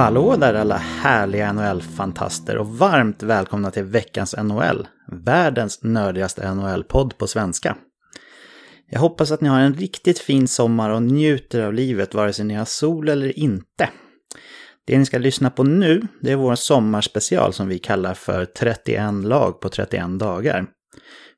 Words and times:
Hallå 0.00 0.36
där 0.36 0.54
alla 0.54 0.76
härliga 0.76 1.52
NHL-fantaster 1.52 2.56
och 2.56 2.68
varmt 2.68 3.22
välkomna 3.22 3.70
till 3.70 3.84
veckans 3.84 4.34
NHL, 4.42 4.88
världens 5.12 5.82
nördigaste 5.82 6.54
NHL-podd 6.54 7.18
på 7.18 7.26
svenska. 7.26 7.76
Jag 8.90 9.00
hoppas 9.00 9.30
att 9.30 9.40
ni 9.40 9.48
har 9.48 9.60
en 9.60 9.74
riktigt 9.74 10.18
fin 10.18 10.48
sommar 10.48 10.90
och 10.90 11.02
njuter 11.02 11.62
av 11.62 11.74
livet 11.74 12.14
vare 12.14 12.32
sig 12.32 12.44
ni 12.44 12.54
har 12.54 12.64
sol 12.64 13.08
eller 13.08 13.38
inte. 13.38 13.88
Det 14.86 14.98
ni 14.98 15.06
ska 15.06 15.18
lyssna 15.18 15.50
på 15.50 15.64
nu, 15.64 16.02
det 16.20 16.32
är 16.32 16.36
vår 16.36 16.54
sommarspecial 16.54 17.52
som 17.52 17.68
vi 17.68 17.78
kallar 17.78 18.14
för 18.14 18.44
31 18.44 19.14
lag 19.14 19.60
på 19.60 19.68
31 19.68 20.18
dagar. 20.18 20.66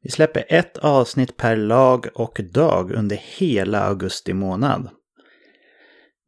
Vi 0.03 0.11
släpper 0.11 0.45
ett 0.49 0.79
avsnitt 0.79 1.37
per 1.37 1.57
lag 1.57 2.07
och 2.15 2.41
dag 2.53 2.93
under 2.93 3.17
hela 3.17 3.81
augusti 3.81 4.33
månad. 4.33 4.89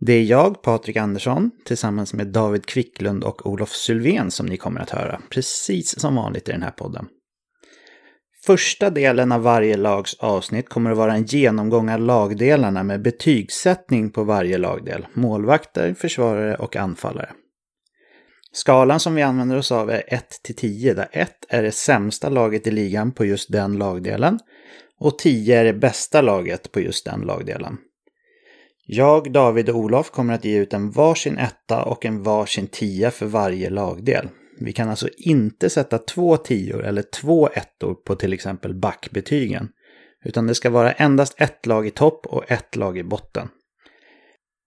Det 0.06 0.12
är 0.12 0.22
jag, 0.22 0.62
Patrik 0.62 0.96
Andersson, 0.96 1.50
tillsammans 1.64 2.14
med 2.14 2.26
David 2.26 2.66
Kvicklund 2.66 3.24
och 3.24 3.46
Olof 3.46 3.72
Sylvén 3.72 4.30
som 4.30 4.46
ni 4.46 4.56
kommer 4.56 4.80
att 4.80 4.90
höra, 4.90 5.20
precis 5.30 6.00
som 6.00 6.14
vanligt 6.14 6.48
i 6.48 6.52
den 6.52 6.62
här 6.62 6.70
podden. 6.70 7.06
Första 8.46 8.90
delen 8.90 9.32
av 9.32 9.42
varje 9.42 9.76
lags 9.76 10.14
avsnitt 10.14 10.68
kommer 10.68 10.90
att 10.90 10.96
vara 10.96 11.14
en 11.14 11.24
genomgång 11.24 11.90
av 11.90 12.00
lagdelarna 12.00 12.82
med 12.82 13.02
betygssättning 13.02 14.10
på 14.10 14.24
varje 14.24 14.58
lagdel, 14.58 15.06
målvakter, 15.14 15.94
försvarare 15.94 16.56
och 16.56 16.76
anfallare. 16.76 17.30
Skalan 18.52 19.00
som 19.00 19.14
vi 19.14 19.22
använder 19.22 19.56
oss 19.56 19.72
av 19.72 19.90
är 19.90 20.02
1 20.06 20.40
till 20.42 20.56
10 20.56 20.94
där 20.94 21.08
1 21.12 21.30
är 21.48 21.62
det 21.62 21.72
sämsta 21.72 22.28
laget 22.28 22.66
i 22.66 22.70
ligan 22.70 23.12
på 23.12 23.24
just 23.24 23.52
den 23.52 23.78
lagdelen 23.78 24.38
och 24.98 25.18
10 25.18 25.60
är 25.60 25.64
det 25.64 25.74
bästa 25.74 26.20
laget 26.20 26.72
på 26.72 26.80
just 26.80 27.04
den 27.04 27.20
lagdelen. 27.20 27.78
Jag, 28.86 29.32
David 29.32 29.68
och 29.68 29.76
Olof 29.76 30.10
kommer 30.10 30.34
att 30.34 30.44
ge 30.44 30.58
ut 30.58 30.72
en 30.72 30.90
varsin 30.90 31.38
etta 31.38 31.82
och 31.82 32.04
en 32.04 32.22
varsin 32.22 32.66
tia 32.66 33.10
för 33.10 33.26
varje 33.26 33.70
lagdel. 33.70 34.28
Vi 34.60 34.72
kan 34.72 34.90
alltså 34.90 35.08
inte 35.16 35.70
sätta 35.70 35.98
två 35.98 36.36
tior 36.36 36.84
eller 36.84 37.02
två 37.02 37.48
ettor 37.48 37.94
på 37.94 38.16
till 38.16 38.32
exempel 38.32 38.74
backbetygen. 38.74 39.68
Utan 40.24 40.46
det 40.46 40.54
ska 40.54 40.70
vara 40.70 40.92
endast 40.92 41.34
ett 41.36 41.66
lag 41.66 41.86
i 41.86 41.90
topp 41.90 42.26
och 42.26 42.50
ett 42.50 42.76
lag 42.76 42.98
i 42.98 43.04
botten. 43.04 43.48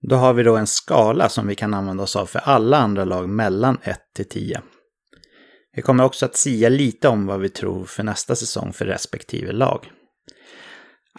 Då 0.01 0.15
har 0.15 0.33
vi 0.33 0.43
då 0.43 0.55
en 0.55 0.67
skala 0.67 1.29
som 1.29 1.47
vi 1.47 1.55
kan 1.55 1.73
använda 1.73 2.03
oss 2.03 2.15
av 2.15 2.25
för 2.25 2.39
alla 2.39 2.77
andra 2.77 3.05
lag 3.05 3.29
mellan 3.29 3.77
1 3.83 3.99
till 4.15 4.29
10. 4.29 4.61
Vi 5.75 5.81
kommer 5.81 6.03
också 6.03 6.25
att 6.25 6.35
sia 6.35 6.69
lite 6.69 7.07
om 7.07 7.25
vad 7.25 7.39
vi 7.39 7.49
tror 7.49 7.85
för 7.85 8.03
nästa 8.03 8.35
säsong 8.35 8.73
för 8.73 8.85
respektive 8.85 9.51
lag. 9.51 9.91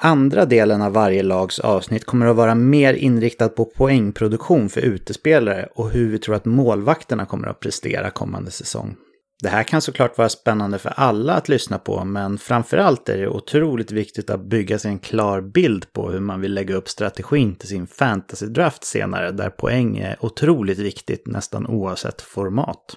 Andra 0.00 0.44
delen 0.44 0.82
av 0.82 0.92
varje 0.92 1.22
lags 1.22 1.58
avsnitt 1.58 2.04
kommer 2.04 2.26
att 2.26 2.36
vara 2.36 2.54
mer 2.54 2.94
inriktad 2.94 3.48
på 3.48 3.64
poängproduktion 3.64 4.68
för 4.68 4.80
utespelare 4.80 5.68
och 5.74 5.90
hur 5.90 6.10
vi 6.10 6.18
tror 6.18 6.34
att 6.34 6.44
målvakterna 6.44 7.26
kommer 7.26 7.48
att 7.48 7.60
prestera 7.60 8.10
kommande 8.10 8.50
säsong. 8.50 8.96
Det 9.42 9.48
här 9.48 9.62
kan 9.62 9.82
såklart 9.82 10.18
vara 10.18 10.28
spännande 10.28 10.78
för 10.78 10.92
alla 10.96 11.34
att 11.34 11.48
lyssna 11.48 11.78
på, 11.78 12.04
men 12.04 12.38
framförallt 12.38 13.08
är 13.08 13.18
det 13.18 13.28
otroligt 13.28 13.92
viktigt 13.92 14.30
att 14.30 14.44
bygga 14.44 14.78
sig 14.78 14.90
en 14.90 14.98
klar 14.98 15.40
bild 15.40 15.92
på 15.92 16.10
hur 16.10 16.20
man 16.20 16.40
vill 16.40 16.54
lägga 16.54 16.74
upp 16.74 16.88
strategin 16.88 17.54
till 17.54 17.68
sin 17.68 17.86
fantasy-draft 17.86 18.84
senare, 18.84 19.30
där 19.30 19.50
poäng 19.50 19.98
är 19.98 20.16
otroligt 20.20 20.78
viktigt 20.78 21.26
nästan 21.26 21.66
oavsett 21.66 22.22
format. 22.22 22.96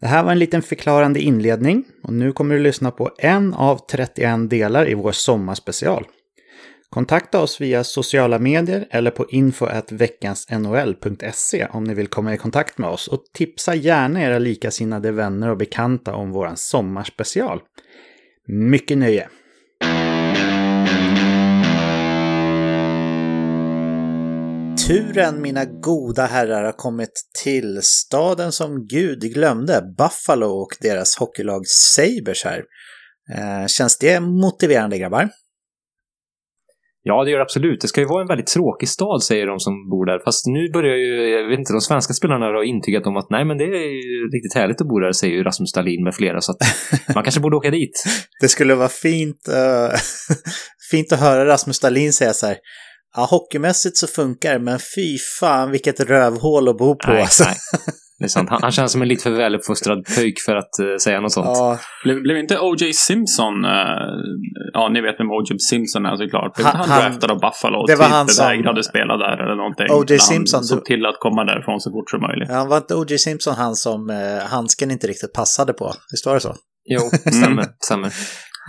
Det 0.00 0.06
här 0.06 0.22
var 0.22 0.32
en 0.32 0.38
liten 0.38 0.62
förklarande 0.62 1.20
inledning 1.20 1.84
och 2.02 2.12
nu 2.12 2.32
kommer 2.32 2.54
du 2.54 2.60
lyssna 2.60 2.90
på 2.90 3.10
en 3.18 3.54
av 3.54 3.80
31 3.90 4.50
delar 4.50 4.88
i 4.88 4.94
vår 4.94 5.12
sommarspecial. 5.12 6.06
Kontakta 6.90 7.40
oss 7.40 7.60
via 7.60 7.84
sociala 7.84 8.38
medier 8.38 8.86
eller 8.90 9.10
på 9.10 9.26
info.veckansnhl.se 9.30 11.66
om 11.70 11.84
ni 11.84 11.94
vill 11.94 12.06
komma 12.06 12.34
i 12.34 12.38
kontakt 12.38 12.78
med 12.78 12.90
oss 12.90 13.08
och 13.08 13.24
tipsa 13.34 13.74
gärna 13.74 14.22
era 14.22 14.38
likasinnade 14.38 15.12
vänner 15.12 15.50
och 15.50 15.56
bekanta 15.56 16.14
om 16.14 16.32
vår 16.32 16.52
sommarspecial. 16.54 17.60
Mycket 18.46 18.98
nöje! 18.98 19.28
Turen, 24.76 25.42
mina 25.42 25.64
goda 25.64 26.26
herrar, 26.26 26.64
har 26.64 26.72
kommit 26.72 27.12
till 27.42 27.80
staden 27.82 28.52
som 28.52 28.86
Gud 28.86 29.20
glömde, 29.20 29.82
Buffalo 29.98 30.46
och 30.46 30.68
deras 30.80 31.16
hockeylag 31.16 31.66
Sabres 31.66 32.44
här. 32.44 32.62
Eh, 33.34 33.66
känns 33.66 33.98
det 33.98 34.20
motiverande 34.20 34.98
grabbar? 34.98 35.28
Ja, 37.02 37.24
det 37.24 37.30
gör 37.30 37.38
det 37.38 37.42
absolut. 37.42 37.80
Det 37.80 37.88
ska 37.88 38.00
ju 38.00 38.06
vara 38.06 38.22
en 38.22 38.28
väldigt 38.28 38.46
tråkig 38.46 38.88
stad, 38.88 39.22
säger 39.22 39.46
de 39.46 39.60
som 39.60 39.90
bor 39.90 40.06
där. 40.06 40.18
Fast 40.24 40.46
nu 40.46 40.72
börjar 40.72 40.96
ju, 40.96 41.28
jag 41.28 41.48
vet 41.48 41.58
inte, 41.58 41.72
de 41.72 41.80
svenska 41.80 42.12
spelarna 42.12 42.46
har 42.46 42.62
intygat 42.62 43.06
om 43.06 43.16
att 43.16 43.30
nej, 43.30 43.44
men 43.44 43.58
det 43.58 43.64
är 43.64 43.90
ju 44.08 44.30
riktigt 44.34 44.54
härligt 44.54 44.80
att 44.80 44.88
bo 44.88 44.98
där, 44.98 45.12
säger 45.12 45.34
ju 45.34 45.42
Rasmus 45.42 45.72
Dahlin 45.72 46.04
med 46.04 46.14
flera. 46.14 46.40
Så 46.40 46.52
att 46.52 46.58
man 47.14 47.24
kanske 47.24 47.40
borde 47.40 47.56
åka 47.56 47.70
dit. 47.70 48.04
Det 48.40 48.48
skulle 48.48 48.74
vara 48.74 48.88
fint, 48.88 49.48
uh, 49.48 49.96
fint 50.90 51.12
att 51.12 51.20
höra 51.20 51.46
Rasmus 51.46 51.80
Dahlin 51.80 52.12
säga 52.12 52.32
så 52.32 52.46
här. 52.46 52.56
Ja, 53.16 53.24
hockeymässigt 53.30 53.96
så 53.96 54.06
funkar 54.06 54.52
det, 54.52 54.58
men 54.58 54.78
fy 54.78 55.18
fan 55.40 55.70
vilket 55.70 56.00
rövhål 56.00 56.68
att 56.68 56.78
bo 56.78 56.94
på. 56.98 57.10
Nej, 57.10 57.20
alltså. 57.22 57.44
nej. 57.44 57.54
Det 58.18 58.24
är 58.24 58.28
sant. 58.28 58.50
Han, 58.50 58.62
han 58.62 58.72
känns 58.72 58.92
som 58.92 59.02
en 59.02 59.08
lite 59.08 59.22
för 59.22 59.30
väluppfostrad 59.30 60.04
pöjk 60.16 60.40
för 60.46 60.56
att 60.56 60.70
uh, 60.82 60.96
säga 60.96 61.20
något 61.20 61.32
sånt. 61.32 61.46
Ja, 61.46 61.78
Blev, 62.04 62.22
blev 62.22 62.36
inte 62.38 62.58
O.J. 62.58 62.92
Simpson, 62.92 63.64
uh, 63.64 63.70
ja 64.72 64.88
ni 64.88 65.00
vet 65.00 65.14
vem 65.20 65.30
O.J. 65.30 65.58
Simpson 65.58 66.06
är 66.06 66.16
såklart. 66.16 66.54
Blev 66.56 66.66
Han- 66.66 66.88
han, 66.88 67.00
draftad 67.00 67.32
av 67.32 67.40
Buffalo 67.40 67.78
och 67.80 67.86
Det 67.88 67.96
var 67.96 68.04
typ 68.04 68.12
han 68.14 68.28
som- 68.28 68.46
vägrade 68.46 68.82
spela 68.84 69.16
där 69.16 69.44
eller 69.44 69.56
någonting. 69.56 69.86
O.J. 69.90 70.18
Simpson, 70.18 70.58
Han 70.58 70.64
såg 70.64 70.84
till 70.84 71.06
att 71.06 71.16
komma 71.20 71.44
därifrån 71.44 71.80
så 71.80 71.90
fort 71.90 72.10
som 72.10 72.20
möjligt. 72.20 72.50
han 72.50 72.68
var 72.68 72.76
inte 72.76 72.94
O.J. 72.94 73.18
Simpson 73.18 73.54
han 73.54 73.74
som 73.76 74.10
eh, 74.10 74.46
handsken 74.48 74.90
inte 74.90 75.06
riktigt 75.06 75.32
passade 75.32 75.72
på. 75.72 75.92
Visst 76.12 76.26
var 76.26 76.34
det 76.34 76.40
så? 76.40 76.54
Jo, 76.84 77.00
stämmer. 77.40 77.64
stämmer. 77.84 78.12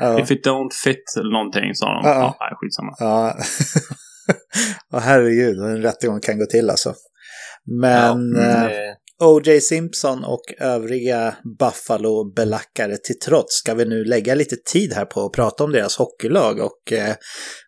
Ja. 0.02 0.20
If 0.20 0.32
it 0.32 0.46
don't 0.48 0.72
fit 0.84 1.04
eller 1.20 1.32
någonting 1.32 1.74
sa 1.74 1.86
de. 1.86 2.02
Ja, 2.04 2.10
Ja, 2.10 2.20
ja. 2.20 2.36
nej, 2.40 2.52
skitsamma. 2.60 2.92
Ja, 3.00 3.36
och 4.94 5.02
herregud, 5.02 5.60
en 5.60 5.82
rättegång 5.82 6.20
kan 6.20 6.40
gå 6.40 6.46
till 6.46 6.70
alltså. 6.70 6.94
Men 7.82 8.32
Ja, 8.36 8.70
eh, 8.70 8.88
Eh, 9.22 9.28
O.J. 9.28 9.62
Simpson 9.62 10.24
och 10.24 10.54
övriga 10.60 11.36
Buffalo-belackare 11.60 12.98
till 12.98 13.20
trots 13.20 13.56
ska 13.56 13.74
vi 13.74 13.86
nu 13.86 14.04
lägga 14.04 14.36
lite 14.36 14.56
tid 14.56 14.94
här 14.94 15.06
på 15.06 15.26
att 15.26 15.32
prata 15.32 15.64
om 15.64 15.72
deras 15.72 15.98
hockeylag 15.98 16.60
och 16.60 16.92
eh, 16.92 17.16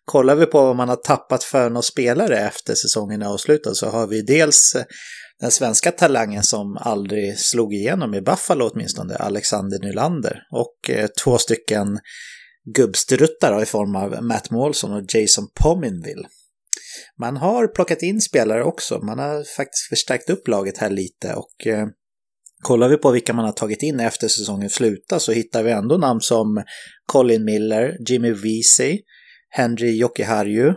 kollar 0.04 0.34
vi 0.34 0.46
på 0.46 0.60
vad 0.60 0.76
man 0.76 0.88
har 0.88 0.96
tappat 0.96 1.44
för 1.44 1.70
några 1.70 1.82
spelare 1.82 2.38
efter 2.38 2.74
säsongen 2.74 3.22
är 3.22 3.26
avslutad 3.26 3.74
så 3.74 3.86
har 3.86 4.06
vi 4.06 4.22
dels 4.22 4.74
eh, 4.74 4.84
den 5.40 5.50
svenska 5.50 5.92
talangen 5.92 6.42
som 6.42 6.76
aldrig 6.76 7.38
slog 7.38 7.74
igenom 7.74 8.14
i 8.14 8.20
Buffalo 8.20 8.70
åtminstone, 8.72 9.16
Alexander 9.16 9.78
Nylander 9.78 10.42
och 10.50 10.90
eh, 10.90 11.08
två 11.24 11.38
stycken 11.38 11.98
gubbstruttar 12.74 13.62
i 13.62 13.66
form 13.66 13.96
av 13.96 14.22
Matt 14.22 14.50
Målsson 14.50 14.92
och 14.92 15.14
Jason 15.14 15.48
Pominville. 15.54 16.28
Man 17.20 17.36
har 17.36 17.66
plockat 17.66 18.02
in 18.02 18.20
spelare 18.20 18.64
också. 18.64 18.98
Man 18.98 19.18
har 19.18 19.56
faktiskt 19.56 19.88
förstärkt 19.88 20.30
upp 20.30 20.48
laget 20.48 20.78
här 20.78 20.90
lite 20.90 21.34
och 21.34 21.66
eh, 21.66 21.86
kollar 22.62 22.88
vi 22.88 22.96
på 22.96 23.10
vilka 23.10 23.32
man 23.32 23.44
har 23.44 23.52
tagit 23.52 23.82
in 23.82 24.00
efter 24.00 24.28
säsongen 24.28 24.70
slutar 24.70 25.18
så 25.18 25.32
hittar 25.32 25.62
vi 25.62 25.70
ändå 25.70 25.96
namn 25.96 26.20
som 26.20 26.62
Colin 27.06 27.44
Miller, 27.44 27.96
Jimmy 28.08 28.32
Vesey, 28.32 29.00
Henry 29.50 29.96
Jokiharju, 29.96 30.68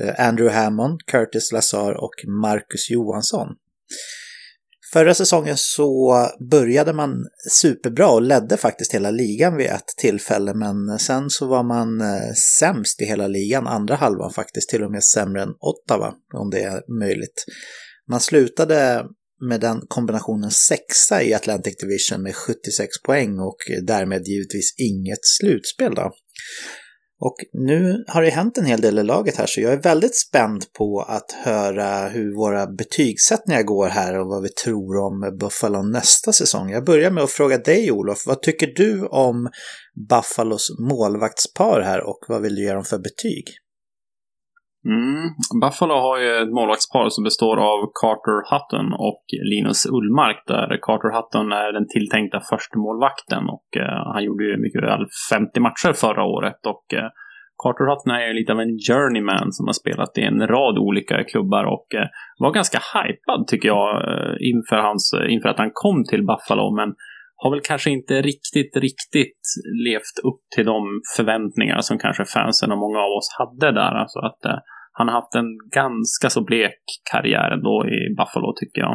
eh, 0.00 0.28
Andrew 0.28 0.60
Hammond, 0.60 1.00
Curtis 1.06 1.52
Lazar 1.52 1.92
och 1.92 2.14
Marcus 2.42 2.90
Johansson. 2.90 3.48
Förra 4.92 5.14
säsongen 5.14 5.56
så 5.56 6.14
började 6.50 6.92
man 6.92 7.26
superbra 7.50 8.10
och 8.10 8.22
ledde 8.22 8.56
faktiskt 8.56 8.94
hela 8.94 9.10
ligan 9.10 9.56
vid 9.56 9.66
ett 9.66 9.94
tillfälle 9.96 10.54
men 10.54 10.98
sen 10.98 11.30
så 11.30 11.46
var 11.46 11.62
man 11.62 12.00
eh, 12.00 12.32
sämst 12.58 13.02
i 13.02 13.04
hela 13.04 13.26
ligan 13.26 13.66
andra 13.66 13.94
halvan 13.94 14.32
faktiskt 14.32 14.68
till 14.68 14.82
och 14.82 14.90
med 14.90 15.04
sämre 15.04 15.42
än 15.42 15.54
Ottawa 15.60 16.14
om 16.34 16.50
det 16.50 16.62
är 16.62 16.98
möjligt. 17.00 17.44
Man 18.10 18.20
slutade 18.20 19.04
med 19.48 19.60
den 19.60 19.80
kombinationen 19.88 20.50
sexa 20.50 21.22
i 21.22 21.34
Atlantic 21.34 21.76
Division 21.76 22.22
med 22.22 22.34
76 22.34 23.02
poäng 23.06 23.38
och 23.38 23.56
därmed 23.82 24.22
givetvis 24.26 24.74
inget 24.78 25.24
slutspel 25.40 25.94
då. 25.94 26.12
Och 27.24 27.36
nu 27.52 28.04
har 28.08 28.22
det 28.22 28.30
hänt 28.30 28.58
en 28.58 28.64
hel 28.64 28.80
del 28.80 28.98
i 28.98 29.02
laget 29.02 29.36
här 29.36 29.46
så 29.46 29.60
jag 29.60 29.72
är 29.72 29.82
väldigt 29.82 30.16
spänd 30.16 30.72
på 30.72 31.04
att 31.08 31.32
höra 31.32 32.08
hur 32.08 32.34
våra 32.34 32.66
betygssättningar 32.66 33.62
går 33.62 33.88
här 33.88 34.18
och 34.18 34.26
vad 34.26 34.42
vi 34.42 34.48
tror 34.48 34.96
om 34.96 35.36
Buffalo 35.40 35.82
nästa 35.82 36.32
säsong. 36.32 36.70
Jag 36.70 36.84
börjar 36.84 37.10
med 37.10 37.24
att 37.24 37.30
fråga 37.30 37.58
dig 37.58 37.92
Olof, 37.92 38.26
vad 38.26 38.42
tycker 38.42 38.66
du 38.66 39.06
om 39.06 39.48
Buffalos 40.08 40.68
målvaktspar 40.78 41.80
här 41.80 42.00
och 42.00 42.18
vad 42.28 42.42
vill 42.42 42.54
du 42.54 42.64
ge 42.64 42.72
dem 42.72 42.84
för 42.84 42.98
betyg? 42.98 43.44
Mm. 44.84 45.24
Buffalo 45.60 45.94
har 45.94 46.18
ju 46.18 46.30
ett 46.42 46.54
målvaktspar 46.58 47.08
som 47.08 47.24
består 47.24 47.56
av 47.56 47.78
Carter 48.00 48.38
Hutton 48.50 48.92
och 48.92 49.24
Linus 49.52 49.86
Ullmark 49.86 50.42
där 50.46 50.78
Carter 50.86 51.10
Hutton 51.16 51.52
är 51.52 51.72
den 51.72 51.86
tilltänkta 51.88 52.40
första 52.50 52.78
målvakten 52.78 53.44
och 53.56 53.68
eh, 53.76 54.12
han 54.14 54.24
gjorde 54.24 54.44
ju 54.44 54.56
mycket 54.64 54.82
väl 54.82 55.04
50 55.30 55.60
matcher 55.60 55.92
förra 55.92 56.24
året 56.24 56.60
och 56.66 56.84
eh, 56.98 57.10
Carter 57.62 57.86
Hutton 57.90 58.14
är 58.18 58.26
ju 58.28 58.34
lite 58.34 58.52
av 58.52 58.60
en 58.60 58.78
journeyman 58.88 59.52
som 59.52 59.66
har 59.66 59.76
spelat 59.82 60.18
i 60.18 60.22
en 60.30 60.40
rad 60.54 60.78
olika 60.78 61.24
klubbar 61.24 61.64
och 61.64 61.88
eh, 61.94 62.08
var 62.38 62.52
ganska 62.52 62.78
hypad 62.94 63.46
tycker 63.46 63.68
jag 63.68 63.88
eh, 64.10 64.34
inför, 64.50 64.78
hans, 64.88 65.04
eh, 65.18 65.34
inför 65.34 65.48
att 65.48 65.58
han 65.64 65.70
kom 65.74 66.04
till 66.04 66.26
Buffalo. 66.26 66.76
Men 66.80 66.88
har 67.42 67.50
väl 67.50 67.60
kanske 67.60 67.90
inte 67.90 68.14
riktigt, 68.22 68.76
riktigt 68.76 69.44
levt 69.86 70.16
upp 70.28 70.42
till 70.54 70.66
de 70.66 71.00
förväntningar 71.16 71.80
som 71.80 71.98
kanske 71.98 72.24
fansen 72.24 72.72
och 72.72 72.78
många 72.78 72.98
av 72.98 73.10
oss 73.18 73.28
hade 73.38 73.72
där. 73.80 73.94
Alltså 74.02 74.18
att 74.18 74.44
eh, 74.44 74.58
han 74.92 75.08
har 75.08 75.14
haft 75.14 75.34
en 75.34 75.50
ganska 75.74 76.30
så 76.30 76.44
blek 76.44 76.82
karriär 77.12 77.50
ändå 77.50 77.86
i 77.86 78.14
Buffalo 78.16 78.52
tycker 78.56 78.80
jag. 78.80 78.92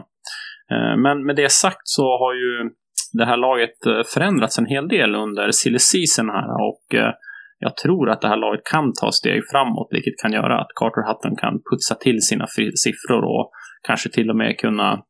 Eh, 0.72 0.98
men 1.04 1.26
med 1.26 1.36
det 1.36 1.52
sagt 1.52 1.88
så 1.98 2.04
har 2.04 2.34
ju 2.34 2.70
det 3.14 3.26
här 3.26 3.38
laget 3.38 3.86
eh, 3.86 4.02
förändrats 4.14 4.60
en 4.60 4.66
hel 4.66 4.88
del 4.88 5.16
under 5.16 5.52
silly 5.52 5.80
season 5.80 6.30
här 6.30 6.50
och 6.70 6.96
eh, 6.96 7.14
jag 7.60 7.78
tror 7.78 8.10
att 8.10 8.22
det 8.22 8.28
här 8.28 8.38
laget 8.38 8.64
kan 8.64 8.94
ta 9.02 9.12
steg 9.12 9.42
framåt, 9.52 9.88
vilket 9.92 10.18
kan 10.22 10.34
göra 10.34 10.62
att 10.62 10.72
Carter 10.76 11.08
Hutton 11.08 11.36
kan 11.36 11.54
putsa 11.72 11.96
till 11.96 12.22
sina 12.22 12.48
siffror 12.86 13.24
och 13.24 13.52
kanske 13.88 14.10
till 14.10 14.30
och 14.30 14.36
med 14.36 14.58
kunna 14.58 15.04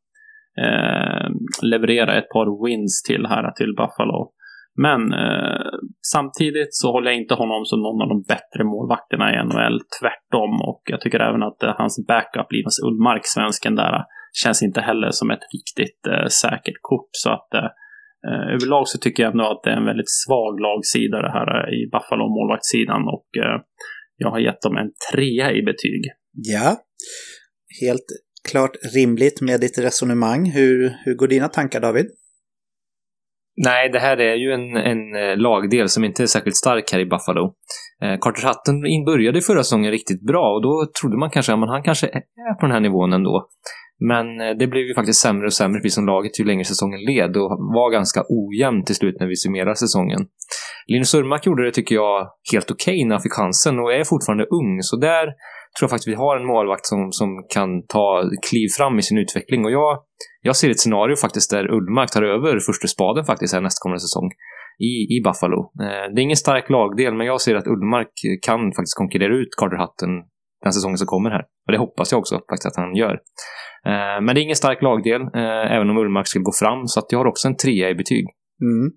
eh, 0.64 1.28
leverera 1.62 2.18
ett 2.18 2.28
par 2.28 2.64
wins 2.64 3.02
till 3.02 3.26
här 3.26 3.50
till 3.50 3.74
Buffalo. 3.76 4.32
Men 4.86 5.12
eh, 5.12 5.70
samtidigt 6.14 6.74
så 6.74 6.92
håller 6.92 7.10
jag 7.10 7.20
inte 7.20 7.34
honom 7.34 7.64
som 7.64 7.80
någon 7.80 8.02
av 8.02 8.08
de 8.08 8.22
bättre 8.34 8.64
målvakterna 8.64 9.26
i 9.34 9.36
NHL. 9.44 9.80
Tvärtom. 10.00 10.52
Och 10.68 10.82
jag 10.84 11.00
tycker 11.00 11.20
även 11.20 11.42
att 11.42 11.62
eh, 11.62 11.74
hans 11.78 12.06
backup, 12.08 12.52
Linus 12.52 12.78
Ullmark, 12.86 13.22
svensken 13.24 13.74
där, 13.74 14.04
känns 14.42 14.62
inte 14.62 14.80
heller 14.80 15.10
som 15.10 15.30
ett 15.30 15.44
riktigt 15.54 16.06
eh, 16.06 16.26
säkert 16.42 16.78
kort. 16.80 17.10
Så 17.12 17.30
att 17.30 17.54
eh, 17.54 17.70
eh 18.28 18.46
överlag 18.54 18.88
så 18.88 18.98
tycker 18.98 19.22
jag 19.22 19.32
ändå 19.32 19.46
att 19.50 19.62
det 19.64 19.70
är 19.70 19.76
en 19.76 19.90
väldigt 19.92 20.12
svag 20.24 20.60
lagsida 20.60 21.22
det 21.22 21.32
här 21.38 21.48
eh, 21.58 21.68
i 21.78 21.80
Buffalo 21.92 22.24
målvaktssidan. 22.36 23.02
Och 23.14 23.28
eh, 23.44 23.58
jag 24.16 24.30
har 24.30 24.38
gett 24.38 24.62
dem 24.62 24.76
en 24.76 24.90
trea 25.12 25.52
i 25.52 25.62
betyg. 25.62 26.02
Ja, 26.32 26.76
helt 27.82 28.08
klart 28.50 28.76
rimligt 28.94 29.40
med 29.40 29.60
ditt 29.60 29.78
resonemang. 29.78 30.50
Hur, 30.50 30.94
hur 31.04 31.14
går 31.14 31.28
dina 31.28 31.48
tankar 31.48 31.80
David? 31.80 32.06
Nej, 33.64 33.88
det 33.88 33.98
här 33.98 34.20
är 34.20 34.34
ju 34.34 34.52
en, 34.52 34.76
en 34.76 35.14
eh, 35.16 35.36
lagdel 35.36 35.88
som 35.88 36.04
inte 36.04 36.22
är 36.22 36.26
särskilt 36.26 36.56
stark 36.56 36.92
här 36.92 37.00
i 37.00 37.06
Buffalo. 37.06 37.54
Eh, 38.02 38.18
Carter 38.20 38.48
Hutton 38.48 39.04
började 39.04 39.40
förra 39.40 39.62
säsongen 39.62 39.90
riktigt 39.90 40.26
bra 40.26 40.54
och 40.54 40.62
då 40.62 40.86
trodde 41.00 41.16
man 41.16 41.30
kanske 41.30 41.52
att 41.52 41.68
han 41.68 41.82
kanske 41.82 42.06
är 42.06 42.54
på 42.54 42.66
den 42.66 42.70
här 42.70 42.80
nivån 42.80 43.12
ändå. 43.12 43.48
Men 43.98 44.40
eh, 44.40 44.56
det 44.58 44.66
blev 44.66 44.84
ju 44.84 44.94
faktiskt 44.94 45.20
sämre 45.20 45.46
och 45.46 45.52
sämre, 45.52 45.80
precis 45.80 45.94
som 45.94 46.06
laget, 46.06 46.40
ju 46.40 46.44
längre 46.44 46.64
säsongen 46.64 47.00
led 47.00 47.36
och 47.36 47.50
var 47.50 47.92
ganska 47.92 48.24
ojämnt 48.28 48.86
till 48.86 48.94
slut 48.94 49.16
när 49.20 49.26
vi 49.26 49.36
summerar 49.36 49.74
säsongen. 49.74 50.20
Linus 50.92 51.14
Urmark 51.14 51.46
gjorde 51.46 51.64
det, 51.64 51.72
tycker 51.72 51.94
jag, 51.94 52.28
helt 52.52 52.70
okej 52.70 52.94
okay 52.94 53.04
när 53.04 53.14
han 53.14 53.22
fick 53.22 53.32
chansen 53.32 53.78
och 53.78 53.92
är 53.92 54.04
fortfarande 54.04 54.44
ung, 54.44 54.82
så 54.82 54.96
där 54.96 55.24
tror 55.74 55.84
jag 55.84 55.90
faktiskt 55.90 56.08
vi 56.14 56.22
har 56.24 56.36
en 56.36 56.46
målvakt 56.46 56.86
som, 56.86 57.12
som 57.12 57.28
kan 57.54 57.70
ta 57.86 58.06
kliv 58.48 58.68
fram 58.78 58.98
i 58.98 59.02
sin 59.02 59.18
utveckling. 59.18 59.64
Och 59.64 59.70
jag, 59.70 59.98
jag 60.42 60.56
ser 60.56 60.70
ett 60.70 60.80
scenario 60.80 61.16
faktiskt 61.16 61.50
där 61.50 61.70
Ullmark 61.76 62.10
tar 62.10 62.22
över 62.22 62.58
första 62.68 62.86
spaden 62.88 63.24
faktiskt 63.24 63.54
här 63.54 63.60
nästkommande 63.60 64.00
säsong 64.00 64.28
i, 64.90 64.92
i 65.16 65.16
Buffalo. 65.24 65.60
Eh, 65.84 66.06
det 66.12 66.20
är 66.20 66.28
ingen 66.28 66.44
stark 66.46 66.70
lagdel, 66.70 67.14
men 67.14 67.26
jag 67.26 67.40
ser 67.40 67.54
att 67.54 67.66
Ullmark 67.66 68.12
kan 68.46 68.60
faktiskt 68.76 68.96
konkurrera 68.96 69.34
ut 69.42 69.52
Carter 69.60 69.80
Hutton 69.82 70.12
den 70.64 70.72
säsongen 70.72 70.98
som 70.98 71.06
kommer 71.06 71.30
här. 71.30 71.44
Och 71.66 71.72
det 71.72 71.78
hoppas 71.78 72.12
jag 72.12 72.18
också 72.18 72.34
faktiskt 72.50 72.66
att 72.66 72.76
han 72.76 72.94
gör. 72.94 73.14
Eh, 73.90 74.18
men 74.22 74.30
det 74.34 74.40
är 74.40 74.42
ingen 74.48 74.62
stark 74.64 74.82
lagdel, 74.82 75.22
eh, 75.22 75.74
även 75.76 75.90
om 75.90 75.98
Ullmark 75.98 76.26
skulle 76.26 76.42
gå 76.50 76.52
fram, 76.62 76.86
så 76.86 77.00
att 77.00 77.12
jag 77.12 77.18
har 77.18 77.26
också 77.26 77.48
en 77.48 77.56
trea 77.56 77.90
i 77.90 77.94
betyg. 77.94 78.24
Mm. 78.62 78.92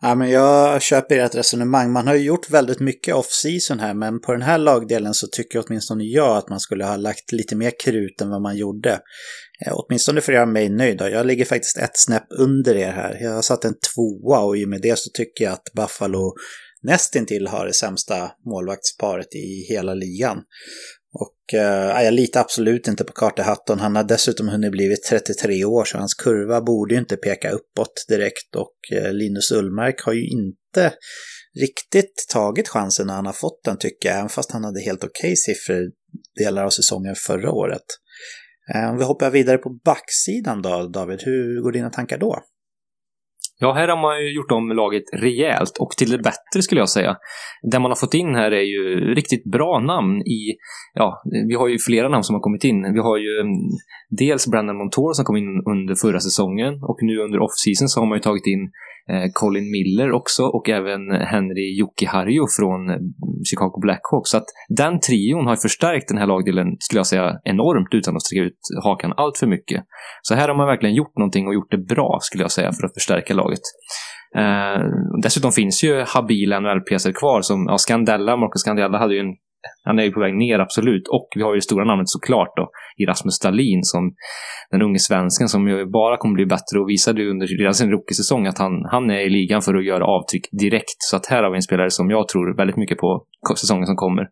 Ja, 0.00 0.14
men 0.14 0.30
jag 0.30 0.82
köper 0.82 1.18
ert 1.18 1.34
resonemang. 1.34 1.92
Man 1.92 2.06
har 2.06 2.14
ju 2.14 2.24
gjort 2.24 2.50
väldigt 2.50 2.80
mycket 2.80 3.14
off-season 3.14 3.78
här, 3.78 3.94
men 3.94 4.20
på 4.20 4.32
den 4.32 4.42
här 4.42 4.58
lagdelen 4.58 5.14
så 5.14 5.26
tycker 5.26 5.64
åtminstone 5.66 6.04
jag 6.04 6.36
att 6.36 6.48
man 6.48 6.60
skulle 6.60 6.84
ha 6.84 6.96
lagt 6.96 7.32
lite 7.32 7.56
mer 7.56 7.72
krut 7.84 8.20
än 8.20 8.30
vad 8.30 8.42
man 8.42 8.56
gjorde. 8.56 9.00
Eh, 9.66 9.72
åtminstone 9.72 10.20
för 10.20 10.32
att 10.32 10.36
göra 10.36 10.46
mig 10.46 10.68
nöjd. 10.68 10.98
Då. 10.98 11.08
Jag 11.08 11.26
ligger 11.26 11.44
faktiskt 11.44 11.76
ett 11.76 11.98
snäpp 11.98 12.26
under 12.38 12.76
er 12.76 12.92
här. 12.92 13.18
Jag 13.20 13.30
har 13.30 13.42
satt 13.42 13.64
en 13.64 13.74
tvåa 13.94 14.40
och 14.40 14.56
i 14.56 14.64
och 14.64 14.68
med 14.68 14.80
det 14.82 14.98
så 14.98 15.10
tycker 15.14 15.44
jag 15.44 15.52
att 15.52 15.72
Buffalo 15.76 16.34
nästintill 16.82 17.46
har 17.46 17.66
det 17.66 17.74
sämsta 17.74 18.30
målvaktsparet 18.46 19.34
i 19.34 19.66
hela 19.68 19.94
ligan. 19.94 20.38
Eh, 21.54 22.02
jag 22.04 22.14
litar 22.14 22.40
absolut 22.40 22.88
inte 22.88 23.04
på 23.04 23.12
Carter 23.12 23.44
Hutton. 23.44 23.78
Han 23.78 23.96
har 23.96 24.04
dessutom 24.04 24.48
hunnit 24.48 24.72
blivit 24.72 25.04
33 25.04 25.64
år 25.64 25.84
så 25.84 25.98
hans 25.98 26.14
kurva 26.14 26.60
borde 26.60 26.94
ju 26.94 27.00
inte 27.00 27.16
peka 27.16 27.50
uppåt 27.50 28.04
direkt. 28.08 28.56
Och 28.56 28.96
eh, 28.96 29.12
Linus 29.12 29.52
Ullmark 29.52 30.00
har 30.00 30.12
ju 30.12 30.28
inte 30.28 30.92
riktigt 31.60 32.26
tagit 32.32 32.68
chansen 32.68 33.06
när 33.06 33.14
han 33.14 33.26
har 33.26 33.32
fått 33.32 33.64
den 33.64 33.78
tycker 33.78 34.08
jag. 34.08 34.18
Även 34.18 34.28
fast 34.28 34.52
han 34.52 34.64
hade 34.64 34.80
helt 34.80 35.04
okej 35.04 35.28
okay 35.28 35.36
siffror 35.36 35.90
delar 36.38 36.64
av 36.64 36.70
säsongen 36.70 37.14
förra 37.14 37.50
året. 37.50 37.84
Eh, 38.74 38.90
om 38.90 38.98
vi 38.98 39.04
hoppar 39.04 39.30
vidare 39.30 39.58
på 39.58 39.70
backsidan 39.84 40.62
då 40.62 40.88
David, 40.88 41.20
hur 41.22 41.62
går 41.62 41.72
dina 41.72 41.90
tankar 41.90 42.18
då? 42.18 42.42
Ja, 43.62 43.72
här 43.72 43.88
har 43.88 43.96
man 44.02 44.24
ju 44.24 44.34
gjort 44.34 44.50
om 44.50 44.68
laget 44.68 45.02
rejält 45.12 45.78
och 45.80 45.90
till 45.90 46.10
det 46.10 46.18
bättre 46.18 46.62
skulle 46.62 46.80
jag 46.80 46.88
säga. 46.88 47.16
Det 47.70 47.78
man 47.78 47.90
har 47.90 47.96
fått 47.96 48.14
in 48.14 48.34
här 48.34 48.50
är 48.50 48.66
ju 48.74 49.14
riktigt 49.14 49.44
bra 49.44 49.80
namn 49.80 50.20
i, 50.20 50.40
ja, 50.94 51.22
vi 51.48 51.54
har 51.54 51.68
ju 51.68 51.78
flera 51.78 52.08
namn 52.08 52.24
som 52.24 52.34
har 52.34 52.40
kommit 52.40 52.64
in. 52.64 52.92
Vi 52.92 53.00
har 53.00 53.16
ju 53.18 53.40
mm, 53.40 53.52
dels 54.10 54.46
Brandon 54.50 54.76
Montour 54.76 55.12
som 55.12 55.24
kom 55.24 55.36
in 55.36 55.62
under 55.72 55.94
förra 55.94 56.20
säsongen 56.20 56.74
och 56.82 56.98
nu 57.02 57.18
under 57.18 57.38
off-season 57.38 57.88
så 57.88 58.00
har 58.00 58.06
man 58.06 58.16
ju 58.18 58.22
tagit 58.22 58.46
in 58.46 58.70
Eh, 59.08 59.30
Colin 59.32 59.70
Miller 59.70 60.12
också 60.12 60.42
och 60.42 60.68
även 60.68 61.10
Henry 61.10 61.78
Jokiharju 61.78 62.44
från 62.58 62.90
eh, 62.90 62.96
Chicago 63.50 63.78
Blackhawks. 63.80 64.30
Så 64.30 64.36
att 64.36 64.48
den 64.68 65.00
trion 65.00 65.46
har 65.46 65.56
förstärkt 65.56 66.08
den 66.08 66.18
här 66.18 66.26
lagdelen, 66.26 66.76
skulle 66.78 66.98
jag 66.98 67.06
säga, 67.06 67.38
enormt 67.44 67.94
utan 67.94 68.16
att 68.16 68.22
sträcka 68.22 68.42
ut 68.42 68.60
hakan 68.84 69.12
allt 69.16 69.38
för 69.38 69.46
mycket. 69.46 69.84
Så 70.22 70.34
här 70.34 70.48
har 70.48 70.56
man 70.56 70.66
verkligen 70.66 70.94
gjort 70.94 71.16
någonting 71.18 71.46
och 71.46 71.54
gjort 71.54 71.70
det 71.70 71.78
bra, 71.78 72.18
skulle 72.20 72.44
jag 72.44 72.52
säga, 72.52 72.72
för 72.72 72.86
att 72.86 72.94
förstärka 72.94 73.34
laget. 73.34 73.64
Eh, 74.36 74.82
dessutom 75.22 75.52
finns 75.52 75.84
ju 75.84 76.04
habila 76.06 76.60
NHL-pjäser 76.60 77.12
kvar 77.12 77.40
som, 77.42 77.66
ja, 77.68 77.78
Scandella, 77.78 78.36
Marcus 78.36 78.62
Scandella 78.62 78.98
hade 78.98 79.14
ju 79.14 79.20
en 79.20 79.34
han 79.84 79.98
är 79.98 80.02
ju 80.02 80.12
på 80.12 80.20
väg 80.20 80.34
ner, 80.34 80.58
absolut. 80.58 81.08
Och 81.08 81.28
vi 81.36 81.42
har 81.42 81.50
ju 81.50 81.56
det 81.56 81.62
stora 81.62 81.84
namnet 81.84 82.08
såklart 82.08 82.52
då, 82.56 82.70
i 82.96 83.06
Rasmus 83.06 83.34
Stalin 83.34 83.82
som 83.82 84.14
den 84.70 84.82
unge 84.82 84.98
svensken 84.98 85.48
som 85.48 85.68
ju 85.68 85.86
bara 85.86 86.16
kommer 86.16 86.34
bli 86.34 86.46
bättre 86.46 86.80
och 86.80 86.88
visade 86.88 87.22
ju 87.22 87.30
under 87.30 87.46
redan 87.46 87.74
sin 87.74 87.90
rookie-säsong 87.90 88.46
att 88.46 88.58
han, 88.58 88.72
han 88.90 89.10
är 89.10 89.20
i 89.20 89.30
ligan 89.30 89.62
för 89.62 89.74
att 89.74 89.84
göra 89.84 90.04
avtryck 90.04 90.48
direkt. 90.52 90.98
Så 90.98 91.16
att 91.16 91.26
här 91.26 91.42
har 91.42 91.50
vi 91.50 91.56
en 91.56 91.62
spelare 91.62 91.90
som 91.90 92.10
jag 92.10 92.28
tror 92.28 92.56
väldigt 92.56 92.76
mycket 92.76 92.98
på 92.98 93.26
säsongen 93.56 93.86
som 93.86 93.96
kommer. 93.96 94.26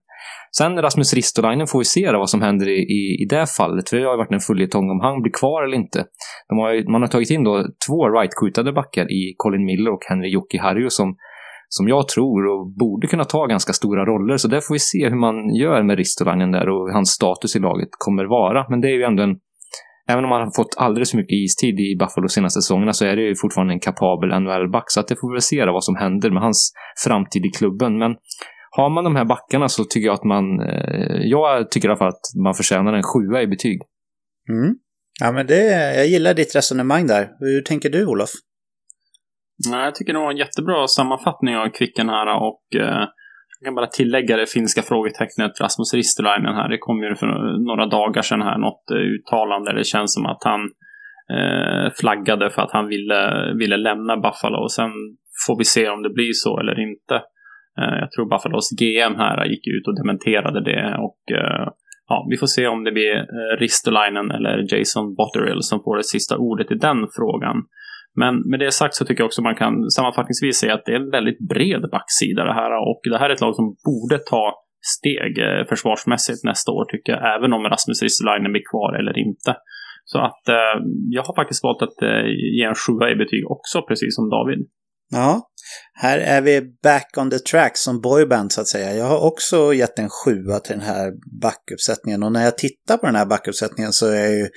Sen 0.57 0.83
Rasmus 0.83 1.15
Ristolainen 1.15 1.67
får 1.67 1.79
vi 1.79 1.85
se 1.85 2.13
vad 2.13 2.31
som 2.31 2.43
händer 2.43 2.69
i, 2.69 2.79
i, 2.79 3.23
i 3.23 3.27
det 3.31 3.47
fallet, 3.57 3.89
för 3.89 3.97
det 3.97 4.05
har 4.05 4.13
ju 4.13 4.17
varit 4.17 4.33
en 4.33 4.41
följetong 4.41 4.91
om 4.91 5.01
han 5.01 5.23
blir 5.23 5.33
kvar 5.33 5.65
eller 5.65 5.77
inte. 5.77 6.05
De 6.49 6.59
har, 6.59 6.91
man 6.91 7.03
har 7.03 7.09
tagit 7.09 7.31
in 7.31 7.45
då 7.45 7.67
två 7.89 8.09
right-skjutade 8.09 8.73
backar 8.73 9.13
i 9.13 9.35
Colin 9.37 9.65
Miller 9.65 9.93
och 9.93 10.05
Henry 10.09 10.29
Jokiharju 10.29 10.91
som 10.91 11.17
som 11.69 11.89
jag 11.89 12.09
tror 12.09 12.47
och 12.47 12.73
borde 12.79 13.07
kunna 13.07 13.25
ta 13.25 13.47
ganska 13.47 13.73
stora 13.73 14.05
roller. 14.05 14.37
Så 14.37 14.49
där 14.49 14.61
får 14.61 14.75
vi 14.75 14.79
se 14.79 15.09
hur 15.09 15.21
man 15.21 15.55
gör 15.55 15.83
med 15.83 15.99
Ristolainen 15.99 16.53
där 16.53 16.69
och 16.69 16.93
hans 16.93 17.11
status 17.11 17.57
i 17.57 17.59
laget 17.59 17.89
kommer 17.99 18.25
vara. 18.25 18.67
Men 18.71 18.81
det 18.81 18.89
är 18.89 18.97
ju 18.97 19.03
ändå 19.03 19.23
en 19.23 19.37
Även 20.11 20.25
om 20.25 20.31
han 20.31 20.41
har 20.41 20.57
fått 20.57 20.75
alldeles 20.77 21.11
för 21.11 21.19
mycket 21.19 21.37
istid 21.45 21.81
i 21.81 21.97
Buffalo 21.99 22.27
de 22.27 22.29
senaste 22.29 22.61
säsongerna 22.63 22.93
så 22.93 23.05
är 23.05 23.17
det 23.17 23.23
ju 23.23 23.35
fortfarande 23.37 23.75
en 23.75 23.81
kapabel 23.81 24.41
NHL-back. 24.41 24.85
Så 24.87 25.01
att 25.01 25.09
det 25.09 25.17
får 25.21 25.31
vi 25.31 25.35
väl 25.35 25.43
se 25.43 25.65
vad 25.65 25.85
som 25.85 25.97
händer 25.97 26.31
med 26.31 26.43
hans 26.43 26.73
framtid 27.05 27.47
i 27.47 27.51
klubben. 27.51 27.99
Men 27.99 28.11
har 28.71 28.91
man 28.91 29.05
de 29.05 29.17
här 29.17 29.25
backarna 29.25 29.69
så 29.69 29.85
tycker 29.85 30.07
jag 30.07 30.15
att 30.15 30.25
man... 30.25 30.61
Eh, 30.61 31.21
jag 31.25 31.71
tycker 31.71 31.89
i 31.89 31.91
alla 31.91 31.99
fall 31.99 32.09
att 32.09 32.27
man 32.45 32.55
förtjänar 32.55 32.93
en 32.93 33.03
sjua 33.03 33.43
i 33.43 33.47
betyg. 33.47 33.79
Mm. 34.51 34.75
Ja, 35.21 35.33
men 35.33 35.47
det... 35.47 35.63
Jag 35.97 36.07
gillar 36.07 36.35
ditt 36.35 36.57
resonemang 36.57 37.07
där. 37.07 37.29
Hur 37.41 37.63
tänker 37.63 37.91
du, 37.91 38.07
Olof? 38.07 38.31
Nej, 39.71 39.85
jag 39.85 39.95
tycker 39.95 40.13
det 40.13 40.19
var 40.19 40.31
en 40.31 40.37
jättebra 40.37 40.87
sammanfattning 40.87 41.57
av 41.57 41.69
Kvicken 41.69 42.09
här 42.09 42.27
och 42.37 42.63
eh, 42.75 43.09
jag 43.61 43.65
kan 43.65 43.75
bara 43.75 43.87
tillägga 43.87 44.37
det 44.37 44.47
finska 44.47 44.83
frågetecknet 44.83 45.61
Rasmus 45.61 45.95
Ristolainen 45.95 46.55
här. 46.55 46.69
Det 46.69 46.79
kom 46.79 47.03
ju 47.03 47.15
för 47.15 47.27
några 47.67 47.87
dagar 47.87 48.23
sedan 48.23 48.43
här 48.43 48.59
något 48.59 48.91
eh, 48.91 48.97
uttalande. 48.97 49.73
Det 49.73 49.85
känns 49.85 50.15
som 50.15 50.27
att 50.27 50.45
han 50.45 50.61
eh, 51.37 51.93
flaggade 52.01 52.51
för 52.51 52.63
att 52.63 52.73
han 52.73 52.89
ville, 52.89 53.53
ville 53.55 53.77
lämna 53.77 54.17
Buffalo. 54.17 54.59
Och 54.63 54.73
sen 54.73 54.91
får 55.47 55.59
vi 55.59 55.65
se 55.65 55.89
om 55.89 56.03
det 56.03 56.11
blir 56.11 56.33
så 56.33 56.61
eller 56.61 56.81
inte. 56.81 57.15
Eh, 57.81 57.99
jag 58.01 58.11
tror 58.11 58.31
Buffalos 58.31 58.71
GM 58.81 59.15
här 59.17 59.45
gick 59.45 59.67
ut 59.67 59.89
och 59.89 59.97
dementerade 59.97 60.61
det. 60.65 60.97
Och 60.99 61.23
eh, 61.39 61.69
ja, 62.09 62.27
vi 62.31 62.37
får 62.37 62.47
se 62.47 62.67
om 62.67 62.85
det 62.85 62.93
blir 62.93 63.17
eh, 63.17 63.57
Ristolainen 63.59 64.31
eller 64.31 64.75
Jason 64.75 65.15
Botterill 65.15 65.63
som 65.63 65.83
får 65.83 65.97
det 65.97 66.05
sista 66.05 66.37
ordet 66.37 66.71
i 66.71 66.75
den 66.75 67.07
frågan. 67.17 67.57
Men 68.23 68.35
med 68.51 68.61
det 68.61 68.73
sagt 68.73 68.95
så 68.95 69.05
tycker 69.05 69.21
jag 69.21 69.27
också 69.27 69.43
man 69.43 69.61
kan 69.63 69.91
sammanfattningsvis 69.91 70.57
säga 70.57 70.75
att 70.75 70.85
det 70.87 70.93
är 70.93 71.01
en 71.01 71.11
väldigt 71.11 71.41
bred 71.53 71.83
backsida 71.93 72.45
det 72.45 72.55
här. 72.61 72.73
Och 72.91 73.01
det 73.13 73.19
här 73.19 73.31
är 73.31 73.35
ett 73.35 73.41
lag 73.47 73.55
som 73.55 73.77
borde 73.89 74.19
ta 74.19 74.45
steg 74.97 75.39
eh, 75.39 75.65
försvarsmässigt 75.69 76.45
nästa 76.45 76.73
år 76.73 76.85
tycker 76.85 77.13
jag. 77.13 77.23
Även 77.37 77.53
om 77.53 77.63
Rasmus 77.65 78.03
Ristolainen 78.03 78.53
blir 78.53 78.67
kvar 78.71 78.91
eller 78.99 79.19
inte. 79.19 79.57
Så 80.05 80.19
att 80.19 80.49
eh, 80.49 80.75
jag 81.17 81.23
har 81.23 81.35
faktiskt 81.35 81.65
valt 81.65 81.83
att 81.83 82.03
eh, 82.03 82.25
ge 82.57 82.65
en 82.65 82.81
sjua 82.83 83.11
i 83.11 83.17
betyg 83.23 83.51
också, 83.51 83.83
precis 83.89 84.15
som 84.17 84.31
David. 84.31 84.61
Ja, 85.11 85.43
här 85.95 86.19
är 86.19 86.41
vi 86.41 86.63
back 86.83 87.15
on 87.17 87.31
the 87.31 87.39
track 87.39 87.77
som 87.77 88.01
boyband 88.01 88.53
så 88.53 88.61
att 88.61 88.69
säga. 88.69 88.95
Jag 88.95 89.05
har 89.05 89.19
också 89.19 89.75
gett 89.75 89.99
en 89.99 90.09
sjua 90.11 90.61
till 90.61 90.73
den 90.73 90.87
här 90.87 91.13
backuppsättningen 91.43 92.23
och 92.23 92.33
när 92.33 92.45
jag 92.45 92.59
tittar 92.59 92.97
på 92.97 93.07
den 93.07 93.15
här 93.15 93.27
backuppsättningen 93.27 93.93
så 93.93 94.07
är 94.07 94.29
ju 94.29 94.49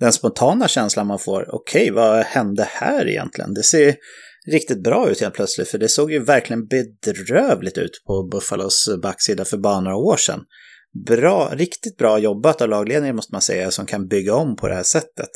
den 0.00 0.12
spontana 0.12 0.68
känslan 0.68 1.06
man 1.06 1.18
får, 1.18 1.54
okej, 1.54 1.82
okay, 1.82 1.94
vad 1.94 2.24
hände 2.24 2.68
här 2.70 3.08
egentligen? 3.08 3.54
Det 3.54 3.62
ser 3.62 3.96
riktigt 4.52 4.82
bra 4.82 5.10
ut 5.10 5.20
helt 5.20 5.34
plötsligt, 5.34 5.68
för 5.68 5.78
det 5.78 5.88
såg 5.88 6.12
ju 6.12 6.24
verkligen 6.24 6.66
bedrövligt 6.66 7.78
ut 7.78 8.02
på 8.06 8.28
Buffalos 8.32 8.88
backsida 9.02 9.44
för 9.44 9.56
bara 9.56 9.80
några 9.80 9.96
år 9.96 10.16
sedan. 10.16 10.40
Bra, 11.06 11.50
riktigt 11.52 11.96
bra 11.96 12.18
jobbat 12.18 12.62
av 12.62 12.68
lagledningen 12.68 13.16
måste 13.16 13.34
man 13.34 13.42
säga, 13.42 13.70
som 13.70 13.86
kan 13.86 14.08
bygga 14.08 14.34
om 14.34 14.56
på 14.56 14.68
det 14.68 14.74
här 14.74 14.82
sättet. 14.82 15.30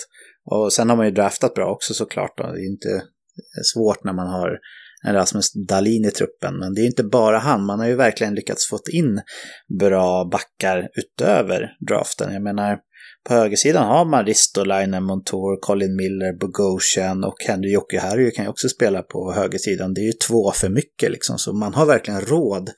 Och 0.50 0.72
sen 0.72 0.88
har 0.88 0.96
man 0.96 1.06
ju 1.06 1.12
draftat 1.12 1.54
bra 1.54 1.72
också 1.72 1.94
såklart. 1.94 2.32
Då. 2.36 2.42
Det 2.42 2.60
är 2.60 2.70
inte 2.70 3.02
svårt 3.74 4.04
när 4.04 4.12
man 4.12 4.26
har 4.26 4.58
en 5.04 5.14
Rasmus 5.14 5.52
Dahlin 5.68 6.04
i 6.04 6.10
truppen. 6.10 6.58
Men 6.58 6.74
det 6.74 6.80
är 6.80 6.86
inte 6.86 7.04
bara 7.04 7.38
han, 7.38 7.66
man 7.66 7.80
har 7.80 7.86
ju 7.86 7.94
verkligen 7.94 8.34
lyckats 8.34 8.68
få 8.68 8.78
in 8.92 9.20
bra 9.78 10.24
backar 10.24 10.88
utöver 10.94 11.76
draften. 11.88 12.32
Jag 12.32 12.42
menar, 12.42 12.78
på 13.28 13.34
högersidan 13.34 13.86
har 13.86 14.04
man 14.04 14.26
Ristolainen, 14.26 15.04
Montour, 15.04 15.60
Colin 15.60 15.96
Miller, 15.96 16.38
Bogosian 16.38 17.24
och 17.24 17.36
Henry 17.46 17.72
Jokiharju 17.72 18.30
kan 18.30 18.44
ju 18.44 18.48
också 18.50 18.68
spela 18.68 19.02
på 19.02 19.32
högersidan. 19.32 19.94
Det 19.94 20.00
är 20.00 20.06
ju 20.06 20.12
två 20.28 20.52
för 20.52 20.68
mycket 20.68 21.10
liksom, 21.10 21.38
så 21.38 21.52
man 21.52 21.74
har 21.74 21.86
verkligen 21.86 22.20
råd 22.20 22.70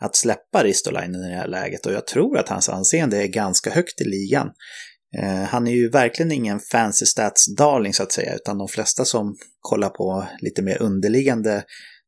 att 0.00 0.16
släppa 0.16 0.64
Ristolainen 0.64 1.24
i 1.24 1.28
det 1.28 1.36
här 1.36 1.48
läget 1.48 1.86
och 1.86 1.92
jag 1.92 2.06
tror 2.06 2.38
att 2.38 2.48
hans 2.48 2.68
anseende 2.68 3.22
är 3.22 3.26
ganska 3.26 3.70
högt 3.70 4.00
i 4.00 4.04
ligan. 4.04 4.50
Eh, 5.18 5.42
han 5.42 5.66
är 5.66 5.72
ju 5.72 5.88
verkligen 5.88 6.32
ingen 6.32 6.60
fancy 6.60 7.06
stats-darling 7.06 7.92
så 7.92 8.02
att 8.02 8.12
säga, 8.12 8.34
utan 8.34 8.58
de 8.58 8.68
flesta 8.68 9.04
som 9.04 9.36
kollar 9.60 9.88
på 9.88 10.26
lite 10.40 10.62
mer 10.62 10.82
underliggande 10.82 11.64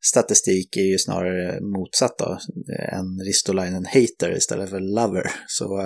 statistik 0.06 0.76
är 0.76 0.90
ju 0.90 0.98
snarare 0.98 1.60
motsatt 1.60 2.18
då, 2.18 2.38
eh, 2.74 2.98
en 2.98 3.20
Ristolainen-hater 3.26 4.36
istället 4.36 4.70
för 4.70 4.80
lover. 4.80 5.30
Så, 5.46 5.80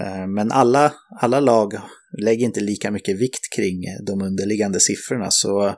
eh, 0.00 0.26
men 0.26 0.52
alla, 0.52 0.92
alla 1.20 1.40
lag 1.40 1.74
lägger 2.22 2.46
inte 2.46 2.60
lika 2.60 2.90
mycket 2.90 3.20
vikt 3.20 3.54
kring 3.56 3.82
de 4.06 4.22
underliggande 4.22 4.80
siffrorna, 4.80 5.30
så 5.30 5.74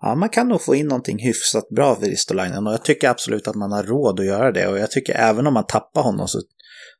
ja, 0.00 0.14
man 0.14 0.28
kan 0.28 0.48
nog 0.48 0.62
få 0.62 0.74
in 0.74 0.86
någonting 0.86 1.18
hyfsat 1.18 1.68
bra 1.68 1.96
för 1.96 2.06
Ristolainen 2.06 2.66
och 2.66 2.72
jag 2.72 2.84
tycker 2.84 3.08
absolut 3.08 3.48
att 3.48 3.56
man 3.56 3.72
har 3.72 3.82
råd 3.82 4.20
att 4.20 4.26
göra 4.26 4.52
det 4.52 4.66
och 4.66 4.78
jag 4.78 4.90
tycker 4.90 5.14
även 5.14 5.46
om 5.46 5.54
man 5.54 5.66
tappar 5.66 6.02
honom 6.02 6.28
så 6.28 6.40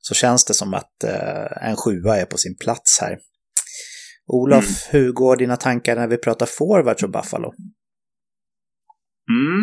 så 0.09 0.15
känns 0.15 0.45
det 0.45 0.55
som 0.55 0.75
att 0.75 1.05
eh, 1.05 1.69
en 1.69 1.77
sjua 1.77 2.17
är 2.17 2.27
på 2.27 2.37
sin 2.37 2.57
plats 2.65 2.99
här. 3.01 3.19
Olof, 4.27 4.65
mm. 4.65 5.05
hur 5.05 5.13
går 5.13 5.37
dina 5.37 5.57
tankar 5.57 5.97
när 5.97 6.09
vi 6.09 6.19
pratar 6.19 6.47
forwards 6.47 7.03
och 7.03 7.11
Buffalo? 7.11 7.53
Mm. 9.31 9.63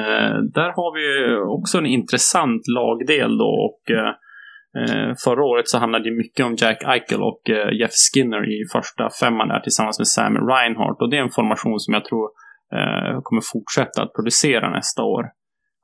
Eh, 0.00 0.36
där 0.54 0.70
har 0.78 0.90
vi 0.98 1.36
också 1.58 1.78
en 1.78 1.86
intressant 1.86 2.62
lagdel 2.78 3.38
då 3.38 3.50
och 3.68 3.90
eh, 3.90 4.12
eh 4.78 5.14
förra 5.24 5.44
året 5.44 5.68
så 5.68 5.78
handlade 5.78 6.10
det 6.10 6.16
mycket 6.16 6.46
om 6.46 6.54
Jack 6.58 6.82
Eichel 6.82 7.22
och 7.22 7.50
eh, 7.50 7.78
Jeff 7.80 7.92
Skinner 7.92 8.42
i 8.54 8.58
första 8.72 9.10
femman 9.20 9.48
där 9.48 9.60
tillsammans 9.60 9.98
med 9.98 10.08
Sam 10.08 10.34
Reinhardt 10.36 11.02
och 11.02 11.10
det 11.10 11.16
är 11.16 11.22
en 11.22 11.38
formation 11.40 11.80
som 11.80 11.94
jag 11.94 12.04
tror 12.04 12.24
eh, 12.78 13.20
kommer 13.22 13.42
fortsätta 13.52 14.02
att 14.02 14.12
producera 14.12 14.70
nästa 14.70 15.02
år. 15.02 15.24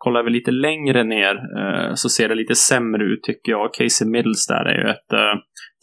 Kollar 0.05 0.23
vi 0.23 0.31
lite 0.31 0.51
längre 0.51 1.05
ner 1.05 1.35
eh, 1.61 1.95
så 1.95 2.09
ser 2.09 2.29
det 2.29 2.35
lite 2.35 2.55
sämre 2.55 3.05
ut 3.05 3.23
tycker 3.23 3.53
jag. 3.53 3.75
Casey 3.75 4.09
Middles 4.09 4.47
där 4.47 4.65
är 4.65 4.79
ju 4.83 4.91
ett 4.91 5.13
eh, 5.13 5.35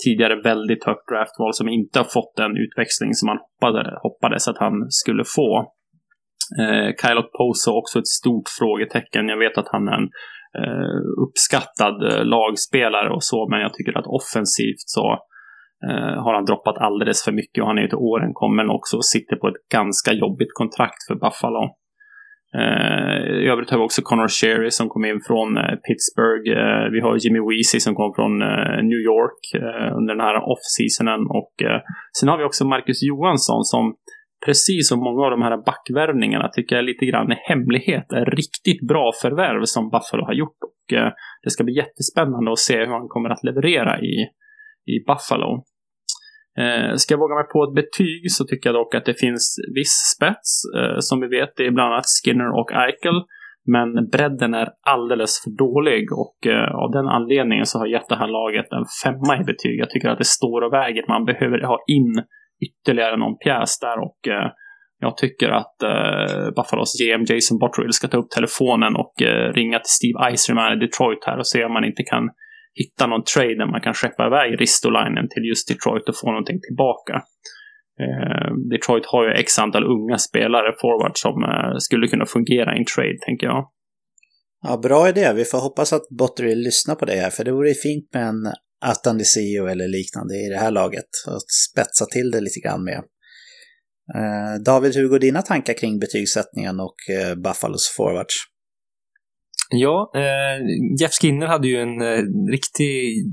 tidigare 0.04 0.36
väldigt 0.42 0.84
högt 0.84 1.08
draftval 1.12 1.54
som 1.54 1.70
inte 1.70 2.00
har 2.00 2.10
fått 2.18 2.34
den 2.36 2.58
utväxling 2.58 3.14
som 3.14 3.26
man 3.26 3.38
hoppade, 3.38 4.00
hoppades 4.02 4.48
att 4.48 4.58
han 4.58 4.76
skulle 4.90 5.24
få. 5.36 5.52
Eh, 6.62 6.90
Kylot 7.02 7.32
Poso 7.38 7.72
också 7.72 8.00
ett 8.00 8.14
stort 8.22 8.48
frågetecken. 8.60 9.28
Jag 9.28 9.38
vet 9.38 9.58
att 9.58 9.72
han 9.72 9.88
är 9.88 9.98
en 10.02 10.10
eh, 10.62 11.00
uppskattad 11.24 11.98
eh, 12.12 12.26
lagspelare 12.26 13.10
och 13.10 13.24
så, 13.24 13.50
men 13.50 13.60
jag 13.60 13.74
tycker 13.74 13.98
att 13.98 14.14
offensivt 14.20 14.88
så 14.96 15.06
eh, 15.88 16.16
har 16.24 16.34
han 16.34 16.46
droppat 16.46 16.78
alldeles 16.78 17.24
för 17.26 17.32
mycket 17.32 17.62
och 17.62 17.68
han 17.68 17.78
är 17.78 17.82
ju 17.82 17.88
till 17.88 18.06
åren 18.14 18.32
kommen 18.34 18.70
också 18.70 18.98
och 18.98 19.06
sitter 19.06 19.36
på 19.36 19.48
ett 19.48 19.62
ganska 19.74 20.12
jobbigt 20.14 20.54
kontrakt 20.54 21.02
för 21.08 21.16
Buffalo. 21.16 21.64
Eh, 22.56 23.44
I 23.44 23.48
övrigt 23.48 23.70
har 23.70 23.77
vi 23.77 23.84
också 23.84 24.01
Connor 24.01 24.27
Sherry 24.27 24.72
som 24.72 24.89
kom 24.89 25.06
in 25.06 25.22
från 25.27 25.58
eh, 25.58 25.75
Pittsburgh. 25.88 26.48
Eh, 26.60 26.92
vi 26.92 27.00
har 27.01 27.18
Jimmy 27.25 27.39
Weezy 27.39 27.80
som 27.80 27.96
kom 27.96 28.13
från 28.16 28.38
New 28.92 29.01
York 29.12 29.42
under 29.98 30.13
den 30.16 30.25
här 30.25 30.38
off-seasonen. 30.51 31.22
Och 31.39 31.54
sen 32.20 32.30
har 32.30 32.38
vi 32.38 32.44
också 32.44 32.66
Marcus 32.66 33.04
Johansson 33.04 33.63
som 33.63 33.96
precis 34.46 34.89
som 34.89 35.00
många 35.00 35.22
av 35.25 35.32
de 35.32 35.42
här 35.42 35.58
backvärvningarna 35.66 36.50
tycker 36.50 36.75
jag 36.75 36.86
lite 36.86 37.06
grann 37.06 37.32
i 37.32 37.36
hemlighet 37.50 38.12
är 38.12 38.25
riktigt 38.25 38.88
bra 38.88 39.12
förvärv 39.22 39.62
som 39.63 39.89
Buffalo 39.89 40.25
har 40.25 40.34
gjort. 40.34 40.60
Och 40.63 40.84
det 41.44 41.50
ska 41.50 41.63
bli 41.63 41.75
jättespännande 41.75 42.51
att 42.51 42.60
se 42.60 42.77
hur 42.77 42.94
han 43.00 43.08
kommer 43.08 43.30
att 43.30 43.44
leverera 43.44 44.00
i, 44.00 44.13
i 44.94 44.96
Buffalo. 45.08 45.63
Eh, 46.64 46.96
ska 46.96 47.14
jag 47.14 47.20
våga 47.20 47.36
mig 47.36 47.48
på 47.54 47.64
ett 47.64 47.76
betyg 47.82 48.22
så 48.32 48.46
tycker 48.46 48.70
jag 48.70 48.76
dock 48.76 48.96
att 48.96 49.06
det 49.06 49.20
finns 49.26 49.46
viss 49.76 49.98
spets. 50.16 50.50
Eh, 50.78 50.98
som 51.00 51.22
vi 51.22 51.28
vet, 51.28 51.52
det 51.58 51.66
är 51.66 51.72
bland 51.72 51.94
annat 51.94 52.06
Skinner 52.24 52.52
och 52.60 52.72
Eichel. 52.72 53.20
Men 53.76 54.10
bredden 54.10 54.54
är 54.54 54.70
alldeles 54.96 55.34
för 55.44 55.52
dålig 55.66 56.04
och 56.24 56.38
eh, 56.54 56.76
av 56.84 56.92
den 56.92 57.08
anledningen 57.08 57.66
så 57.66 57.80
har 57.80 57.86
jag 57.86 57.94
gett 57.94 58.10
det 58.10 58.22
här 58.24 58.28
laget 58.28 58.72
en 58.72 58.88
femma 59.04 59.42
i 59.42 59.44
betyg. 59.44 59.80
Jag 59.80 59.90
tycker 59.90 60.10
att 60.10 60.18
det 60.18 60.34
står 60.40 60.62
och 60.62 60.74
väger. 60.74 61.04
Man 61.08 61.26
behöver 61.26 61.60
ha 61.72 61.78
in 61.88 62.14
ytterligare 62.68 63.18
någon 63.18 63.38
pjäs 63.38 63.80
där 63.80 63.98
och 64.00 64.28
eh, 64.28 64.50
jag 65.00 65.18
tycker 65.18 65.50
att 65.50 65.84
eh, 65.84 66.46
Buffalos 66.56 66.94
GM 67.00 67.24
Jason 67.30 67.60
Botterill 67.60 67.94
ska 67.94 68.08
ta 68.08 68.18
upp 68.18 68.30
telefonen 68.30 68.96
och 68.96 69.22
eh, 69.22 69.54
ringa 69.54 69.80
till 69.80 69.96
Steve 70.00 70.20
Eiserman 70.28 70.74
i 70.74 70.80
Detroit 70.86 71.24
här 71.26 71.38
och 71.38 71.48
se 71.48 71.66
om 71.66 71.74
man 71.74 71.86
inte 71.86 72.04
kan 72.04 72.30
hitta 72.82 73.08
någon 73.08 73.24
trade 73.34 73.58
där 73.62 73.72
man 73.72 73.82
kan 73.82 73.94
skeppa 73.94 74.28
iväg 74.28 74.62
Ristolainen 74.62 75.28
till 75.30 75.46
just 75.50 75.68
Detroit 75.68 76.10
och 76.10 76.20
få 76.22 76.28
någonting 76.28 76.60
tillbaka. 76.68 77.16
Eh, 78.04 78.50
Detroit 78.72 79.06
har 79.06 79.22
ju 79.28 79.32
x 79.44 79.60
antal 79.60 79.84
unga 79.84 80.18
spelare 80.18 80.72
forward 80.82 81.16
som 81.16 81.44
eh, 81.44 81.78
skulle 81.78 82.08
kunna 82.08 82.26
fungera 82.26 82.76
i 82.76 82.80
en 82.80 82.86
trade, 82.96 83.18
tänker 83.26 83.48
jag. 83.48 83.62
Ja, 84.62 84.78
bra 84.78 85.10
idé. 85.10 85.34
Vi 85.36 85.46
får 85.46 85.58
hoppas 85.58 85.94
att 85.94 86.08
Bottery 86.20 86.56
lyssnar 86.56 86.96
på 86.96 87.06
det 87.06 87.16
här, 87.16 87.30
för 87.30 87.44
det 87.44 87.52
vore 87.52 87.74
fint 87.74 88.14
med 88.14 88.24
en 88.28 88.54
Atandisio 88.86 89.68
eller 89.68 89.88
liknande 89.88 90.34
i 90.36 90.50
det 90.50 90.58
här 90.58 90.72
laget. 90.72 91.12
Att 91.28 91.52
spetsa 91.70 92.06
till 92.06 92.32
det 92.32 92.42
lite 92.42 92.60
grann 92.60 92.84
med. 92.84 93.02
Eh, 94.16 94.62
David, 94.66 94.96
hur 94.96 95.08
går 95.08 95.20
dina 95.20 95.42
tankar 95.42 95.74
kring 95.74 96.00
betygssättningen 96.00 96.80
och 96.80 96.96
eh, 97.10 97.36
Buffalos 97.36 97.94
forwards? 97.98 98.36
Ja, 99.70 100.12
eh, 100.16 100.66
Jeff 101.02 101.12
Skinner 101.22 101.48
hade 101.48 101.68
ju 101.68 101.78
en 101.82 102.02
eh, 102.02 102.24
riktig 102.52 103.26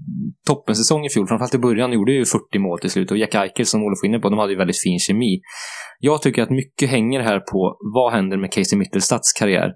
toppensäsong 0.46 1.04
i 1.04 1.10
fjol. 1.10 1.26
Framförallt 1.26 1.54
i 1.54 1.58
början 1.58 1.92
gjorde 1.92 2.12
ju 2.12 2.24
40 2.24 2.58
mål 2.58 2.78
till 2.78 2.90
slut 2.90 3.10
och 3.10 3.16
Jack 3.16 3.34
Eichel 3.34 3.66
som 3.66 3.82
Olof 3.82 3.98
var 4.02 4.08
inne 4.08 4.18
på, 4.18 4.28
de 4.28 4.38
hade 4.38 4.52
ju 4.52 4.58
väldigt 4.58 4.82
fin 4.82 4.98
kemi. 4.98 5.40
Jag 6.00 6.22
tycker 6.22 6.42
att 6.42 6.50
mycket 6.50 6.90
hänger 6.90 7.20
här 7.20 7.40
på 7.40 7.76
vad 7.94 8.12
händer 8.12 8.36
med 8.36 8.52
Casey 8.52 8.78
Mittelstads 8.78 9.32
karriär. 9.32 9.72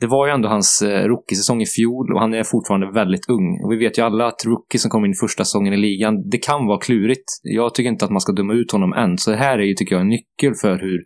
Det 0.00 0.06
var 0.06 0.26
ju 0.26 0.32
ändå 0.32 0.48
hans 0.48 0.82
eh, 0.82 1.04
rookiesäsong 1.04 1.62
i 1.62 1.66
fjol 1.66 2.14
och 2.14 2.20
han 2.20 2.34
är 2.34 2.44
fortfarande 2.44 2.92
väldigt 2.92 3.28
ung. 3.28 3.60
Och 3.64 3.72
vi 3.72 3.76
vet 3.76 3.98
ju 3.98 4.02
alla 4.02 4.26
att 4.26 4.44
rookie 4.46 4.80
som 4.80 4.90
kommer 4.90 5.08
in 5.08 5.14
första 5.20 5.44
säsongen 5.44 5.72
i 5.72 5.76
ligan, 5.76 6.28
det 6.30 6.38
kan 6.38 6.66
vara 6.66 6.78
klurigt. 6.78 7.24
Jag 7.42 7.74
tycker 7.74 7.90
inte 7.90 8.04
att 8.04 8.10
man 8.10 8.20
ska 8.20 8.32
döma 8.32 8.52
ut 8.52 8.72
honom 8.72 8.92
än, 8.92 9.18
så 9.18 9.30
det 9.30 9.36
här 9.36 9.58
är 9.58 9.62
ju, 9.62 9.74
tycker 9.74 9.94
jag, 9.94 10.02
en 10.02 10.08
nyckel 10.08 10.54
för 10.62 10.78
hur 10.78 11.00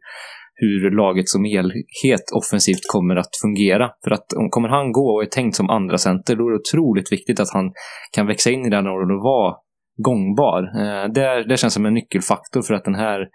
hur 0.55 0.91
laget 0.91 1.29
som 1.29 1.45
helhet 1.45 2.25
offensivt 2.35 2.87
kommer 2.93 3.17
att 3.17 3.37
fungera. 3.43 3.91
För 4.05 4.11
att 4.11 4.33
om 4.33 4.51
kommer 4.51 4.69
han 4.69 4.93
gå 4.93 5.15
och 5.15 5.23
är 5.23 5.27
tänkt 5.27 5.57
som 5.57 5.71
andra 5.71 5.99
center, 5.99 6.37
då 6.37 6.47
är 6.47 6.51
det 6.51 6.59
otroligt 6.59 7.13
viktigt 7.13 7.41
att 7.41 7.53
han 7.53 7.73
kan 8.15 8.27
växa 8.27 8.51
in 8.51 8.67
i 8.67 8.71
den 8.71 8.85
rollen 8.85 9.17
och 9.17 9.23
vara 9.23 9.55
gångbar. 9.97 10.63
Eh, 10.63 11.13
det, 11.15 11.45
det 11.49 11.57
känns 11.57 11.75
som 11.75 11.87
en 11.87 11.95
nyckelfaktor 11.95 12.63
för 12.63 12.75
att 12.75 12.85
den 12.85 12.95
här 12.95 13.21
eh, 13.21 13.27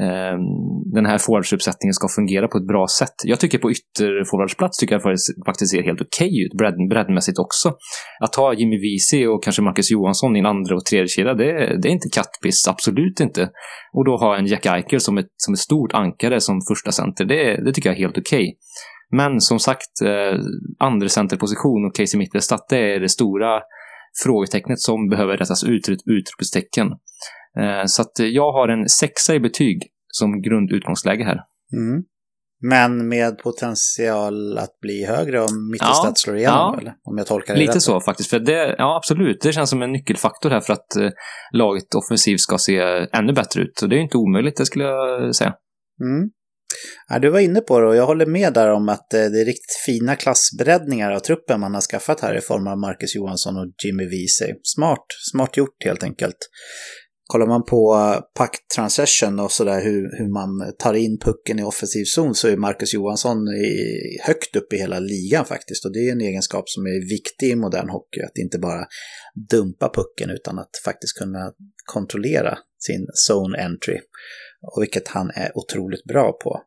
Ehm, 0.00 0.92
den 0.94 1.06
här 1.06 1.18
forwardsuppsättningen 1.18 1.94
ska 1.94 2.08
fungera 2.08 2.48
på 2.48 2.58
ett 2.58 2.66
bra 2.66 2.86
sätt. 2.98 3.16
Jag 3.24 3.40
tycker 3.40 3.58
på 3.58 3.70
ytterforwardsplats 3.70 4.78
tycker 4.78 4.94
jag 4.94 5.02
faktiskt 5.46 5.70
ser 5.70 5.82
helt 5.82 6.00
okej 6.00 6.26
okay 6.26 6.44
ut, 6.44 6.52
bredd, 6.58 6.88
breddmässigt 6.90 7.38
också. 7.38 7.68
Att 8.20 8.34
ha 8.34 8.54
Jimmy 8.54 8.78
Wiese 8.78 9.26
och 9.26 9.44
kanske 9.44 9.62
Marcus 9.62 9.90
Johansson 9.90 10.36
i 10.36 10.38
en 10.38 10.46
andra 10.46 10.74
och 10.76 10.84
tredje 10.84 11.08
kedja, 11.08 11.34
det, 11.34 11.52
det 11.82 11.88
är 11.88 11.92
inte 11.92 12.08
kattpiss, 12.08 12.68
absolut 12.68 13.20
inte. 13.20 13.42
Och 13.92 14.04
då 14.04 14.16
ha 14.16 14.36
en 14.36 14.46
Jack 14.46 14.66
Eichel 14.66 15.00
som 15.00 15.18
ett, 15.18 15.32
som 15.36 15.54
ett 15.54 15.60
stort 15.60 15.94
ankare 15.94 16.40
som 16.40 16.60
första 16.70 16.92
center, 16.92 17.24
det, 17.24 17.64
det 17.64 17.72
tycker 17.72 17.88
jag 17.88 17.96
är 17.96 18.02
helt 18.02 18.18
okej. 18.18 18.42
Okay. 18.42 18.54
Men 19.16 19.40
som 19.40 19.58
sagt, 19.58 20.00
eh, 20.04 20.40
andra 20.78 21.08
centerposition 21.08 21.86
och 21.86 21.94
Casey 21.96 22.18
Mittelstadt, 22.18 22.68
det 22.68 22.94
är 22.94 23.00
det 23.00 23.08
stora 23.08 23.60
frågetecknet 24.24 24.80
som 24.80 25.08
behöver 25.08 25.36
rättas 25.36 25.64
ut, 25.64 25.88
ett 25.88 26.06
utropstecken. 26.06 26.88
Eh, 27.58 27.82
så 27.86 28.02
att 28.02 28.12
jag 28.18 28.52
har 28.52 28.68
en 28.68 28.88
sexa 28.88 29.34
i 29.34 29.40
betyg 29.40 29.82
som 30.08 30.42
grundutgångsläge 30.42 31.24
här. 31.24 31.40
Mm. 31.76 32.02
Men 32.64 33.08
med 33.08 33.38
potential 33.38 34.58
att 34.58 34.80
bli 34.80 35.04
högre 35.04 35.40
om 35.40 35.70
Mittelstadt 35.70 36.04
ja, 36.04 36.14
slår 36.14 36.36
igenom, 36.36 36.74
ja. 36.74 36.80
eller? 36.80 36.94
Om 37.04 37.18
jag 37.18 37.26
tolkar 37.26 37.54
det 37.54 37.60
Lite 37.60 37.72
rätt. 37.72 37.82
så 37.82 38.00
faktiskt. 38.00 38.30
För 38.30 38.38
det, 38.38 38.74
ja, 38.78 38.96
absolut. 38.96 39.40
Det 39.40 39.52
känns 39.52 39.70
som 39.70 39.82
en 39.82 39.92
nyckelfaktor 39.92 40.50
här 40.50 40.60
för 40.60 40.72
att 40.72 40.96
eh, 40.96 41.10
laget 41.52 41.94
offensivt 41.94 42.40
ska 42.40 42.58
se 42.58 43.06
ännu 43.12 43.32
bättre 43.32 43.62
ut. 43.62 43.78
Så 43.78 43.86
det 43.86 43.96
är 43.96 44.00
inte 44.00 44.16
omöjligt, 44.16 44.56
det 44.56 44.66
skulle 44.66 44.84
jag 44.84 45.34
säga. 45.34 45.54
Mm. 46.04 46.30
Ja, 47.08 47.18
du 47.18 47.30
var 47.30 47.40
inne 47.40 47.60
på 47.60 47.80
det 47.80 47.86
och 47.86 47.96
jag 47.96 48.06
håller 48.06 48.26
med 48.26 48.52
där 48.52 48.70
om 48.70 48.88
att 48.88 49.14
eh, 49.14 49.20
det 49.20 49.40
är 49.40 49.44
riktigt 49.44 49.76
fina 49.86 50.16
klassbreddningar 50.16 51.10
av 51.10 51.18
truppen 51.18 51.60
man 51.60 51.74
har 51.74 51.80
skaffat 51.80 52.20
här 52.20 52.38
i 52.38 52.40
form 52.40 52.66
av 52.66 52.78
Marcus 52.78 53.14
Johansson 53.14 53.56
och 53.56 53.66
Jimmy 53.84 54.04
Wiese. 54.04 54.54
Smart, 54.62 55.04
smart 55.32 55.56
gjort 55.56 55.84
helt 55.84 56.02
enkelt. 56.02 56.36
Kollar 57.26 57.46
man 57.46 57.64
på 57.64 57.94
eh, 57.94 58.42
puck 58.44 58.50
transition 58.76 59.40
och 59.40 59.52
sådär 59.52 59.80
hur, 59.80 60.18
hur 60.18 60.28
man 60.28 60.74
tar 60.78 60.94
in 60.94 61.18
pucken 61.18 61.58
i 61.58 61.62
offensiv 61.62 62.04
zon 62.04 62.34
så 62.34 62.48
är 62.48 62.56
Marcus 62.56 62.94
Johansson 62.94 63.48
i, 63.48 63.76
högt 64.22 64.56
upp 64.56 64.72
i 64.72 64.76
hela 64.76 64.98
ligan 64.98 65.44
faktiskt. 65.44 65.84
Och 65.84 65.92
det 65.92 66.08
är 66.08 66.12
en 66.12 66.20
egenskap 66.20 66.68
som 66.68 66.86
är 66.86 67.08
viktig 67.08 67.50
i 67.50 67.56
modern 67.56 67.88
hockey. 67.88 68.20
Att 68.20 68.38
inte 68.38 68.58
bara 68.58 68.86
dumpa 69.50 69.90
pucken 69.94 70.30
utan 70.30 70.58
att 70.58 70.70
faktiskt 70.84 71.18
kunna 71.18 71.52
kontrollera 71.84 72.58
sin 72.78 73.06
zone 73.30 73.58
entry. 73.58 73.98
Och 74.62 74.82
vilket 74.82 75.08
han 75.08 75.30
är 75.34 75.58
otroligt 75.58 76.04
bra 76.04 76.32
på. 76.32 76.62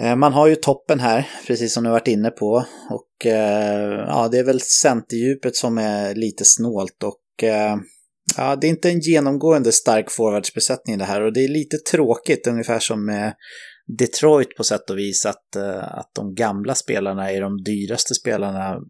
Eh, 0.00 0.16
man 0.16 0.32
har 0.32 0.46
ju 0.46 0.56
toppen 0.56 1.00
här, 1.00 1.30
precis 1.46 1.74
som 1.74 1.84
du 1.84 1.90
varit 1.90 2.08
inne 2.08 2.30
på. 2.30 2.64
Och 2.90 3.26
eh, 3.26 4.04
ja, 4.06 4.28
det 4.32 4.38
är 4.38 4.44
väl 4.44 4.60
centerdjupet 4.60 5.56
som 5.56 5.78
är 5.78 6.14
lite 6.14 6.44
snålt 6.44 7.02
och 7.02 7.44
ja, 8.36 8.56
det 8.56 8.66
är 8.66 8.68
inte 8.68 8.90
en 8.90 9.00
genomgående 9.00 9.72
stark 9.72 10.10
forwardsbesättning 10.10 10.98
det 10.98 11.04
här 11.04 11.22
och 11.22 11.32
det 11.32 11.44
är 11.44 11.48
lite 11.48 11.76
tråkigt, 11.76 12.46
ungefär 12.46 12.78
som 12.78 13.06
med 13.06 13.34
Detroit 13.98 14.56
på 14.56 14.64
sätt 14.64 14.90
och 14.90 14.98
vis, 14.98 15.26
att, 15.26 15.56
eh, 15.56 15.98
att 15.98 16.10
de 16.14 16.34
gamla 16.34 16.74
spelarna 16.74 17.32
är 17.32 17.40
de 17.40 17.62
dyraste 17.62 18.14
spelarna, 18.14 18.80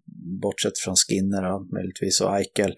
bortsett 0.43 0.79
från 0.79 0.97
Skinner 0.97 1.55
och 1.55 1.73
möjligtvis 1.73 2.21
och 2.21 2.37
Eichel. 2.37 2.75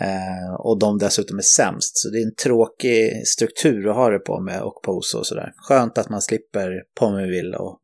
Eh, 0.00 0.54
och 0.58 0.78
de 0.78 0.98
dessutom 0.98 1.38
är 1.38 1.42
sämst. 1.42 1.96
Så 1.98 2.10
det 2.10 2.18
är 2.18 2.26
en 2.26 2.34
tråkig 2.34 3.26
struktur 3.26 3.88
att 3.90 3.96
ha 3.96 4.10
det 4.10 4.18
på 4.18 4.40
med 4.40 4.62
och 4.62 4.82
Pose 4.84 5.16
och 5.16 5.26
sådär. 5.26 5.52
Skönt 5.56 5.98
att 5.98 6.08
man 6.08 6.22
slipper 6.22 6.82
Pommerville 7.00 7.56
och, 7.56 7.78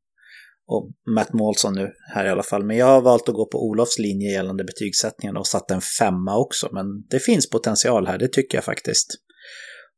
och 0.66 0.90
Matt 1.14 1.32
Målsson 1.32 1.74
nu 1.74 1.92
här 2.14 2.26
i 2.26 2.28
alla 2.28 2.42
fall. 2.42 2.64
Men 2.64 2.76
jag 2.76 2.86
har 2.86 3.02
valt 3.02 3.28
att 3.28 3.34
gå 3.34 3.46
på 3.46 3.68
Olofs 3.68 3.98
linje 3.98 4.32
gällande 4.32 4.64
betygssättningen 4.64 5.36
och 5.36 5.46
satt 5.46 5.70
en 5.70 5.80
femma 5.98 6.38
också. 6.38 6.68
Men 6.72 6.86
det 7.10 7.18
finns 7.18 7.50
potential 7.50 8.06
här, 8.06 8.18
det 8.18 8.28
tycker 8.28 8.56
jag 8.56 8.64
faktiskt. 8.64 9.06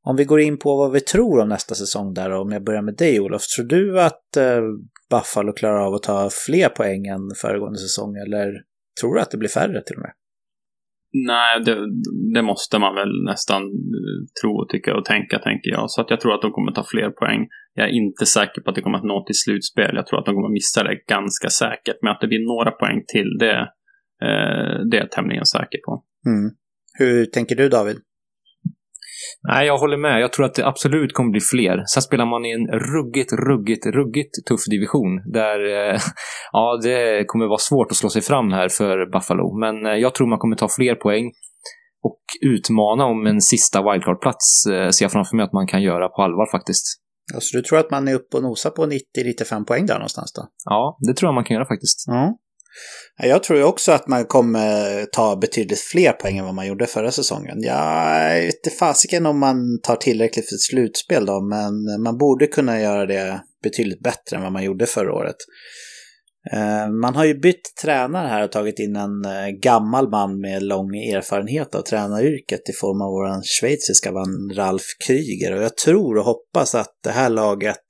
Om 0.04 0.16
vi 0.16 0.24
går 0.24 0.40
in 0.40 0.58
på 0.58 0.76
vad 0.76 0.92
vi 0.92 1.00
tror 1.00 1.40
om 1.40 1.48
nästa 1.48 1.74
säsong 1.74 2.14
där, 2.14 2.30
om 2.30 2.52
jag 2.52 2.64
börjar 2.64 2.82
med 2.82 2.96
dig 2.96 3.20
Olof. 3.20 3.42
Tror 3.56 3.66
du 3.66 4.00
att 4.00 4.36
eh, 4.36 4.60
Buffalo 5.10 5.52
klarar 5.52 5.86
av 5.86 5.94
att 5.94 6.02
ta 6.02 6.30
fler 6.46 6.68
poäng 6.68 7.06
än 7.06 7.20
föregående 7.42 7.78
säsong 7.78 8.16
eller 8.16 8.52
tror 9.00 9.14
du 9.14 9.20
att 9.20 9.30
det 9.30 9.38
blir 9.38 9.48
färre 9.48 9.82
till 9.82 9.96
och 9.96 10.02
med? 10.02 10.12
Nej, 11.26 11.60
det, 11.64 11.76
det, 12.34 12.42
måste 12.42 12.78
man 12.78 12.94
väl 12.94 13.24
nästan 13.24 13.62
tro 14.40 14.50
och 14.62 14.68
tycka 14.68 14.96
och 14.96 15.04
tänka, 15.04 15.38
tänker 15.38 15.70
jag. 15.70 15.90
Så 15.90 16.00
att 16.00 16.10
jag 16.10 16.20
tror 16.20 16.34
att 16.34 16.42
de 16.42 16.50
kommer 16.50 16.72
ta 16.72 16.84
fler 16.84 17.10
poäng. 17.10 17.48
Jag 17.76 17.88
är 17.88 17.92
inte 17.92 18.26
säker 18.26 18.60
på 18.62 18.70
att 18.70 18.76
det 18.76 18.82
kommer 18.82 18.98
att 18.98 19.04
nå 19.04 19.24
till 19.24 19.38
slutspel. 19.44 19.92
Jag 19.94 20.06
tror 20.06 20.18
att 20.18 20.26
de 20.26 20.34
kommer 20.34 20.48
att 20.48 20.60
missa 20.60 20.82
det 20.82 20.98
ganska 21.08 21.48
säkert. 21.48 21.96
Men 22.02 22.12
att 22.12 22.20
det 22.20 22.28
blir 22.28 22.46
några 22.54 22.70
poäng 22.70 23.04
till, 23.12 23.38
det, 23.38 23.58
eh, 24.26 24.74
det 24.90 24.96
är 24.96 25.00
jag 25.00 25.10
tämligen 25.10 25.46
säker 25.46 25.78
på. 25.86 26.04
Mm. 26.26 26.50
Hur 26.98 27.26
tänker 27.26 27.56
du, 27.56 27.68
David? 27.68 27.96
Nej, 29.48 29.66
jag 29.66 29.78
håller 29.78 29.96
med. 29.96 30.20
Jag 30.20 30.32
tror 30.32 30.46
att 30.46 30.54
det 30.54 30.66
absolut 30.66 31.12
kommer 31.12 31.30
bli 31.30 31.40
fler. 31.40 31.82
Sen 31.86 32.02
spelar 32.02 32.26
man 32.26 32.44
i 32.44 32.50
en 32.50 32.66
ruggigt, 32.66 33.32
ruggigt, 33.32 33.86
ruggigt 33.86 34.34
tuff 34.48 34.64
division 34.70 35.32
där 35.32 35.58
eh, 35.74 36.00
ja, 36.52 36.80
det 36.82 37.24
kommer 37.26 37.46
vara 37.46 37.58
svårt 37.58 37.90
att 37.90 37.96
slå 37.96 38.08
sig 38.08 38.22
fram 38.22 38.52
här 38.52 38.68
för 38.68 39.12
Buffalo. 39.12 39.58
Men 39.58 39.86
eh, 39.86 39.92
jag 39.92 40.14
tror 40.14 40.26
man 40.26 40.38
kommer 40.38 40.56
ta 40.56 40.68
fler 40.68 40.94
poäng 40.94 41.32
och 42.02 42.20
utmana 42.40 43.04
om 43.04 43.26
en 43.26 43.40
sista 43.40 43.82
wildcard-plats 43.82 44.66
eh, 44.72 44.88
ser 44.88 45.04
jag 45.04 45.12
framför 45.12 45.36
mig 45.36 45.44
att 45.44 45.52
man 45.52 45.66
kan 45.66 45.82
göra 45.82 46.08
på 46.08 46.22
allvar 46.22 46.50
faktiskt. 46.50 47.05
Ja, 47.32 47.40
så 47.40 47.56
du 47.56 47.62
tror 47.62 47.78
att 47.78 47.90
man 47.90 48.08
är 48.08 48.14
uppe 48.14 48.36
och 48.36 48.42
nosar 48.42 48.70
på 48.70 48.86
90-95 48.86 49.64
poäng 49.64 49.86
där 49.86 49.94
någonstans 49.94 50.32
då? 50.32 50.48
Ja, 50.64 50.98
det 51.06 51.14
tror 51.14 51.28
jag 51.28 51.34
man 51.34 51.44
kan 51.44 51.54
göra 51.54 51.66
faktiskt. 51.66 52.04
Ja. 52.06 52.38
Jag 53.22 53.42
tror 53.42 53.62
också 53.62 53.92
att 53.92 54.08
man 54.08 54.24
kommer 54.24 55.04
ta 55.06 55.36
betydligt 55.36 55.80
fler 55.80 56.12
poäng 56.12 56.38
än 56.38 56.44
vad 56.44 56.54
man 56.54 56.66
gjorde 56.66 56.86
förra 56.86 57.10
säsongen. 57.10 57.62
Jag 57.62 58.34
vet 58.34 58.54
inte 58.54 58.76
fasiken 58.78 59.26
om 59.26 59.38
man 59.38 59.80
tar 59.82 59.96
tillräckligt 59.96 60.48
för 60.48 60.54
ett 60.54 60.60
slutspel 60.60 61.26
då, 61.26 61.40
men 61.40 62.02
man 62.02 62.18
borde 62.18 62.46
kunna 62.46 62.80
göra 62.80 63.06
det 63.06 63.40
betydligt 63.62 64.02
bättre 64.02 64.36
än 64.36 64.42
vad 64.42 64.52
man 64.52 64.64
gjorde 64.64 64.86
förra 64.86 65.12
året. 65.14 65.36
Eh, 66.52 66.90
man 66.90 67.14
har 67.14 67.24
ju 67.24 67.34
bytt 67.34 67.76
tränare 67.82 68.28
här 68.28 68.44
och 68.44 68.52
tagit 68.52 68.78
in 68.78 68.96
en 68.96 69.24
eh, 69.24 69.48
gammal 69.48 70.10
man 70.10 70.40
med 70.40 70.62
lång 70.62 70.96
erfarenhet 70.96 71.74
av 71.74 71.82
tränaryrket 71.82 72.68
i 72.68 72.72
form 72.72 73.00
av 73.00 73.10
vår 73.10 73.42
schweiziska 73.60 74.12
vän 74.12 74.56
Ralf 74.56 74.82
Kryger. 75.06 75.56
Och 75.56 75.62
jag 75.62 75.76
tror 75.76 76.16
och 76.18 76.24
hoppas 76.24 76.74
att 76.74 76.92
det 77.04 77.10
här 77.10 77.30
laget 77.30 77.84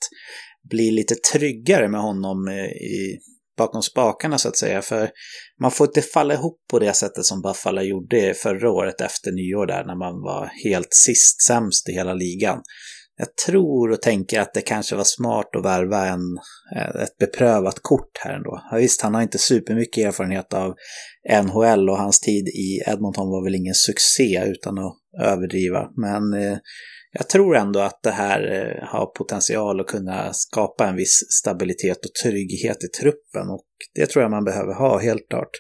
blir 0.71 0.93
lite 0.93 1.15
tryggare 1.33 1.89
med 1.89 2.01
honom 2.01 2.49
eh, 2.49 2.65
i 2.65 3.19
bakom 3.57 3.83
spakarna 3.83 4.39
så 4.39 4.49
att 4.49 4.57
säga. 4.57 4.83
För 4.83 5.11
man 5.61 5.71
får 5.71 5.87
inte 5.87 6.03
falla 6.03 6.35
ihop 6.35 6.59
på 6.71 6.79
det 6.79 6.93
sättet 6.93 7.25
som 7.25 7.43
Buffalo 7.43 7.83
gjorde 7.83 8.35
förra 8.35 8.71
året 8.71 9.01
efter 9.01 9.33
nyår 9.33 9.67
där 9.67 9.85
när 9.85 9.99
man 9.99 10.23
var 10.23 10.51
helt 10.65 10.95
sist 10.95 11.43
sämst 11.43 11.89
i 11.89 11.93
hela 11.93 12.15
ligan. 12.15 12.63
Jag 13.19 13.37
tror 13.47 13.91
och 13.91 14.03
tänker 14.03 14.41
att 14.41 14.55
det 14.55 14.61
kanske 14.61 14.97
var 14.97 15.05
smart 15.05 15.57
att 15.57 15.65
värva 15.65 16.07
en, 16.07 16.39
eh, 16.77 17.03
ett 17.03 17.19
beprövat 17.19 17.79
kort 17.83 18.19
här 18.21 18.35
ändå. 18.35 18.63
Ja, 18.71 18.77
visst, 18.77 19.03
han 19.03 19.15
har 19.15 19.23
inte 19.23 19.39
supermycket 19.39 20.05
erfarenhet 20.05 20.53
av 20.53 20.75
NHL 21.43 21.91
och 21.91 21.99
hans 21.99 22.21
tid 22.21 22.49
i 22.49 22.83
Edmonton 22.87 23.31
var 23.31 23.45
väl 23.45 23.55
ingen 23.55 23.75
succé 23.75 24.45
utan 24.47 24.79
att 24.79 24.97
överdriva. 25.23 25.91
Men 25.97 26.35
eh, 26.35 26.59
jag 27.13 27.29
tror 27.29 27.57
ändå 27.57 27.81
att 27.81 28.01
det 28.03 28.11
här 28.11 28.41
eh, 28.53 28.89
har 28.89 29.07
potential 29.07 29.81
att 29.81 29.87
kunna 29.87 30.33
skapa 30.33 30.87
en 30.87 30.97
viss 30.97 31.19
stabilitet 31.31 31.99
och 31.99 32.15
trygghet 32.23 32.85
i 32.85 32.89
truppen 33.01 33.51
och 33.51 33.67
det 33.95 34.07
tror 34.07 34.23
jag 34.23 34.31
man 34.31 34.45
behöver 34.45 34.75
ha 34.75 34.99
helt 34.99 35.29
klart. 35.29 35.51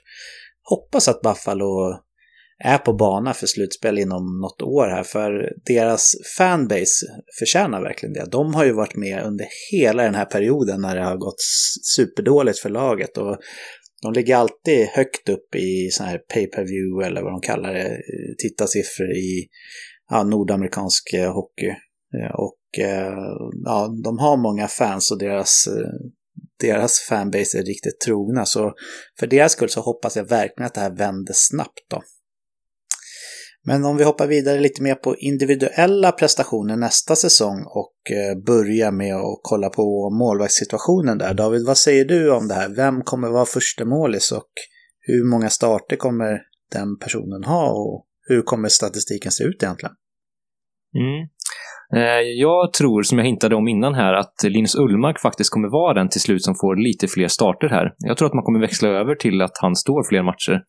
Hoppas 0.62 1.08
att 1.08 1.22
Buffalo 1.22 1.94
är 2.64 2.78
på 2.78 2.92
bana 2.92 3.34
för 3.34 3.46
slutspel 3.46 3.98
inom 3.98 4.40
något 4.40 4.62
år 4.62 4.86
här, 4.86 5.02
för 5.02 5.52
deras 5.66 6.12
fanbase 6.38 7.06
förtjänar 7.38 7.82
verkligen 7.82 8.12
det. 8.12 8.26
De 8.30 8.54
har 8.54 8.64
ju 8.64 8.72
varit 8.72 8.96
med 8.96 9.22
under 9.24 9.46
hela 9.72 10.02
den 10.02 10.14
här 10.14 10.24
perioden 10.24 10.80
när 10.80 10.96
det 10.96 11.04
har 11.04 11.16
gått 11.16 11.40
superdåligt 11.96 12.58
för 12.58 12.68
laget 12.68 13.18
och 13.18 13.38
de 14.02 14.12
ligger 14.12 14.36
alltid 14.36 14.86
högt 14.86 15.28
upp 15.28 15.54
i 15.54 15.88
sån 15.90 16.06
här 16.06 16.18
pay-per-view 16.18 17.06
eller 17.06 17.22
vad 17.22 17.32
de 17.32 17.40
kallar 17.40 17.74
det, 17.74 17.98
tittarsiffror 18.38 19.10
i 19.10 19.46
ja, 20.10 20.22
nordamerikansk 20.22 21.12
eh, 21.14 21.32
hockey. 21.32 21.68
Eh, 22.14 22.34
och 22.34 22.84
eh, 22.84 23.12
ja, 23.64 23.94
de 24.04 24.18
har 24.18 24.36
många 24.36 24.68
fans 24.68 25.10
och 25.10 25.18
deras, 25.18 25.68
deras 26.60 26.98
fanbase 26.98 27.58
är 27.58 27.62
riktigt 27.62 28.00
trogna. 28.06 28.44
Så 28.44 28.72
för 29.18 29.26
deras 29.26 29.52
skull 29.52 29.68
så 29.68 29.80
hoppas 29.80 30.16
jag 30.16 30.28
verkligen 30.28 30.66
att 30.66 30.74
det 30.74 30.80
här 30.80 30.96
vänder 30.96 31.34
snabbt 31.36 31.84
då. 31.90 32.02
Men 33.66 33.84
om 33.84 33.96
vi 33.96 34.04
hoppar 34.04 34.26
vidare 34.26 34.60
lite 34.60 34.82
mer 34.82 34.94
på 34.94 35.16
individuella 35.16 36.12
prestationer 36.12 36.76
nästa 36.76 37.16
säsong 37.16 37.64
och 37.66 37.96
eh, 38.10 38.44
börjar 38.46 38.92
med 38.92 39.14
att 39.14 39.40
kolla 39.42 39.68
på 39.68 40.10
målvaktssituationen 40.10 41.18
där. 41.18 41.34
David, 41.34 41.66
vad 41.66 41.76
säger 41.76 42.04
du 42.04 42.30
om 42.32 42.48
det 42.48 42.54
här? 42.54 42.68
Vem 42.76 43.02
kommer 43.02 43.28
vara 43.28 43.44
första 43.46 43.84
målis 43.84 44.32
och 44.32 44.50
hur 45.00 45.30
många 45.30 45.48
starter 45.48 45.96
kommer 45.96 46.42
den 46.72 46.98
personen 46.98 47.44
ha 47.44 47.70
och 47.70 48.06
hur 48.28 48.42
kommer 48.42 48.68
statistiken 48.68 49.32
se 49.32 49.44
ut 49.44 49.62
egentligen? 49.62 49.94
Mm. 50.94 51.28
Eh, 51.94 52.20
jag 52.20 52.72
tror, 52.72 53.02
som 53.02 53.18
jag 53.18 53.24
hintade 53.24 53.54
om 53.54 53.68
innan 53.68 53.94
här, 53.94 54.12
att 54.12 54.34
Linus 54.42 54.74
Ullmark 54.74 55.20
faktiskt 55.20 55.50
kommer 55.50 55.68
vara 55.68 55.94
den 55.94 56.08
till 56.08 56.20
slut 56.20 56.44
som 56.44 56.54
får 56.54 56.76
lite 56.76 57.08
fler 57.08 57.28
starter 57.28 57.68
här. 57.68 57.94
Jag 57.98 58.16
tror 58.16 58.28
att 58.28 58.34
man 58.34 58.44
kommer 58.44 58.60
växla 58.60 58.88
över 58.88 59.14
till 59.14 59.42
att 59.42 59.58
han 59.60 59.76
står 59.76 60.08
fler 60.08 60.22
matcher. 60.22 60.62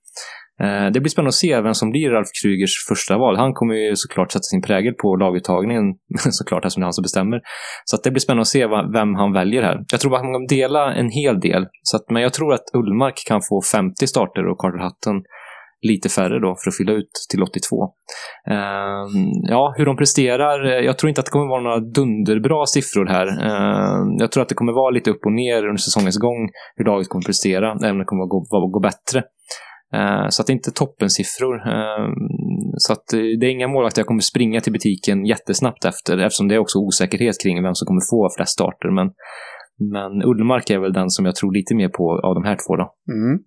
Eh, 0.64 0.92
det 0.94 1.00
blir 1.00 1.10
spännande 1.10 1.30
att 1.30 1.44
se 1.46 1.62
vem 1.62 1.74
som 1.74 1.90
blir 1.92 2.10
Ralf 2.10 2.28
Krygers 2.42 2.86
första 2.90 3.18
val. 3.18 3.38
Han 3.38 3.54
kommer 3.54 3.76
ju 3.76 3.96
såklart 3.96 4.32
sätta 4.32 4.44
sin 4.44 4.62
prägel 4.62 4.94
på 4.94 5.16
laguttagningen, 5.16 5.84
såklart 6.30 6.66
eftersom 6.66 6.82
det 6.82 6.84
är 6.84 6.88
han 6.92 6.94
som 6.94 7.02
bestämmer. 7.02 7.42
Så 7.86 7.98
det 8.04 8.12
blir 8.12 8.20
spännande 8.20 8.42
att 8.42 8.48
se 8.48 8.68
vem 8.94 9.16
han 9.16 9.34
väljer 9.34 9.64
här. 9.64 9.78
Jag 9.92 10.00
tror 10.00 10.14
att 10.14 10.22
han 10.22 10.34
kommer 10.34 10.50
dela 10.50 10.94
en 10.94 11.10
hel 11.10 11.40
del, 11.40 11.66
så 11.84 11.98
att, 11.98 12.10
men 12.10 12.22
jag 12.22 12.34
tror 12.34 12.54
att 12.54 12.66
Ullmark 12.74 13.24
kan 13.28 13.42
få 13.50 13.62
50 13.62 14.08
starter 14.08 14.48
och 14.48 14.58
Carter 14.58 14.84
Hutton 14.84 15.22
lite 15.82 16.10
färre 16.10 16.40
då 16.40 16.56
för 16.64 16.70
att 16.70 16.78
fylla 16.78 16.94
ut 16.94 17.12
till 17.30 17.44
82. 17.44 17.94
Ehm, 18.50 19.32
ja, 19.50 19.74
hur 19.78 19.86
de 19.86 19.98
presterar. 19.98 20.66
Eh, 20.66 20.86
jag 20.86 20.98
tror 20.98 21.10
inte 21.10 21.22
att 21.22 21.26
det 21.26 21.32
kommer 21.32 21.50
vara 21.50 21.62
några 21.62 21.80
dunderbra 21.80 22.66
siffror 22.66 23.06
här. 23.06 23.28
Ehm, 23.28 24.18
jag 24.20 24.32
tror 24.32 24.42
att 24.42 24.50
det 24.50 24.56
kommer 24.56 24.74
vara 24.74 24.90
lite 24.90 25.12
upp 25.12 25.26
och 25.26 25.32
ner 25.32 25.58
under 25.58 25.78
säsongens 25.88 26.18
gång 26.18 26.50
hur 26.76 26.86
laget 26.86 27.10
kommer 27.10 27.26
prestera, 27.26 27.72
även 27.72 27.92
om 27.92 27.98
det 27.98 28.06
kommer 28.06 28.26
gå, 28.26 28.40
gå, 28.40 28.68
gå 28.68 28.80
bättre. 28.80 29.24
Ehm, 29.94 30.32
så 30.32 30.42
att 30.42 30.48
det 30.48 30.52
är 30.52 30.56
inte 30.56 30.72
toppensiffror. 30.72 31.56
Så 32.78 32.94
att 32.94 33.14
eh, 33.14 33.20
det 33.40 33.46
är 33.46 33.50
inga 33.50 33.68
målvakter 33.68 34.00
jag 34.00 34.08
kommer 34.08 34.22
springa 34.22 34.62
till 34.62 34.74
butiken 34.74 35.26
jättesnabbt 35.26 35.86
efter, 35.86 36.18
eftersom 36.18 36.48
det 36.48 36.56
är 36.56 36.60
också 36.60 36.80
osäkerhet 36.80 37.42
kring 37.44 37.64
vem 37.64 37.76
som 37.76 37.86
kommer 37.86 38.10
få 38.10 38.30
flest 38.36 38.52
starter. 38.52 38.90
Men, 38.96 39.08
men 39.94 40.24
Ullmark 40.24 40.70
är 40.70 40.80
väl 40.80 40.94
den 40.94 41.10
som 41.10 41.26
jag 41.26 41.36
tror 41.36 41.54
lite 41.54 41.76
mer 41.76 41.90
på 41.90 42.22
av 42.28 42.34
de 42.36 42.44
här 42.44 42.56
två. 42.56 42.76
Då. 42.76 42.86
Mm. 43.14 43.40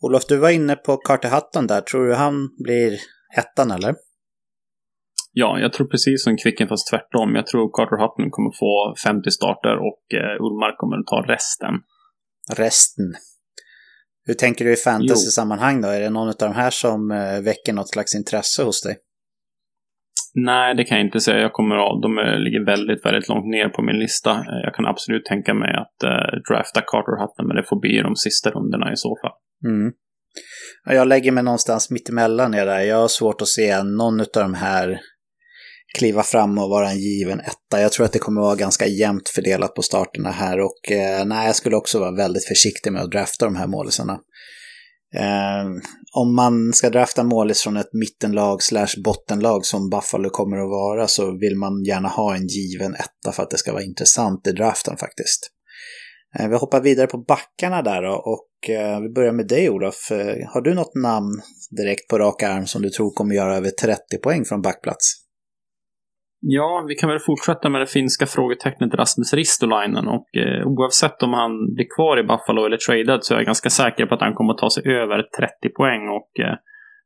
Olof, 0.00 0.26
du 0.28 0.36
var 0.36 0.50
inne 0.50 0.76
på 0.76 0.96
Carter 0.96 1.30
Hutton 1.30 1.66
där. 1.66 1.80
Tror 1.80 2.06
du 2.06 2.14
han 2.14 2.34
blir 2.64 2.98
ettan 3.38 3.70
eller? 3.70 3.94
Ja, 5.32 5.58
jag 5.58 5.72
tror 5.72 5.86
precis 5.86 6.24
som 6.24 6.36
Kvicken 6.36 6.68
fast 6.68 6.90
tvärtom. 6.90 7.34
Jag 7.34 7.46
tror 7.46 7.70
Carter 7.76 7.96
Hutton 8.02 8.30
kommer 8.30 8.52
få 8.58 8.94
50 9.04 9.30
starter 9.30 9.76
och 9.88 10.02
eh, 10.20 10.44
Ullmark 10.44 10.76
kommer 10.78 10.96
att 10.96 11.06
ta 11.06 11.32
resten. 11.34 11.74
Resten. 12.56 13.14
Hur 14.26 14.34
tänker 14.34 14.64
du 14.64 14.72
i 14.72 14.76
fantasy-sammanhang 14.76 15.80
då? 15.80 15.88
Är 15.88 16.00
det 16.00 16.10
någon 16.10 16.28
av 16.28 16.34
de 16.38 16.52
här 16.52 16.70
som 16.70 17.10
eh, 17.10 17.40
väcker 17.40 17.72
något 17.72 17.88
slags 17.88 18.14
intresse 18.14 18.62
hos 18.62 18.82
dig? 18.82 18.96
Nej, 20.34 20.74
det 20.74 20.84
kan 20.84 20.98
jag 20.98 21.06
inte 21.06 21.20
säga. 21.20 21.38
Jag 21.38 21.52
kommer 21.52 21.76
att, 21.76 22.02
de 22.02 22.10
ligger 22.44 22.64
väldigt, 22.66 23.04
väldigt 23.06 23.28
långt 23.28 23.46
ner 23.46 23.68
på 23.68 23.82
min 23.82 23.98
lista. 23.98 24.30
Eh, 24.30 24.60
jag 24.64 24.74
kan 24.74 24.86
absolut 24.86 25.24
tänka 25.24 25.54
mig 25.54 25.70
att 25.74 26.04
uh, 26.04 26.40
drafta 26.50 26.80
Carter 26.80 27.20
Hutton, 27.20 27.46
men 27.46 27.56
det 27.56 27.64
får 27.68 27.80
bli 27.80 28.02
de 28.02 28.16
sista 28.16 28.50
rundorna 28.50 28.92
i 28.92 28.96
så 28.96 29.18
fall. 29.22 29.32
Mm. 29.64 29.92
Jag 30.84 31.08
lägger 31.08 31.32
mig 31.32 31.44
någonstans 31.44 31.90
mittemellan 31.90 32.54
er 32.54 32.66
där. 32.66 32.80
Jag 32.80 32.96
har 32.96 33.08
svårt 33.08 33.42
att 33.42 33.48
se 33.48 33.82
någon 33.82 34.20
av 34.20 34.26
de 34.32 34.54
här 34.54 35.00
kliva 35.94 36.22
fram 36.22 36.58
och 36.58 36.70
vara 36.70 36.90
en 36.90 36.98
given 36.98 37.40
etta. 37.40 37.82
Jag 37.82 37.92
tror 37.92 38.06
att 38.06 38.12
det 38.12 38.18
kommer 38.18 38.40
att 38.40 38.44
vara 38.46 38.56
ganska 38.56 38.86
jämnt 38.86 39.28
fördelat 39.28 39.74
på 39.74 39.82
starterna 39.82 40.30
här 40.30 40.60
och 40.60 40.92
eh, 40.92 41.24
nej, 41.24 41.46
jag 41.46 41.56
skulle 41.56 41.76
också 41.76 41.98
vara 41.98 42.16
väldigt 42.16 42.48
försiktig 42.48 42.92
med 42.92 43.02
att 43.02 43.10
drafta 43.10 43.44
de 43.44 43.56
här 43.56 43.66
målisarna. 43.66 44.20
Eh, 45.14 45.66
om 46.12 46.34
man 46.34 46.72
ska 46.72 46.90
drafta 46.90 47.24
målis 47.24 47.62
från 47.62 47.76
ett 47.76 47.92
mittenlag 47.92 48.62
slash 48.62 49.02
bottenlag 49.04 49.66
som 49.66 49.90
Buffalo 49.90 50.30
kommer 50.30 50.56
att 50.56 50.70
vara 50.70 51.08
så 51.08 51.38
vill 51.38 51.56
man 51.56 51.84
gärna 51.84 52.08
ha 52.08 52.36
en 52.36 52.46
given 52.46 52.94
etta 52.94 53.32
för 53.32 53.42
att 53.42 53.50
det 53.50 53.58
ska 53.58 53.72
vara 53.72 53.82
intressant 53.82 54.46
i 54.46 54.52
draften 54.52 54.96
faktiskt. 54.96 55.50
Eh, 56.38 56.48
vi 56.48 56.56
hoppar 56.56 56.80
vidare 56.80 57.06
på 57.06 57.18
backarna 57.18 57.82
där 57.82 58.02
då 58.02 58.12
och 58.12 58.70
eh, 58.70 59.00
vi 59.00 59.08
börjar 59.08 59.32
med 59.32 59.48
dig 59.48 59.70
Olof. 59.70 60.10
Eh, 60.10 60.48
har 60.48 60.60
du 60.60 60.74
något 60.74 60.94
namn 60.94 61.42
direkt 61.76 62.08
på 62.08 62.18
rak 62.18 62.42
arm 62.42 62.66
som 62.66 62.82
du 62.82 62.90
tror 62.90 63.10
kommer 63.10 63.34
göra 63.34 63.56
över 63.56 63.70
30 63.70 64.18
poäng 64.22 64.44
från 64.44 64.62
backplats? 64.62 65.25
Ja, 66.40 66.84
vi 66.88 66.94
kan 66.94 67.10
väl 67.10 67.18
fortsätta 67.18 67.68
med 67.68 67.80
det 67.80 67.86
finska 67.86 68.26
frågetecknet 68.26 68.94
Rasmus 68.94 69.34
Ristolainen 69.34 70.08
och 70.08 70.36
eh, 70.36 70.66
oavsett 70.66 71.22
om 71.22 71.32
han 71.32 71.74
blir 71.74 71.86
kvar 71.96 72.18
i 72.18 72.22
Buffalo 72.22 72.66
eller 72.66 72.76
traded 72.76 73.24
så 73.24 73.34
är 73.34 73.38
jag 73.38 73.46
ganska 73.46 73.70
säker 73.70 74.06
på 74.06 74.14
att 74.14 74.20
han 74.20 74.34
kommer 74.34 74.52
att 74.52 74.58
ta 74.58 74.70
sig 74.70 74.92
över 74.92 75.22
30 75.38 75.74
poäng 75.76 76.08
och 76.08 76.30
eh, 76.44 76.56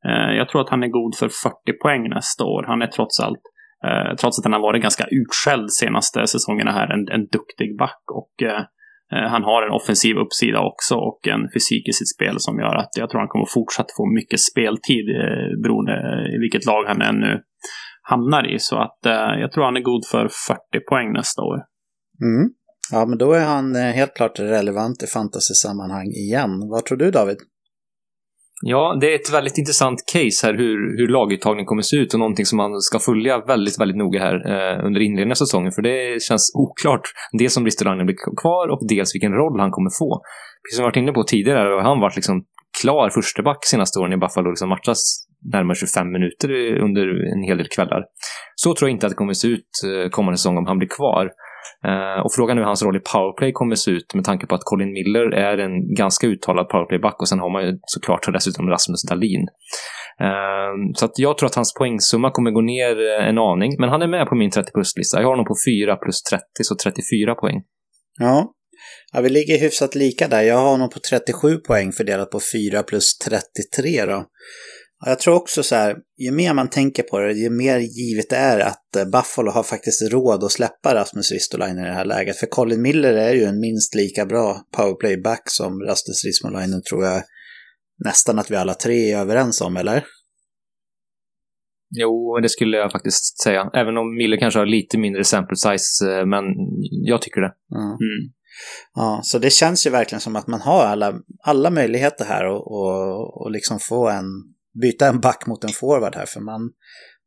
eh, 0.09 0.37
jag 0.37 0.49
tror 0.49 0.61
att 0.61 0.71
han 0.71 0.83
är 0.83 0.89
god 0.89 1.15
för 1.15 1.29
40 1.29 1.79
poäng 1.83 2.09
nästa 2.09 2.45
år. 2.45 2.65
Han 2.67 2.83
är 2.83 2.87
trots 2.87 3.21
allt, 3.21 3.45
eh, 3.87 4.17
trots 4.17 4.39
att 4.39 4.45
han 4.45 4.53
har 4.53 4.61
varit 4.61 4.83
ganska 4.83 5.05
utskälld 5.11 5.73
senaste 5.73 6.27
säsongerna 6.27 6.73
här, 6.73 6.89
en, 6.95 7.09
en 7.09 7.27
duktig 7.27 7.79
back 7.79 8.03
och 8.15 8.35
eh, 8.43 8.63
eh 9.13 9.29
han 9.35 9.45
har 9.45 9.63
en 9.63 9.73
offensiv 9.73 10.17
uppsida 10.17 10.61
också 10.61 10.95
och 10.95 11.29
en 11.29 11.43
fysik 11.55 11.89
i 11.89 11.93
sitt 11.93 12.15
spel 12.17 12.35
som 12.39 12.59
gör 12.59 12.75
att 12.75 12.93
jag 12.99 13.11
tror 13.11 13.21
han 13.21 13.29
kommer 13.29 13.55
fortsatt 13.59 13.91
få 13.97 14.05
mycket 14.19 14.41
speltid 14.41 15.07
eh, 15.21 15.51
beroende 15.63 15.97
i 16.35 16.39
vilket 16.45 16.67
lag 16.67 16.85
han 16.85 17.03
är 17.03 17.13
nu 17.13 17.43
hamnar 18.03 18.55
i. 18.55 18.59
Så 18.59 18.77
att 18.77 19.07
eh, 19.07 19.41
jag 19.41 19.53
tror 19.53 19.65
han 19.65 19.77
är 19.77 19.81
god 19.81 20.07
för 20.07 20.29
40 20.29 20.61
poäng 20.89 21.13
nästa 21.13 21.43
år. 21.43 21.59
Mm. 22.23 22.51
Ja, 22.93 23.07
men 23.07 23.19
då 23.19 23.33
är 23.33 23.45
han 23.45 23.77
eh, 23.77 23.83
helt 23.83 24.15
klart 24.15 24.39
relevant 24.39 25.03
i 25.03 25.07
fantasy-sammanhang 25.07 26.07
igen. 26.07 26.51
Vad 26.71 26.85
tror 26.85 26.99
du 26.99 27.11
David? 27.11 27.37
Ja, 28.63 28.99
det 29.01 29.13
är 29.13 29.15
ett 29.15 29.33
väldigt 29.33 29.59
intressant 29.59 29.99
case 30.13 30.47
här 30.47 30.55
hur, 30.55 30.99
hur 30.99 31.09
laguttagningen 31.09 31.67
kommer 31.67 31.83
se 31.83 31.97
ut 31.97 32.15
och 32.15 32.21
någonting 32.21 32.47
som 32.47 32.57
man 32.57 32.81
ska 32.81 32.99
följa 32.99 33.39
väldigt, 33.39 33.81
väldigt 33.81 33.97
noga 33.97 34.21
här 34.21 34.35
eh, 34.35 34.87
under 34.87 35.01
inledningen 35.01 35.31
av 35.31 35.35
säsongen. 35.35 35.73
För 35.73 35.83
det 35.83 36.23
känns 36.23 36.53
oklart, 36.55 37.03
dels 37.39 37.57
om 37.57 37.65
Ristolainen 37.65 38.07
blir 38.07 38.17
kvar 38.43 38.69
och 38.69 38.81
dels 38.89 39.15
vilken 39.15 39.33
roll 39.33 39.61
han 39.61 39.71
kommer 39.71 39.91
få. 39.99 40.23
Precis 40.63 40.77
som 40.77 40.83
vi 40.83 40.89
varit 40.89 40.97
inne 40.97 41.13
på 41.13 41.23
tidigare 41.23 41.69
har 41.69 41.83
han 41.83 42.01
varit 42.01 42.17
liksom 42.17 42.45
klar 42.81 43.11
försteback 43.11 43.65
senaste 43.65 43.99
åren 43.99 44.13
i 44.13 44.17
Buffalo, 44.17 44.51
liksom 44.51 44.69
matchas 44.69 45.27
närmare 45.53 45.75
25 45.75 46.13
minuter 46.13 46.49
under 46.87 47.07
en 47.35 47.43
hel 47.43 47.59
del 47.59 47.69
kvällar. 47.69 48.03
Så 48.55 48.75
tror 48.75 48.89
jag 48.89 48.95
inte 48.97 49.07
att 49.07 49.11
det 49.11 49.17
kommer 49.17 49.33
se 49.33 49.49
ut 49.49 49.71
eh, 49.87 50.11
kommande 50.11 50.39
säsong 50.39 50.59
om 50.59 50.67
han 50.67 50.79
blir 50.79 50.89
kvar. 50.89 51.31
Eh, 51.87 52.21
och 52.25 52.35
frågan 52.35 52.57
är 52.57 52.61
hur 52.61 52.67
hans 52.67 52.83
roll 52.83 52.97
i 52.97 53.01
powerplay 53.13 53.53
kommer 53.53 53.75
se 53.75 53.91
ut 53.91 54.15
med 54.15 54.25
tanke 54.25 54.47
på 54.47 54.55
att 54.55 54.65
Colin 54.65 54.93
Miller 54.93 55.35
är 55.35 55.59
en 55.59 55.95
ganska 55.95 56.27
uttalad 56.27 56.69
powerplayback 56.69 57.21
och 57.21 57.29
sen 57.29 57.39
har 57.39 57.53
man 57.53 57.63
ju 57.67 57.79
såklart 57.83 58.33
dessutom 58.33 58.69
Rasmus 58.69 59.03
Dahlin. 59.03 59.47
Eh, 60.21 60.73
så 60.95 61.05
att 61.05 61.19
jag 61.19 61.39
tror 61.39 61.47
att 61.47 61.55
hans 61.55 61.75
poängsumma 61.75 62.31
kommer 62.31 62.51
gå 62.51 62.61
ner 62.61 62.93
en 63.29 63.39
aning, 63.39 63.77
men 63.79 63.89
han 63.89 64.03
är 64.03 64.09
med 64.09 64.27
på 64.27 64.35
min 64.35 64.51
30 64.51 64.73
plus-lista. 64.73 65.19
Jag 65.19 65.27
har 65.27 65.33
honom 65.33 65.47
på 65.47 65.57
4 65.67 65.97
plus 65.97 66.23
30, 66.23 66.45
så 66.63 66.75
34 66.85 67.35
poäng. 67.35 67.63
Ja, 68.19 68.55
Ja, 69.13 69.21
vi 69.21 69.29
ligger 69.29 69.59
hyfsat 69.59 69.95
lika 69.95 70.29
där. 70.29 70.43
Jag 70.43 70.57
har 70.57 70.71
honom 70.71 70.91
på 70.91 70.99
37 71.11 71.57
poäng 71.57 71.93
fördelat 71.93 72.31
på 72.31 72.41
4 72.53 72.83
plus 72.83 73.19
33 73.19 74.07
då. 74.07 74.25
Jag 75.07 75.19
tror 75.19 75.35
också 75.35 75.63
så 75.63 75.75
här, 75.75 75.97
ju 76.19 76.31
mer 76.31 76.55
man 76.55 76.71
tänker 76.71 77.03
på 77.03 77.19
det, 77.19 77.33
ju 77.33 77.51
mer 77.51 77.79
givet 77.79 78.31
det 78.31 78.37
är 78.37 78.61
att 78.61 78.97
eh, 78.97 79.05
Buffalo 79.05 79.51
har 79.51 79.63
faktiskt 79.63 80.13
råd 80.13 80.45
att 80.45 80.53
släppa 80.53 80.95
Rasmus 80.95 81.33
Ristolainen 81.33 81.85
i 81.85 81.89
det 81.89 81.95
här 81.95 82.05
läget. 82.05 82.37
För 82.37 82.47
Colin 82.47 82.83
Miller 82.83 83.15
är 83.15 83.35
ju 83.35 83.45
en 83.45 83.61
minst 83.61 83.95
lika 83.95 84.27
bra 84.27 84.61
powerplayback 84.77 85.43
som 85.45 85.81
Rasmus 85.81 86.25
Ristolainen 86.25 86.83
tror 86.83 87.05
jag 87.05 87.23
nästan 88.05 88.39
att 88.39 88.51
vi 88.51 88.57
alla 88.57 88.75
tre 88.75 89.13
är 89.13 89.19
överens 89.19 89.61
om, 89.61 89.77
eller? 89.77 90.05
Jo, 91.97 92.39
det 92.43 92.49
skulle 92.49 92.77
jag 92.77 92.93
faktiskt 92.93 93.43
säga. 93.43 93.71
Även 93.75 93.97
om 93.97 94.17
Miller 94.17 94.37
kanske 94.37 94.59
har 94.61 94.67
lite 94.67 94.99
mindre 94.99 95.25
sample 95.25 95.57
size, 95.57 96.13
eh, 96.13 96.27
men 96.27 96.45
jag 96.91 97.23
tycker 97.23 97.41
det. 97.41 97.53
Mm. 97.75 98.33
Ja, 98.95 99.21
så 99.25 99.39
det 99.39 99.51
känns 99.51 99.87
ju 99.87 99.91
verkligen 99.91 100.21
som 100.21 100.37
att 100.37 100.47
man 100.47 100.61
har 100.61 100.85
alla, 100.85 101.15
alla 101.43 101.71
möjligheter 101.71 102.25
här 102.25 102.47
och, 102.47 102.73
och, 102.73 103.43
och 103.43 103.51
liksom 103.51 103.79
få 103.79 104.09
en, 104.09 104.25
byta 104.83 105.07
en 105.07 105.21
back 105.21 105.47
mot 105.47 105.65
en 105.65 105.75
forward 105.81 106.15
här, 106.15 106.27
för 106.27 106.41
man, 106.41 106.63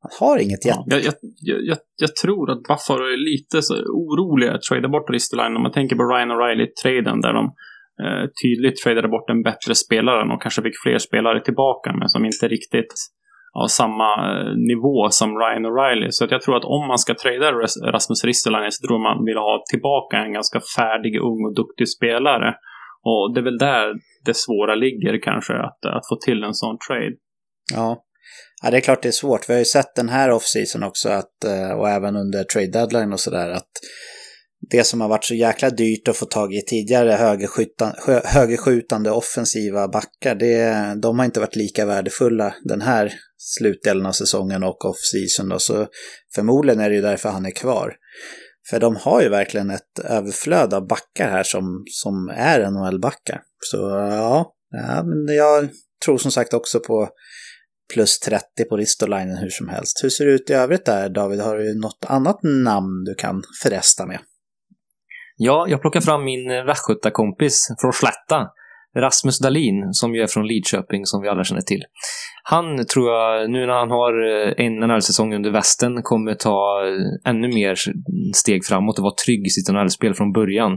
man 0.03 0.12
har 0.19 0.38
inget 0.45 0.65
jätte... 0.65 0.84
Ja, 0.86 0.97
jag, 0.97 1.13
jag, 1.49 1.62
jag, 1.69 1.77
jag, 1.97 2.15
tror 2.15 2.51
att 2.51 2.63
Buffalo 2.69 3.03
är 3.15 3.21
lite 3.32 3.58
oroliga 4.06 4.53
att 4.53 4.62
trada 4.62 4.89
bort 4.89 5.10
Ristolainen. 5.10 5.58
Om 5.58 5.63
man 5.63 5.71
tänker 5.71 5.95
på 5.95 6.03
Ryan 6.03 6.32
O'Reilly-traden 6.32 7.21
där 7.25 7.34
de 7.39 7.43
eh, 8.03 8.25
tydligt 8.41 8.77
tradade 8.84 9.08
bort 9.08 9.29
en 9.29 9.43
bättre 9.43 9.75
spelare 9.75 10.34
och 10.34 10.41
kanske 10.41 10.62
fick 10.62 10.77
fler 10.84 10.97
spelare 10.97 11.39
tillbaka, 11.43 11.93
men 11.99 12.10
som 12.10 12.25
inte 12.25 12.47
riktigt 12.47 12.93
av 13.62 13.67
samma 13.67 14.10
eh, 14.29 14.51
nivå 14.71 15.10
som 15.10 15.29
Ryan 15.41 15.65
O'Reilly. 15.65 16.08
Så 16.10 16.27
jag 16.29 16.41
tror 16.41 16.58
att 16.58 16.65
om 16.77 16.88
man 16.88 16.99
ska 17.03 17.13
trada 17.15 17.51
Rasmus 17.93 18.23
Ristolainen 18.25 18.71
så 18.71 18.88
tror 18.88 18.99
man 19.10 19.25
vill 19.25 19.38
ha 19.38 19.63
tillbaka 19.71 20.17
en 20.17 20.34
ganska 20.34 20.60
färdig, 20.77 21.13
ung 21.29 21.45
och 21.47 21.56
duktig 21.56 21.89
spelare. 21.89 22.49
Och 23.10 23.34
det 23.34 23.39
är 23.39 23.43
väl 23.43 23.58
där 23.58 23.93
det 24.25 24.38
svåra 24.45 24.75
ligger 24.75 25.21
kanske, 25.21 25.53
att, 25.53 25.86
att 25.86 26.08
få 26.10 26.15
till 26.25 26.43
en 26.43 26.53
sån 26.53 26.77
trade. 26.88 27.15
Ja. 27.71 28.04
ja, 28.63 28.71
det 28.71 28.78
är 28.78 28.82
klart 28.82 29.04
det 29.04 29.08
är 29.08 29.12
svårt. 29.12 29.49
Vi 29.49 29.54
har 29.54 29.60
ju 29.60 29.65
sett 29.65 29.95
den 29.95 30.10
här 30.10 30.32
off-season 30.32 30.84
också, 30.84 31.10
att, 31.10 31.43
eh, 31.43 31.71
och 31.71 31.89
även 31.89 32.15
under 32.15 32.43
trade 32.43 32.67
deadline 32.67 33.13
och 33.13 33.19
sådär, 33.19 33.49
att 33.49 33.69
det 34.69 34.84
som 34.84 35.02
har 35.02 35.10
varit 35.10 35.26
så 35.26 35.36
jäkla 35.36 35.69
dyrt 35.69 36.08
att 36.08 36.17
få 36.17 36.26
tag 36.26 36.54
i 36.54 36.62
tidigare 36.62 37.12
högerskjutande, 37.12 38.21
högerskjutande 38.26 39.12
offensiva 39.12 39.88
backar, 39.88 40.36
det, 40.36 40.93
de 41.02 41.19
har 41.19 41.26
inte 41.26 41.39
varit 41.39 41.56
lika 41.56 41.86
värdefulla 41.86 42.56
den 42.63 42.82
här 42.82 43.13
slutdelen 43.38 44.06
av 44.06 44.12
säsongen 44.12 44.63
och 44.63 44.86
off-season. 44.86 45.60
Så 45.60 45.88
förmodligen 46.36 46.80
är 46.80 46.89
det 46.89 46.95
ju 46.95 47.02
därför 47.02 47.30
han 47.30 47.45
är 47.45 47.52
kvar. 47.52 47.95
För 48.69 48.80
de 48.80 48.95
har 48.95 49.21
ju 49.21 49.30
verkligen 49.30 49.69
ett 49.69 49.99
överflöd 50.04 50.73
av 50.73 50.88
backar 50.88 51.30
här 51.30 51.43
som, 51.43 51.84
som 51.88 52.30
är 52.36 52.60
NHL-backar. 52.60 53.41
Så 53.60 53.78
ja, 54.12 54.54
ja, 54.71 55.04
men 55.04 55.36
jag 55.36 55.69
tror 56.06 56.17
som 56.17 56.32
sagt 56.32 56.54
också 56.54 56.80
på 56.80 57.10
plus 57.93 58.19
30 58.19 58.46
på 58.69 58.78
Ristolainen 58.78 59.38
hur 59.38 59.50
som 59.50 59.67
helst. 59.69 60.04
Hur 60.04 60.10
ser 60.10 60.26
det 60.26 60.32
ut 60.32 60.50
i 60.50 60.54
övrigt 60.54 60.86
där 60.86 61.10
David? 61.10 61.39
Har 61.39 61.58
du 61.58 61.80
något 61.82 62.06
annat 62.08 62.39
namn 62.43 63.04
du 63.04 63.15
kan 63.15 63.43
förresta 63.63 64.06
med? 64.06 64.19
Ja, 65.38 65.65
jag 65.69 65.82
plockar 65.82 66.02
fram 66.02 66.24
min 66.24 66.65
västgötakompis 66.65 67.67
från 67.82 67.93
Slätta. 67.93 68.48
Rasmus 68.98 69.39
Dahlin, 69.39 69.93
som 69.93 70.15
ju 70.15 70.22
är 70.22 70.28
från 70.28 70.48
Lidköping, 70.48 71.06
som 71.06 71.22
vi 71.22 71.30
alla 71.30 71.43
känner 71.43 71.62
till. 71.62 71.84
Han 72.43 72.86
tror 72.86 73.12
jag, 73.12 73.50
nu 73.50 73.65
när 73.65 73.74
han 73.74 73.91
har 73.91 74.13
eh, 74.32 74.65
en 74.65 74.76
NHL-säsong 74.76 75.36
under 75.36 75.52
västen, 75.52 76.02
kommer 76.04 76.34
ta 76.34 76.88
eh, 76.88 77.32
ännu 77.32 77.48
mer 77.48 77.76
steg 78.36 78.65
framåt 78.65 78.98
och 79.00 79.04
vara 79.04 79.15
trygg 79.26 79.48
i 79.48 79.50
sitt 79.50 79.74
NHL-spel 79.74 80.13
från 80.13 80.32
början. 80.32 80.72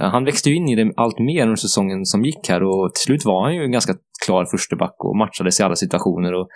Eh, 0.00 0.10
han 0.10 0.24
växte 0.24 0.50
ju 0.50 0.56
in 0.56 0.68
i 0.68 0.74
det 0.74 0.92
allt 0.96 1.18
mer 1.18 1.42
under 1.42 1.56
säsongen 1.56 2.04
som 2.04 2.24
gick 2.24 2.48
här 2.48 2.62
och 2.62 2.94
till 2.94 3.02
slut 3.02 3.24
var 3.24 3.42
han 3.42 3.54
ju 3.54 3.64
en 3.64 3.72
ganska 3.72 3.94
klar 4.26 4.44
försteback 4.44 4.96
och 4.98 5.16
matchades 5.16 5.60
i 5.60 5.62
alla 5.62 5.76
situationer 5.76 6.34
och 6.34 6.48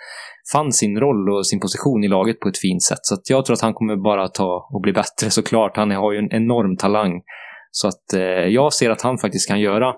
fann 0.53 0.71
sin 0.71 0.99
roll 0.99 1.29
och 1.29 1.47
sin 1.47 1.59
position 1.59 2.03
i 2.03 2.07
laget 2.07 2.39
på 2.39 2.49
ett 2.49 2.57
fint 2.57 2.83
sätt. 2.83 2.99
Så 3.01 3.17
jag 3.29 3.45
tror 3.45 3.53
att 3.53 3.61
han 3.61 3.73
kommer 3.73 3.95
bara 3.95 4.27
ta 4.27 4.69
och 4.73 4.81
bli 4.81 4.93
bättre 4.93 5.29
såklart. 5.29 5.77
Han 5.77 5.91
har 5.91 6.11
ju 6.11 6.19
en 6.19 6.31
enorm 6.31 6.77
talang. 6.77 7.21
Så 7.71 7.87
att 7.87 8.13
eh, 8.13 8.21
jag 8.59 8.73
ser 8.73 8.89
att 8.89 9.01
han 9.01 9.17
faktiskt 9.17 9.47
kan 9.47 9.59
göra 9.59 9.93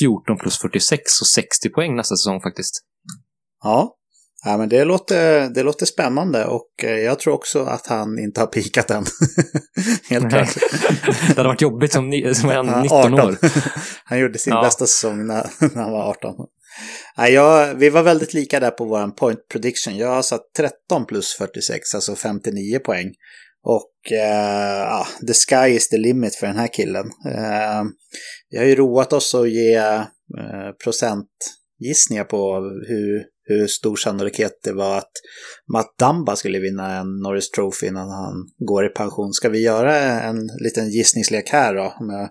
14 0.00 0.38
plus 0.38 0.58
46 0.58 1.20
och 1.20 1.26
60 1.26 1.70
poäng 1.70 1.96
nästa 1.96 2.16
säsong 2.16 2.40
faktiskt. 2.40 2.74
Ja, 3.62 3.96
ja 4.44 4.56
men 4.58 4.68
det 4.68 4.84
låter, 4.84 5.48
det 5.48 5.62
låter 5.62 5.86
spännande 5.86 6.44
och 6.44 6.84
eh, 6.84 6.98
jag 6.98 7.18
tror 7.18 7.34
också 7.34 7.64
att 7.64 7.86
han 7.86 8.18
inte 8.18 8.40
har 8.40 8.46
pikat 8.46 8.90
än. 8.90 9.04
Helt 10.10 10.30
klart. 10.30 10.54
det 11.28 11.36
hade 11.36 11.48
varit 11.48 11.60
jobbigt 11.60 11.92
som, 11.92 12.32
som 12.34 12.50
en 12.50 12.82
19 12.82 13.14
år. 13.14 13.36
han 14.04 14.18
gjorde 14.18 14.38
sin 14.38 14.52
ja. 14.52 14.62
bästa 14.62 14.86
säsong 14.86 15.26
när, 15.26 15.46
när 15.74 15.82
han 15.82 15.92
var 15.92 16.10
18. 16.10 16.34
Ja, 17.16 17.28
jag, 17.28 17.74
vi 17.74 17.90
var 17.90 18.02
väldigt 18.02 18.34
lika 18.34 18.60
där 18.60 18.70
på 18.70 18.84
vår 18.84 19.08
point 19.08 19.48
prediction. 19.52 19.96
Jag 19.96 20.08
har 20.08 20.22
satt 20.22 20.42
13 20.56 21.06
plus 21.06 21.34
46, 21.38 21.94
alltså 21.94 22.16
59 22.16 22.78
poäng. 22.78 23.12
Och 23.64 24.12
eh, 24.12 24.80
ja, 24.80 25.06
the 25.26 25.34
sky 25.34 25.74
is 25.74 25.88
the 25.88 25.98
limit 25.98 26.34
för 26.34 26.46
den 26.46 26.56
här 26.56 26.68
killen. 26.72 27.06
Eh, 27.26 27.82
vi 28.50 28.58
har 28.58 28.64
ju 28.64 28.74
roat 28.74 29.12
oss 29.12 29.34
att 29.34 29.50
ge 29.50 29.74
eh, 29.74 30.70
procentgissningar 30.84 32.24
på 32.24 32.60
hur, 32.88 33.24
hur 33.44 33.66
stor 33.66 33.96
sannolikhet 33.96 34.52
det 34.62 34.72
var 34.72 34.98
att 34.98 35.12
Matt 35.72 35.94
Damba 35.98 36.36
skulle 36.36 36.58
vinna 36.58 36.96
en 36.96 37.18
Norris 37.18 37.50
Trophy 37.50 37.86
innan 37.86 38.08
han 38.10 38.34
går 38.58 38.86
i 38.86 38.88
pension. 38.88 39.32
Ska 39.32 39.48
vi 39.48 39.62
göra 39.62 39.96
en 40.22 40.36
liten 40.64 40.90
gissningslek 40.90 41.48
här 41.50 41.74
då? 41.74 41.94
Om 42.00 42.10
jag 42.10 42.28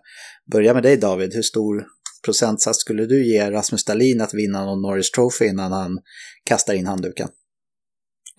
börjar 0.51 0.73
med 0.73 0.83
dig 0.83 0.97
David, 0.97 1.33
hur 1.33 1.41
stor 1.41 1.85
procentsats 2.25 2.79
skulle 2.79 3.05
du 3.05 3.25
ge 3.25 3.51
Rasmus 3.51 3.85
Dahlin 3.85 4.21
att 4.21 4.33
vinna 4.33 4.65
någon 4.65 4.81
Norris 4.81 5.11
Trophy 5.11 5.45
innan 5.45 5.71
han 5.71 5.99
kastar 6.45 6.73
in 6.73 6.87
handduken? 6.87 7.29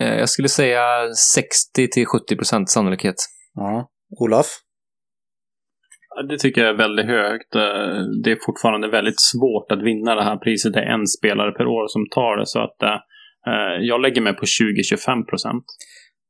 Eh, 0.00 0.14
jag 0.14 0.28
skulle 0.28 0.48
säga 0.48 1.14
60 1.14 1.88
till 1.88 2.06
70 2.06 2.36
procent 2.36 2.70
sannolikhet. 2.70 3.16
Ja. 3.54 3.90
Olof? 4.20 4.46
Det 6.28 6.38
tycker 6.38 6.60
jag 6.60 6.70
är 6.70 6.78
väldigt 6.78 7.06
högt. 7.06 7.54
Eh, 7.54 8.02
det 8.22 8.30
är 8.30 8.38
fortfarande 8.46 8.88
väldigt 8.88 9.20
svårt 9.20 9.72
att 9.72 9.82
vinna 9.82 10.14
det 10.14 10.24
här 10.24 10.36
priset. 10.36 10.72
Det 10.72 10.80
är 10.80 10.92
en 10.92 11.06
spelare 11.06 11.52
per 11.52 11.66
år 11.66 11.88
som 11.88 12.02
tar 12.10 12.36
det. 12.36 12.46
Så 12.46 12.58
att 12.58 12.82
eh, 12.82 12.98
eh 13.50 13.76
jag 13.80 14.00
lägger 14.00 14.20
mig 14.20 14.34
på 14.36 14.44
20-25 14.44 15.24
procent. 15.24 15.64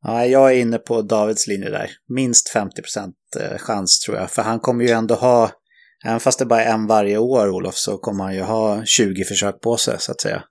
Ja, 0.07 0.27
jag 0.27 0.53
är 0.53 0.61
inne 0.61 0.79
på 0.79 1.03
Davids 1.03 1.47
linje 1.47 1.70
där. 1.70 1.90
Minst 2.09 2.49
50 2.53 2.83
procent 2.83 3.14
eh, 3.40 3.59
chans 3.59 4.01
tror 4.01 4.18
jag. 4.18 4.31
För 4.31 4.42
han 4.42 4.61
kommer 4.61 4.85
ju 4.85 4.90
ändå 4.90 5.14
ha, 5.14 5.51
även 6.07 6.20
fast 6.20 6.38
det 6.38 6.47
bara 6.47 6.62
är 6.62 6.75
en 6.75 6.87
varje 6.87 7.18
år 7.18 7.51
Olof, 7.51 7.75
så 7.75 7.99
kommer 7.99 8.25
han 8.25 8.35
ju 8.35 8.42
ha 8.42 8.85
20 8.85 9.25
försök 9.25 9.61
på 9.61 9.77
sig 9.77 9.97
så 9.99 10.12
att 10.12 10.20
säga. 10.20 10.42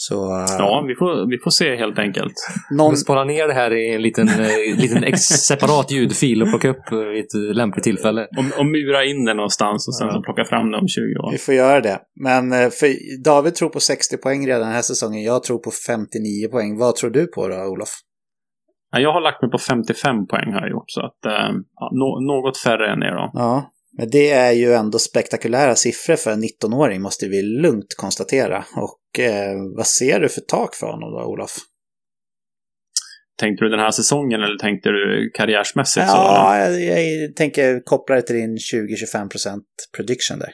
Så, 0.00 0.46
ja, 0.58 0.84
vi 0.88 0.94
får, 0.94 1.30
vi 1.30 1.38
får 1.38 1.50
se 1.50 1.76
helt 1.76 1.98
enkelt. 1.98 2.34
Någon... 2.70 2.96
Spara 2.96 3.24
ner 3.24 3.48
det 3.48 3.54
här 3.54 3.74
i 3.74 3.94
en 3.94 4.02
liten, 4.02 4.28
eh, 4.28 4.76
liten 4.76 5.18
separat 5.48 5.90
ljudfil 5.90 6.42
och 6.42 6.48
plocka 6.48 6.68
upp 6.68 6.92
vid 6.92 7.24
ett 7.24 7.56
lämpligt 7.56 7.84
tillfälle. 7.84 8.20
Och, 8.20 8.58
och 8.60 8.66
mura 8.66 9.04
in 9.04 9.24
det 9.24 9.34
någonstans 9.34 9.88
och 9.88 9.96
sen 9.96 10.06
ja. 10.06 10.12
så 10.12 10.22
plocka 10.22 10.44
fram 10.44 10.70
det 10.70 10.78
om 10.78 10.88
20 10.88 11.02
år. 11.02 11.32
Vi 11.32 11.38
får 11.38 11.54
göra 11.54 11.80
det. 11.80 11.98
Men 12.20 12.52
eh, 12.52 12.68
för 12.70 12.88
David 13.24 13.54
tror 13.54 13.68
på 13.68 13.80
60 13.80 14.16
poäng 14.16 14.46
redan 14.46 14.60
den 14.60 14.72
här 14.72 14.82
säsongen. 14.82 15.22
Jag 15.22 15.42
tror 15.42 15.58
på 15.58 15.70
59 15.86 16.48
poäng. 16.50 16.78
Vad 16.78 16.96
tror 16.96 17.10
du 17.10 17.26
på 17.26 17.48
då, 17.48 17.56
Olof? 17.56 17.88
Jag 18.90 19.12
har 19.12 19.20
lagt 19.20 19.42
mig 19.42 19.50
på 19.50 19.58
55 19.58 20.26
poäng 20.26 20.52
har 20.52 20.60
jag 20.60 20.70
gjort. 20.70 20.90
Så 20.90 21.00
att, 21.00 21.26
eh, 21.26 21.50
ja, 21.74 21.90
något 22.20 22.58
färre 22.58 22.92
än 22.92 23.02
er 23.02 23.14
då. 23.14 23.30
Ja, 23.34 23.70
men 23.98 24.10
det 24.10 24.30
är 24.30 24.52
ju 24.52 24.72
ändå 24.72 24.98
spektakulära 24.98 25.74
siffror 25.74 26.16
för 26.16 26.30
en 26.30 26.42
19-åring 26.42 27.02
måste 27.02 27.28
vi 27.28 27.42
lugnt 27.42 27.94
konstatera. 27.96 28.64
Och 28.76 29.20
eh, 29.20 29.56
vad 29.76 29.86
ser 29.86 30.20
du 30.20 30.28
för 30.28 30.40
tak 30.40 30.74
för 30.74 30.86
honom 30.86 31.12
då, 31.12 31.24
Olof? 31.24 31.56
Tänkte 33.38 33.64
du 33.64 33.70
den 33.70 33.80
här 33.80 33.90
säsongen 33.90 34.42
eller 34.42 34.58
tänkte 34.58 34.88
du 34.88 35.30
karriärsmässigt? 35.34 36.06
Ja, 36.06 36.58
jag, 36.58 36.82
jag, 36.82 37.36
tänker 37.36 37.80
koppla 37.84 38.16
det 38.16 38.22
till 38.22 38.36
din 38.36 38.56
20-25% 38.56 39.60
prediction 39.96 40.38
där. 40.38 40.50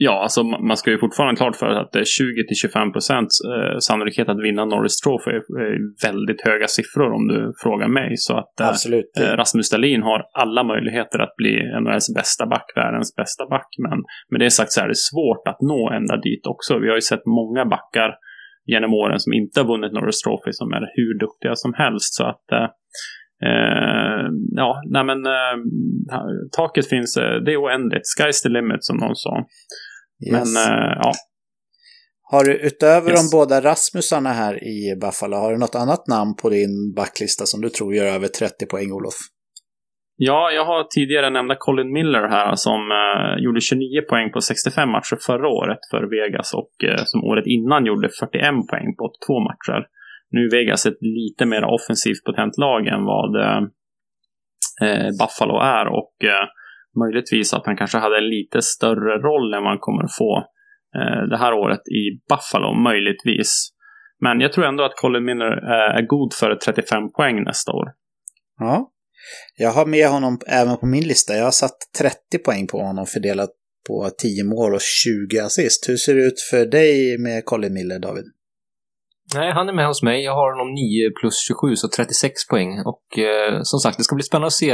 Ja, 0.00 0.22
alltså 0.22 0.42
man 0.42 0.76
ska 0.76 0.90
ju 0.90 0.98
fortfarande 0.98 1.36
klart 1.36 1.56
för 1.56 1.66
att 1.66 1.92
det 1.92 1.98
är 1.98 2.04
20-25 2.74 2.92
procent 2.92 3.28
eh, 3.52 3.78
sannolikhet 3.78 4.28
att 4.28 4.42
vinna 4.42 4.64
Norris 4.64 5.00
Trophy 5.00 5.30
är 5.30 6.06
väldigt 6.06 6.40
höga 6.40 6.66
siffror 6.68 7.12
om 7.12 7.28
du 7.28 7.52
frågar 7.62 7.88
mig. 7.88 8.16
Så 8.16 8.36
att 8.36 8.60
eh, 8.60 8.68
Absolut. 8.68 9.10
Rasmus 9.16 9.70
Dahlin 9.70 10.02
har 10.02 10.22
alla 10.32 10.64
möjligheter 10.64 11.18
att 11.18 11.36
bli 11.36 11.52
NHLs 11.80 12.14
bästa 12.14 12.46
back, 12.46 12.72
världens 12.76 13.14
bästa 13.16 13.46
back. 13.46 13.68
Men 13.78 13.98
med 14.30 14.40
det 14.40 14.50
sagt 14.50 14.72
så 14.72 14.80
är 14.80 14.88
det 14.88 14.96
svårt 14.96 15.48
att 15.48 15.60
nå 15.60 15.90
ända 15.90 16.16
dit 16.16 16.46
också. 16.46 16.78
Vi 16.78 16.88
har 16.88 16.94
ju 16.94 17.00
sett 17.00 17.26
många 17.26 17.64
backar 17.64 18.10
genom 18.66 18.94
åren 18.94 19.20
som 19.20 19.32
inte 19.32 19.60
har 19.60 19.66
vunnit 19.66 19.92
Norris 19.92 20.20
Trophy 20.22 20.52
som 20.52 20.72
är 20.72 20.80
hur 20.96 21.18
duktiga 21.18 21.54
som 21.54 21.74
helst. 21.74 22.14
Så 22.14 22.24
att 22.24 22.46
Eh, 23.42 24.26
ja, 24.50 24.82
nej 24.86 25.04
men 25.04 25.26
eh, 25.26 25.56
taket 26.56 26.88
finns, 26.88 27.16
eh, 27.16 27.36
det 27.44 27.52
är 27.52 27.62
oändligt. 27.62 28.02
Sky's 28.18 28.42
the 28.42 28.48
limit 28.48 28.84
som 28.84 28.96
någon 28.96 29.16
sa. 29.16 29.44
Yes. 30.26 30.32
Men 30.32 30.56
eh, 30.56 30.92
ja. 31.02 31.12
Har 32.30 32.44
du 32.44 32.56
utöver 32.66 33.10
yes. 33.10 33.30
de 33.30 33.36
båda 33.36 33.60
Rasmusarna 33.60 34.32
här 34.32 34.64
i 34.64 34.96
Buffalo, 35.00 35.36
har 35.36 35.52
du 35.52 35.58
något 35.58 35.74
annat 35.74 36.06
namn 36.06 36.34
på 36.42 36.50
din 36.50 36.94
backlista 36.96 37.46
som 37.46 37.60
du 37.60 37.68
tror 37.68 37.94
gör 37.94 38.06
över 38.06 38.28
30 38.28 38.66
poäng, 38.66 38.92
Olof? 38.92 39.14
Ja, 40.20 40.50
jag 40.50 40.64
har 40.64 40.84
tidigare 40.84 41.30
nämnda 41.30 41.56
Colin 41.58 41.92
Miller 41.92 42.28
här 42.28 42.54
som 42.54 42.80
eh, 43.00 43.44
gjorde 43.44 43.60
29 43.60 44.02
poäng 44.08 44.32
på 44.32 44.40
65 44.40 44.90
matcher 44.90 45.18
förra 45.26 45.48
året 45.48 45.78
för 45.90 46.02
Vegas 46.14 46.54
och 46.54 46.74
eh, 46.84 47.02
som 47.04 47.24
året 47.24 47.46
innan 47.46 47.86
gjorde 47.86 48.08
41 48.08 48.42
poäng 48.70 48.96
på 48.98 49.04
82 49.04 49.40
matcher. 49.48 49.80
Nu 50.30 50.40
är 50.46 50.50
Vegas 50.50 50.86
ett 50.86 51.00
lite 51.00 51.46
mer 51.46 51.64
offensivt 51.64 52.24
potent 52.24 52.58
lag 52.58 52.86
än 52.86 53.04
vad 53.04 53.30
eh, 53.44 53.62
eh 54.86 55.08
Buffalo 55.20 55.56
är 55.60 55.86
och 55.98 56.14
eh, 56.24 56.46
möjligtvis 56.98 57.54
att 57.54 57.66
han 57.66 57.76
kanske 57.76 57.98
hade 57.98 58.18
en 58.18 58.28
lite 58.28 58.62
större 58.62 59.18
roll 59.28 59.54
än 59.54 59.62
man 59.62 59.78
kommer 59.80 60.06
få 60.18 60.38
eh, 60.98 61.22
det 61.30 61.38
här 61.38 61.52
året 61.52 61.80
i 61.88 62.02
Buffalo, 62.28 62.74
möjligtvis. 62.74 63.70
Men 64.20 64.40
jag 64.40 64.52
tror 64.52 64.64
ändå 64.64 64.84
att 64.84 64.96
Colin 64.96 65.24
Miller 65.24 65.52
eh, 65.72 65.96
är 65.98 66.06
god 66.06 66.34
för 66.34 66.54
35 66.54 67.12
poäng 67.12 67.42
nästa 67.42 67.72
år. 67.72 67.88
Ja, 68.58 68.90
jag 69.56 69.70
har 69.70 69.86
med 69.86 70.08
honom 70.08 70.38
även 70.46 70.76
på 70.76 70.86
min 70.86 71.04
lista. 71.04 71.34
Jag 71.34 71.44
har 71.44 71.50
satt 71.50 71.78
30 71.98 72.38
poäng 72.44 72.66
på 72.66 72.78
honom 72.78 73.06
fördelat 73.06 73.50
på 73.88 74.10
10 74.18 74.44
mål 74.44 74.74
och 74.74 74.80
20 74.80 75.38
assist. 75.38 75.88
Hur 75.88 75.96
ser 75.96 76.14
det 76.14 76.24
ut 76.24 76.40
för 76.50 76.66
dig 76.66 77.18
med 77.18 77.44
Colin 77.44 77.72
Miller, 77.72 77.98
David? 77.98 78.24
Nej, 79.34 79.52
han 79.52 79.68
är 79.68 79.72
med 79.72 79.86
hos 79.86 80.02
mig. 80.02 80.24
Jag 80.24 80.34
har 80.34 80.50
honom 80.52 80.74
9 80.74 81.10
plus 81.20 81.36
27, 81.48 81.76
så 81.76 81.88
36 81.88 82.48
poäng. 82.50 82.70
Och 82.92 83.18
eh, 83.18 83.60
som 83.62 83.78
sagt, 83.80 83.96
det 83.98 84.04
ska 84.04 84.14
bli 84.14 84.22
spännande 84.22 84.46
att 84.46 84.52
se 84.52 84.72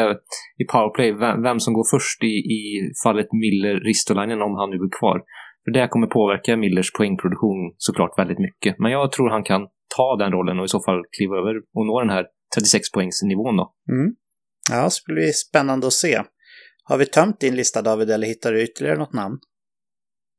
i 0.62 0.64
powerplay 0.72 1.12
vem, 1.12 1.42
vem 1.42 1.60
som 1.60 1.74
går 1.74 1.86
först 1.94 2.22
i, 2.24 2.34
i 2.58 2.60
fallet 3.04 3.28
Miller-Ristolainen 3.42 4.42
om 4.42 4.54
han 4.54 4.70
nu 4.70 4.76
är 4.76 4.98
kvar. 5.00 5.18
För 5.64 5.70
det 5.70 5.88
kommer 5.88 6.06
påverka 6.06 6.56
Millers 6.56 6.92
poängproduktion 6.92 7.74
såklart 7.76 8.18
väldigt 8.18 8.38
mycket. 8.38 8.78
Men 8.78 8.92
jag 8.92 9.12
tror 9.12 9.30
han 9.30 9.44
kan 9.44 9.62
ta 9.96 10.16
den 10.16 10.32
rollen 10.32 10.58
och 10.58 10.64
i 10.64 10.68
så 10.68 10.80
fall 10.80 11.00
kliva 11.16 11.36
över 11.36 11.54
och 11.76 11.86
nå 11.86 12.00
den 12.00 12.10
här 12.10 12.24
36-poängsnivån 12.56 13.56
då. 13.56 13.74
Mm. 13.92 14.14
Ja, 14.70 14.84
det 14.84 14.90
skulle 14.90 15.14
bli 15.14 15.32
spännande 15.32 15.86
att 15.86 15.92
se. 15.92 16.22
Har 16.84 16.98
vi 16.98 17.06
tömt 17.06 17.40
din 17.40 17.56
lista 17.56 17.82
David, 17.82 18.10
eller 18.10 18.26
hittar 18.26 18.52
du 18.52 18.62
ytterligare 18.62 18.98
något 18.98 19.12
namn? 19.12 19.38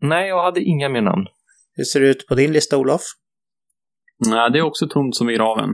Nej, 0.01 0.27
jag 0.27 0.43
hade 0.43 0.61
inga 0.61 0.89
mer 0.89 1.01
namn. 1.01 1.25
Hur 1.75 1.83
ser 1.83 1.99
det 1.99 2.07
ut 2.07 2.27
på 2.27 2.35
din 2.35 2.53
lista, 2.53 2.77
Olof? 2.77 3.01
Nej, 4.27 4.51
det 4.51 4.59
är 4.59 4.63
också 4.63 4.87
tomt 4.87 5.15
som 5.15 5.29
i 5.29 5.33
graven. 5.33 5.69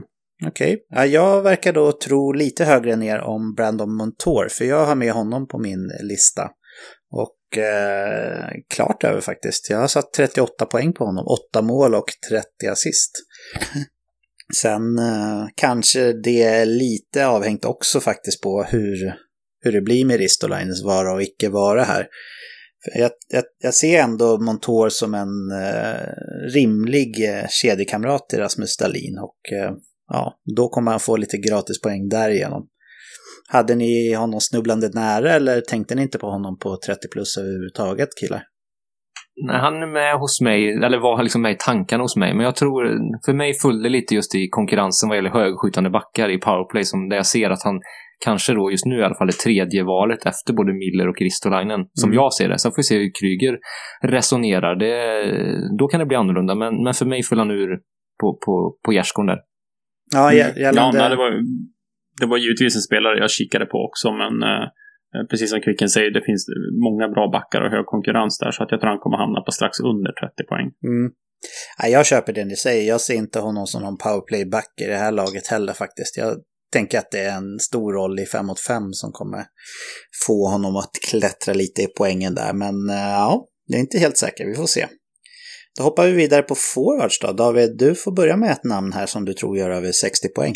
Okej. 0.46 0.78
Okay. 0.90 1.08
Jag 1.08 1.42
verkar 1.42 1.72
då 1.72 1.92
tro 1.92 2.32
lite 2.32 2.64
högre 2.64 2.96
ner 2.96 3.20
om 3.20 3.54
Brandon 3.54 3.96
Montour, 3.96 4.48
för 4.48 4.64
jag 4.64 4.86
har 4.86 4.94
med 4.94 5.12
honom 5.12 5.48
på 5.48 5.58
min 5.58 5.90
lista. 6.02 6.50
Och 7.10 7.58
eh, 7.58 8.50
klart 8.74 9.04
över 9.04 9.20
faktiskt. 9.20 9.70
Jag 9.70 9.78
har 9.78 9.86
satt 9.86 10.12
38 10.12 10.66
poäng 10.66 10.92
på 10.92 11.04
honom, 11.04 11.26
8 11.50 11.62
mål 11.62 11.94
och 11.94 12.06
30 12.30 12.46
assist. 12.70 13.10
Sen 14.56 14.98
eh, 14.98 15.46
kanske 15.54 16.12
det 16.12 16.42
är 16.42 16.66
lite 16.66 17.26
avhängt 17.26 17.64
också 17.64 18.00
faktiskt 18.00 18.42
på 18.42 18.62
hur, 18.62 19.14
hur 19.60 19.72
det 19.72 19.80
blir 19.80 20.04
med 20.04 20.16
Ristolainens 20.16 20.84
vara 20.84 21.14
och 21.14 21.22
icke 21.22 21.48
vara 21.48 21.82
här. 21.82 22.06
Jag, 22.94 23.10
jag, 23.28 23.44
jag, 23.62 23.74
ser 23.74 24.02
ändå 24.02 24.38
Montour 24.38 24.88
som 24.88 25.14
en 25.14 25.50
eh, 25.62 26.00
rimlig 26.54 27.28
eh, 27.28 27.46
kedjekamrat 27.48 28.28
till 28.28 28.38
Rasmus 28.38 28.70
Stalin 28.70 29.18
och 29.18 29.52
eh, 29.58 29.72
ja, 30.08 30.34
då 30.56 30.68
kommer 30.68 30.90
han 30.90 31.00
få 31.00 31.16
lite 31.16 31.36
gratispoäng 31.36 32.08
därigenom. 32.08 32.68
Hade 33.48 33.74
ni 33.74 34.14
honom 34.14 34.40
snubblande 34.40 34.90
nära 34.94 35.32
eller 35.32 35.60
tänkte 35.60 35.94
ni 35.94 36.02
inte 36.02 36.18
på 36.18 36.30
honom 36.30 36.58
på 36.58 36.78
30 36.86 37.08
plus 37.12 37.36
överhuvudtaget 37.36 38.08
killar? 38.20 38.42
Nej, 39.46 39.60
han 39.60 39.82
är 39.82 39.86
med 39.86 40.18
hos 40.18 40.40
mig, 40.40 40.72
eller 40.84 40.98
var 40.98 41.22
liksom 41.22 41.42
med 41.42 41.52
i 41.52 41.56
tankarna 41.58 42.04
hos 42.04 42.16
mig. 42.16 42.34
Men 42.34 42.44
jag 42.44 42.56
tror, 42.56 42.98
för 43.24 43.32
mig 43.32 43.54
följde 43.54 43.88
lite 43.88 44.14
just 44.14 44.34
i 44.34 44.48
konkurrensen 44.48 45.08
vad 45.08 45.18
gäller 45.18 45.30
högskjutande 45.30 45.90
backar 45.90 46.28
i 46.28 46.38
powerplay, 46.38 46.84
som 46.84 47.08
där 47.08 47.16
jag 47.16 47.26
ser 47.26 47.50
att 47.50 47.62
han 47.62 47.80
kanske 48.24 48.54
då 48.54 48.70
just 48.70 48.86
nu 48.86 48.96
i 48.98 49.04
alla 49.04 49.14
fall 49.14 49.28
är 49.28 49.32
tredje 49.32 49.82
valet 49.84 50.26
efter 50.26 50.52
både 50.52 50.72
Miller 50.72 51.08
och 51.08 51.20
Ristolainen, 51.20 51.80
som 51.92 52.08
mm. 52.10 52.14
jag 52.14 52.32
ser 52.32 52.48
det. 52.48 52.58
Sen 52.58 52.72
får 52.72 52.76
vi 52.76 52.82
se 52.82 52.98
hur 52.98 53.10
Kryger 53.20 53.58
resonerar. 54.02 54.76
Det, 54.76 54.96
då 55.78 55.88
kan 55.88 56.00
det 56.00 56.06
bli 56.06 56.16
annorlunda, 56.16 56.54
men, 56.54 56.82
men 56.84 56.94
för 56.94 57.06
mig 57.06 57.22
föll 57.22 57.38
han 57.38 57.50
ur 57.50 57.70
på, 58.20 58.38
på, 58.44 58.78
på 58.84 58.92
gärdsgården 58.92 59.26
där. 59.26 59.40
Ja, 60.14 60.32
gällande... 60.32 60.80
ja 60.80 60.92
nej, 60.92 61.10
det, 61.10 61.16
var, 61.16 61.30
det 62.20 62.26
var 62.26 62.38
givetvis 62.38 62.76
en 62.76 62.82
spelare 62.82 63.18
jag 63.18 63.30
kikade 63.30 63.66
på 63.66 63.78
också, 63.88 64.12
men 64.12 64.34
eh, 64.42 64.66
precis 65.30 65.50
som 65.50 65.60
Kvicken 65.60 65.88
säger, 65.88 66.10
det 66.10 66.24
finns 66.28 66.46
många 66.86 67.08
bra 67.08 67.30
backar 67.32 67.60
och 67.60 67.70
hög 67.70 67.86
konkurrens 67.86 68.38
där, 68.38 68.50
så 68.50 68.62
att 68.62 68.70
jag 68.70 68.80
tror 68.80 68.90
han 68.90 68.98
kommer 68.98 69.16
hamna 69.16 69.40
på 69.40 69.52
strax 69.52 69.80
under 69.80 70.12
30 70.12 70.44
poäng. 70.50 70.68
Mm. 70.90 71.12
Ja, 71.78 71.88
jag 71.88 72.06
köper 72.06 72.32
det 72.32 72.44
ni 72.44 72.56
säger. 72.56 72.88
Jag 72.88 73.00
ser 73.00 73.14
inte 73.14 73.38
honom 73.40 73.66
som 73.66 73.82
någon 73.82 73.98
powerplay-back 73.98 74.72
i 74.84 74.86
det 74.86 74.96
här 74.96 75.12
laget 75.12 75.46
heller 75.46 75.72
faktiskt. 75.72 76.16
Jag 76.16 76.36
tänker 76.72 76.98
att 76.98 77.10
det 77.10 77.20
är 77.20 77.36
en 77.36 77.58
stor 77.58 77.92
roll 77.92 78.20
i 78.20 78.26
5 78.26 78.46
mot 78.46 78.60
5 78.60 78.92
som 78.92 79.12
kommer 79.12 79.44
få 80.26 80.48
honom 80.48 80.76
att 80.76 80.90
klättra 81.10 81.54
lite 81.54 81.82
i 81.82 81.86
poängen 81.86 82.34
där. 82.34 82.52
Men 82.52 82.90
eh, 82.90 82.96
ja, 82.96 83.46
jag 83.66 83.76
är 83.76 83.80
inte 83.80 83.98
helt 83.98 84.18
säker. 84.18 84.46
Vi 84.46 84.54
får 84.54 84.66
se. 84.66 84.86
Då 85.78 85.84
hoppar 85.84 86.06
vi 86.06 86.12
vidare 86.12 86.42
på 86.42 86.54
forwards 86.54 87.18
då. 87.20 87.32
David, 87.32 87.78
du 87.78 87.94
får 87.94 88.12
börja 88.12 88.36
med 88.36 88.50
ett 88.50 88.64
namn 88.64 88.92
här 88.92 89.06
som 89.06 89.24
du 89.24 89.34
tror 89.34 89.58
gör 89.58 89.70
över 89.70 89.92
60 89.92 90.28
poäng. 90.28 90.54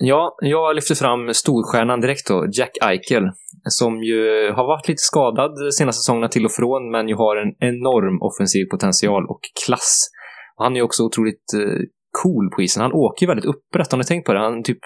Ja, 0.00 0.36
jag 0.40 0.76
lyfter 0.76 0.94
fram 0.94 1.34
storstjärnan 1.34 2.00
direkt 2.00 2.26
då, 2.28 2.46
Jack 2.52 2.70
Eichel, 2.82 3.24
som 3.64 4.02
ju 4.02 4.52
har 4.52 4.66
varit 4.66 4.88
lite 4.88 5.02
skadad 5.02 5.50
de 5.64 5.72
senaste 5.72 5.98
säsongerna 6.00 6.28
till 6.28 6.44
och 6.44 6.52
från, 6.52 6.90
men 6.90 7.08
ju 7.08 7.14
har 7.14 7.36
en 7.36 7.52
enorm 7.60 8.22
offensiv 8.22 8.64
potential 8.64 9.26
och 9.28 9.40
klass. 9.64 10.08
Och 10.56 10.64
han 10.64 10.72
är 10.72 10.76
ju 10.76 10.82
också 10.82 11.02
otroligt 11.02 11.54
eh, 11.54 11.80
cool 12.22 12.50
på 12.50 12.62
isen. 12.62 12.82
Han 12.82 12.92
åker 12.92 13.26
ju 13.26 13.28
väldigt 13.28 13.52
upprätt, 13.54 13.92
har 13.92 13.98
ni 13.98 14.04
tänkt 14.04 14.26
på 14.26 14.32
det? 14.32 14.40
Han 14.40 14.62
typ 14.62 14.78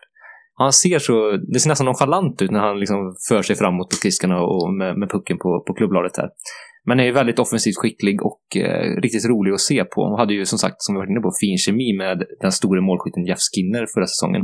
han 0.54 0.72
ser 0.72 0.98
så, 0.98 1.36
det 1.52 1.60
ser 1.60 1.68
nästan 1.68 1.84
nonchalant 1.84 2.42
ut 2.42 2.50
när 2.50 2.60
han 2.60 2.80
liksom 2.80 3.14
för 3.28 3.42
sig 3.42 3.56
framåt 3.56 3.90
på 3.90 3.96
skridskorna 3.96 4.40
och 4.40 4.74
med, 4.74 4.98
med 4.98 5.10
pucken 5.10 5.38
på, 5.38 5.64
på 5.66 5.74
klubbladet 5.74 6.16
här. 6.16 6.28
Men 6.86 7.00
är 7.00 7.12
väldigt 7.12 7.38
offensivt 7.38 7.76
skicklig 7.76 8.22
och 8.22 8.42
eh, 8.56 9.00
riktigt 9.02 9.28
rolig 9.28 9.52
att 9.52 9.60
se 9.60 9.84
på. 9.84 10.00
Och 10.00 10.18
hade 10.18 10.34
ju 10.34 10.44
som 10.44 10.58
sagt, 10.58 10.76
som 10.78 10.94
vi 10.94 10.98
varit 10.98 11.10
inne 11.10 11.20
på, 11.20 11.32
fin 11.40 11.58
kemi 11.58 11.96
med 11.98 12.22
den 12.40 12.52
store 12.52 12.80
målskytten 12.80 13.26
Jeff 13.26 13.38
Skinner 13.38 13.86
förra 13.94 14.06
säsongen. 14.06 14.42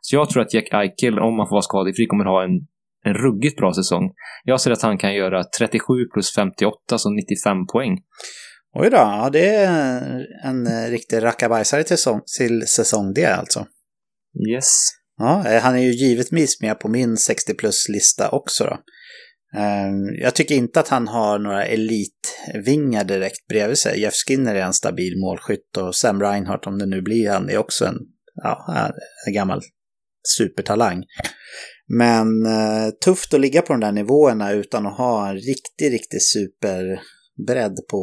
Så 0.00 0.16
jag 0.16 0.30
tror 0.30 0.42
att 0.42 0.54
Jack 0.54 0.68
Eichel, 0.72 1.18
om 1.18 1.38
han 1.38 1.48
får 1.48 1.56
vara 1.56 1.70
skadefri, 1.70 2.06
kommer 2.06 2.24
ha 2.24 2.44
en, 2.44 2.54
en 3.04 3.14
ruggigt 3.14 3.56
bra 3.56 3.72
säsong. 3.72 4.12
Jag 4.44 4.60
ser 4.60 4.70
att 4.70 4.82
han 4.82 4.98
kan 4.98 5.14
göra 5.14 5.44
37 5.58 5.82
plus 6.12 6.34
58, 6.34 6.98
så 6.98 7.10
95 7.10 7.66
poäng. 7.72 7.98
Oj 8.74 8.90
då, 8.90 8.96
ja, 8.96 9.30
det 9.32 9.54
är 9.54 10.26
en 10.44 10.90
riktig 10.90 11.22
rackabajsare 11.22 11.84
till, 11.84 11.98
säsong, 11.98 12.20
till 12.38 12.66
säsong 12.66 13.12
det 13.14 13.26
alltså. 13.26 13.66
Yes. 14.50 14.66
Ja, 15.18 15.48
eh, 15.48 15.62
han 15.62 15.74
är 15.74 15.82
ju 15.82 15.92
givetvis 15.92 16.60
med 16.60 16.80
på 16.80 16.88
min 16.88 17.16
60 17.16 17.54
plus-lista 17.54 18.28
också 18.28 18.64
då. 18.64 18.78
Ehm, 19.60 20.14
jag 20.20 20.34
tycker 20.34 20.54
inte 20.54 20.80
att 20.80 20.88
han 20.88 21.08
har 21.08 21.38
några 21.38 21.64
elitvingar 21.64 23.04
direkt 23.04 23.46
bredvid 23.48 23.78
sig. 23.78 24.00
Jeff 24.00 24.14
Skinner 24.14 24.54
är 24.54 24.62
en 24.62 24.72
stabil 24.72 25.20
målskytt 25.20 25.76
och 25.76 25.94
Sam 25.94 26.20
Reinhardt, 26.20 26.66
om 26.66 26.78
det 26.78 26.86
nu 26.86 27.02
blir 27.02 27.30
han, 27.30 27.50
är 27.50 27.58
också 27.58 27.86
en, 27.86 27.96
ja, 28.34 28.92
en 29.26 29.32
gammal 29.32 29.60
supertalang. 30.36 31.04
Men 31.98 32.46
eh, 32.46 32.90
tufft 33.04 33.34
att 33.34 33.40
ligga 33.40 33.62
på 33.62 33.72
de 33.72 33.80
där 33.80 33.92
nivåerna 33.92 34.52
utan 34.52 34.86
att 34.86 34.96
ha 34.96 35.28
en 35.28 35.36
riktig, 35.36 35.92
riktig 35.92 36.22
super 36.22 37.00
bredd 37.46 37.76
på 37.90 38.00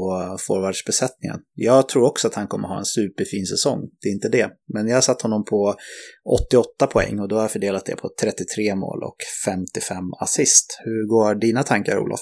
forwardsbesättningen. 0.48 1.40
Jag 1.56 1.90
tror 1.90 2.06
också 2.06 2.28
att 2.28 2.36
han 2.36 2.48
kommer 2.48 2.68
ha 2.68 2.78
en 2.78 2.86
superfin 2.86 3.46
säsong, 3.46 3.80
det 4.02 4.10
är 4.10 4.14
inte 4.14 4.30
det. 4.30 4.50
Men 4.74 4.88
jag 4.88 4.96
har 4.96 5.02
satt 5.02 5.22
honom 5.22 5.46
på 5.46 5.76
88 6.52 6.88
poäng 6.88 7.20
och 7.20 7.28
då 7.28 7.36
har 7.36 7.42
jag 7.42 7.52
fördelat 7.52 7.86
det 7.86 7.96
på 7.96 8.10
33 8.22 8.76
mål 8.76 9.04
och 9.04 9.18
55 9.46 9.98
assist. 10.20 10.82
Hur 10.86 11.08
går 11.08 11.36
dina 11.36 11.64
tankar 11.64 11.98
Olof? 11.98 12.22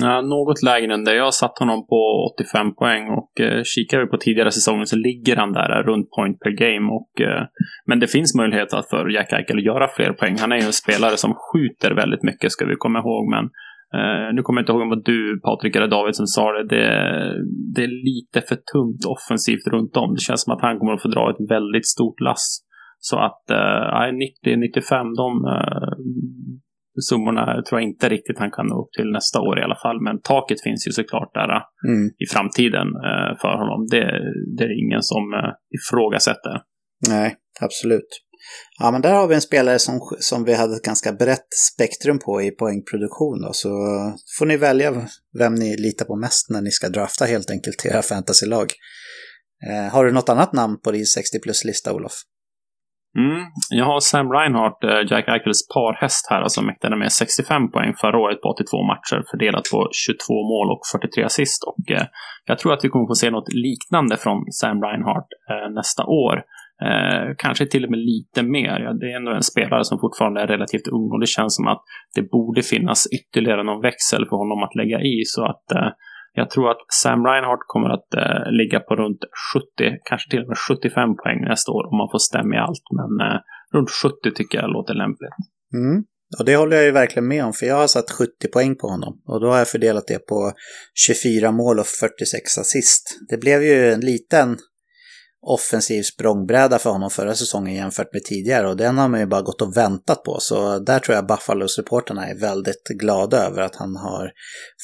Ja, 0.00 0.20
något 0.20 0.62
lägre 0.62 0.94
än 0.94 1.04
det. 1.04 1.14
Jag 1.14 1.24
har 1.24 1.30
satt 1.30 1.58
honom 1.58 1.86
på 1.86 2.00
85 2.34 2.74
poäng 2.74 3.08
och 3.08 3.40
eh, 3.40 3.62
kikar 3.64 4.00
vi 4.00 4.06
på 4.06 4.16
tidigare 4.16 4.50
säsonger 4.50 4.84
så 4.84 4.96
ligger 4.96 5.36
han 5.36 5.52
där 5.52 5.70
eh, 5.78 5.82
runt 5.90 6.10
point 6.10 6.38
per 6.40 6.50
game. 6.50 6.86
Och, 6.98 7.20
eh, 7.20 7.42
men 7.86 8.00
det 8.00 8.06
finns 8.06 8.34
möjlighet 8.34 8.70
för 8.70 9.14
Jack 9.14 9.32
Eichel 9.32 9.58
att 9.58 9.64
göra 9.64 9.88
fler 9.96 10.12
poäng. 10.12 10.36
Han 10.38 10.52
är 10.52 10.56
ju 10.56 10.66
en 10.66 10.72
spelare 10.72 11.16
som 11.16 11.34
skjuter 11.34 11.90
väldigt 11.94 12.22
mycket 12.22 12.52
ska 12.52 12.64
vi 12.66 12.76
komma 12.76 12.98
ihåg. 12.98 13.30
Men 13.30 13.44
Uh, 13.98 14.34
nu 14.34 14.42
kommer 14.42 14.58
jag 14.58 14.62
inte 14.62 14.72
ihåg 14.72 14.82
om 14.82 14.90
det 14.90 14.96
var 14.96 15.02
du, 15.12 15.40
Patrik, 15.40 15.76
eller 15.76 15.88
David 15.88 16.14
som 16.16 16.26
sa 16.26 16.52
det. 16.52 16.64
det. 16.74 16.86
det. 17.74 17.82
är 17.84 17.94
lite 18.10 18.38
för 18.48 18.58
tungt 18.72 19.04
offensivt 19.14 19.66
runt 19.74 19.96
om. 19.96 20.14
Det 20.14 20.20
känns 20.20 20.42
som 20.42 20.52
att 20.54 20.62
han 20.62 20.78
kommer 20.78 20.92
att 20.92 21.02
få 21.02 21.08
dra 21.08 21.30
ett 21.30 21.50
väldigt 21.50 21.86
stort 21.86 22.20
lass. 22.20 22.46
Så 22.98 23.16
att 23.18 23.44
uh, 23.50 23.56
90-95, 23.56 25.16
de 25.22 25.28
uh, 25.56 25.92
summorna 27.08 27.62
tror 27.62 27.80
jag 27.80 27.88
inte 27.88 28.08
riktigt 28.08 28.38
han 28.38 28.50
kan 28.50 28.66
nå 28.66 28.82
upp 28.82 28.92
till 28.96 29.10
nästa 29.10 29.40
år 29.40 29.58
i 29.58 29.62
alla 29.62 29.80
fall. 29.82 30.00
Men 30.00 30.20
taket 30.20 30.62
finns 30.62 30.88
ju 30.88 30.92
såklart 30.92 31.34
där 31.34 31.50
mm. 31.88 32.06
i 32.24 32.26
framtiden 32.34 32.88
uh, 32.88 33.32
för 33.42 33.54
honom. 33.60 33.86
Det, 33.90 34.04
det, 34.56 34.64
är 34.64 34.84
ingen 34.84 35.02
som 35.02 35.24
uh, 35.40 35.52
ifrågasätter. 35.78 36.56
Nej, 37.08 37.34
absolut. 37.60 38.10
Ja, 38.78 38.90
men 38.90 39.02
där 39.02 39.14
har 39.14 39.26
vi 39.28 39.34
en 39.34 39.40
spelare 39.40 39.78
som, 39.78 40.00
som 40.20 40.44
vi 40.44 40.54
hade 40.54 40.76
ett 40.76 40.82
ganska 40.82 41.12
brett 41.12 41.46
spektrum 41.72 42.18
på 42.18 42.42
i 42.42 42.50
poängproduktion. 42.50 43.42
Då, 43.42 43.52
så 43.52 43.68
får 44.38 44.46
ni 44.46 44.56
välja 44.56 45.08
vem 45.38 45.54
ni 45.54 45.76
litar 45.76 46.04
på 46.04 46.16
mest 46.16 46.50
när 46.50 46.60
ni 46.60 46.70
ska 46.70 46.88
drafta 46.88 47.24
helt 47.24 47.50
enkelt 47.50 47.78
till 47.78 47.90
era 47.90 48.02
fantasylag. 48.02 48.72
Eh, 49.68 49.92
har 49.92 50.04
du 50.04 50.12
något 50.12 50.28
annat 50.28 50.52
namn 50.52 50.80
på 50.80 50.90
din 50.90 51.06
60 51.06 51.40
plus-lista, 51.40 51.92
Olof? 51.92 52.12
Mm, 53.18 53.42
jag 53.70 53.84
har 53.84 54.00
Sam 54.00 54.32
Reinhardt, 54.32 54.84
eh, 54.84 55.02
Jack 55.10 55.28
Eichels 55.28 55.68
parhäst 55.74 56.26
här, 56.30 56.42
alltså 56.42 56.62
mäktade 56.62 56.96
med 56.96 57.12
65 57.12 57.70
poäng 57.70 57.94
förra 58.00 58.18
året 58.18 58.40
på 58.42 58.48
82 58.48 58.82
matcher, 58.92 59.18
fördelat 59.30 59.66
på 59.72 59.88
22 59.92 60.34
mål 60.52 60.66
och 60.74 60.82
43 60.92 61.24
assist. 61.24 61.64
Och 61.70 61.90
eh, 61.90 62.06
jag 62.44 62.58
tror 62.58 62.72
att 62.72 62.84
vi 62.84 62.88
kommer 62.88 63.06
få 63.06 63.14
se 63.14 63.30
något 63.30 63.52
liknande 63.66 64.16
från 64.16 64.38
Sam 64.60 64.82
Reinhardt 64.82 65.30
eh, 65.50 65.68
nästa 65.74 66.02
år. 66.04 66.36
Eh, 66.86 67.34
kanske 67.38 67.66
till 67.66 67.84
och 67.84 67.90
med 67.90 68.00
lite 68.12 68.42
mer. 68.42 68.74
Ja, 68.84 68.92
det 69.00 69.06
är 69.12 69.16
ändå 69.16 69.32
en 69.32 69.42
spelare 69.52 69.84
som 69.84 69.98
fortfarande 69.98 70.40
är 70.40 70.46
relativt 70.46 70.88
ung 70.96 71.06
och 71.12 71.20
det 71.20 71.26
känns 71.36 71.56
som 71.56 71.66
att 71.66 71.82
det 72.14 72.22
borde 72.22 72.62
finnas 72.62 73.06
ytterligare 73.18 73.62
någon 73.62 73.82
växel 73.82 74.22
för 74.28 74.36
honom 74.36 74.62
att 74.62 74.74
lägga 74.74 74.98
i. 75.00 75.22
Så 75.24 75.44
att 75.44 75.66
eh, 75.72 75.90
jag 76.34 76.50
tror 76.50 76.70
att 76.70 76.82
Sam 77.02 77.20
Reinhardt 77.26 77.64
kommer 77.66 77.90
att 77.96 78.10
eh, 78.22 78.50
ligga 78.60 78.80
på 78.80 78.96
runt 78.96 79.22
70, 79.54 79.98
kanske 80.08 80.30
till 80.30 80.42
och 80.42 80.48
med 80.48 80.58
75 80.58 81.16
poäng 81.22 81.40
nästa 81.52 81.72
år 81.72 81.84
om 81.90 81.96
man 82.00 82.08
får 82.12 82.22
stämma 82.28 82.54
i 82.54 82.58
allt. 82.58 82.86
Men 82.98 83.12
eh, 83.26 83.38
runt 83.74 83.90
70 83.90 84.34
tycker 84.36 84.58
jag 84.58 84.70
låter 84.70 84.94
lämpligt. 84.94 85.36
Mm. 85.74 86.04
Och 86.38 86.44
det 86.44 86.56
håller 86.56 86.76
jag 86.76 86.84
ju 86.84 86.90
verkligen 86.90 87.28
med 87.28 87.44
om, 87.44 87.52
för 87.52 87.66
jag 87.66 87.76
har 87.76 87.86
satt 87.86 88.10
70 88.10 88.30
poäng 88.52 88.76
på 88.76 88.86
honom. 88.86 89.22
Och 89.26 89.40
då 89.40 89.46
har 89.48 89.58
jag 89.58 89.68
fördelat 89.68 90.06
det 90.06 90.26
på 90.26 90.52
24 90.94 91.52
mål 91.52 91.78
och 91.78 91.86
46 91.86 92.58
assist. 92.58 93.04
Det 93.28 93.38
blev 93.38 93.62
ju 93.62 93.92
en 93.92 94.00
liten 94.00 94.56
offensiv 95.42 96.02
språngbräda 96.02 96.78
för 96.78 96.90
honom 96.90 97.10
förra 97.10 97.34
säsongen 97.34 97.74
jämfört 97.74 98.12
med 98.12 98.24
tidigare 98.24 98.68
och 98.68 98.76
den 98.76 98.98
har 98.98 99.08
man 99.08 99.20
ju 99.20 99.26
bara 99.26 99.42
gått 99.42 99.62
och 99.62 99.76
väntat 99.76 100.22
på. 100.24 100.36
Så 100.40 100.78
där 100.78 100.98
tror 100.98 101.14
jag 101.14 101.26
Buffalo-supporterna 101.26 102.26
är 102.26 102.40
väldigt 102.40 102.84
glada 103.00 103.36
över 103.36 103.62
att 103.62 103.76
han 103.76 103.96
har 103.96 104.30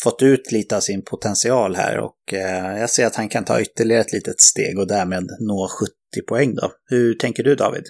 fått 0.04 0.22
ut 0.22 0.52
lite 0.52 0.76
av 0.76 0.80
sin 0.80 1.02
potential 1.04 1.76
här 1.76 1.98
och 1.98 2.32
eh, 2.32 2.80
jag 2.80 2.90
ser 2.90 3.06
att 3.06 3.16
han 3.16 3.28
kan 3.28 3.44
ta 3.44 3.60
ytterligare 3.60 4.00
ett 4.00 4.12
litet 4.12 4.40
steg 4.40 4.78
och 4.78 4.88
därmed 4.88 5.24
nå 5.40 5.68
70 5.80 6.26
poäng 6.28 6.54
då. 6.54 6.70
Hur 6.90 7.14
tänker 7.14 7.42
du 7.42 7.54
David? 7.54 7.84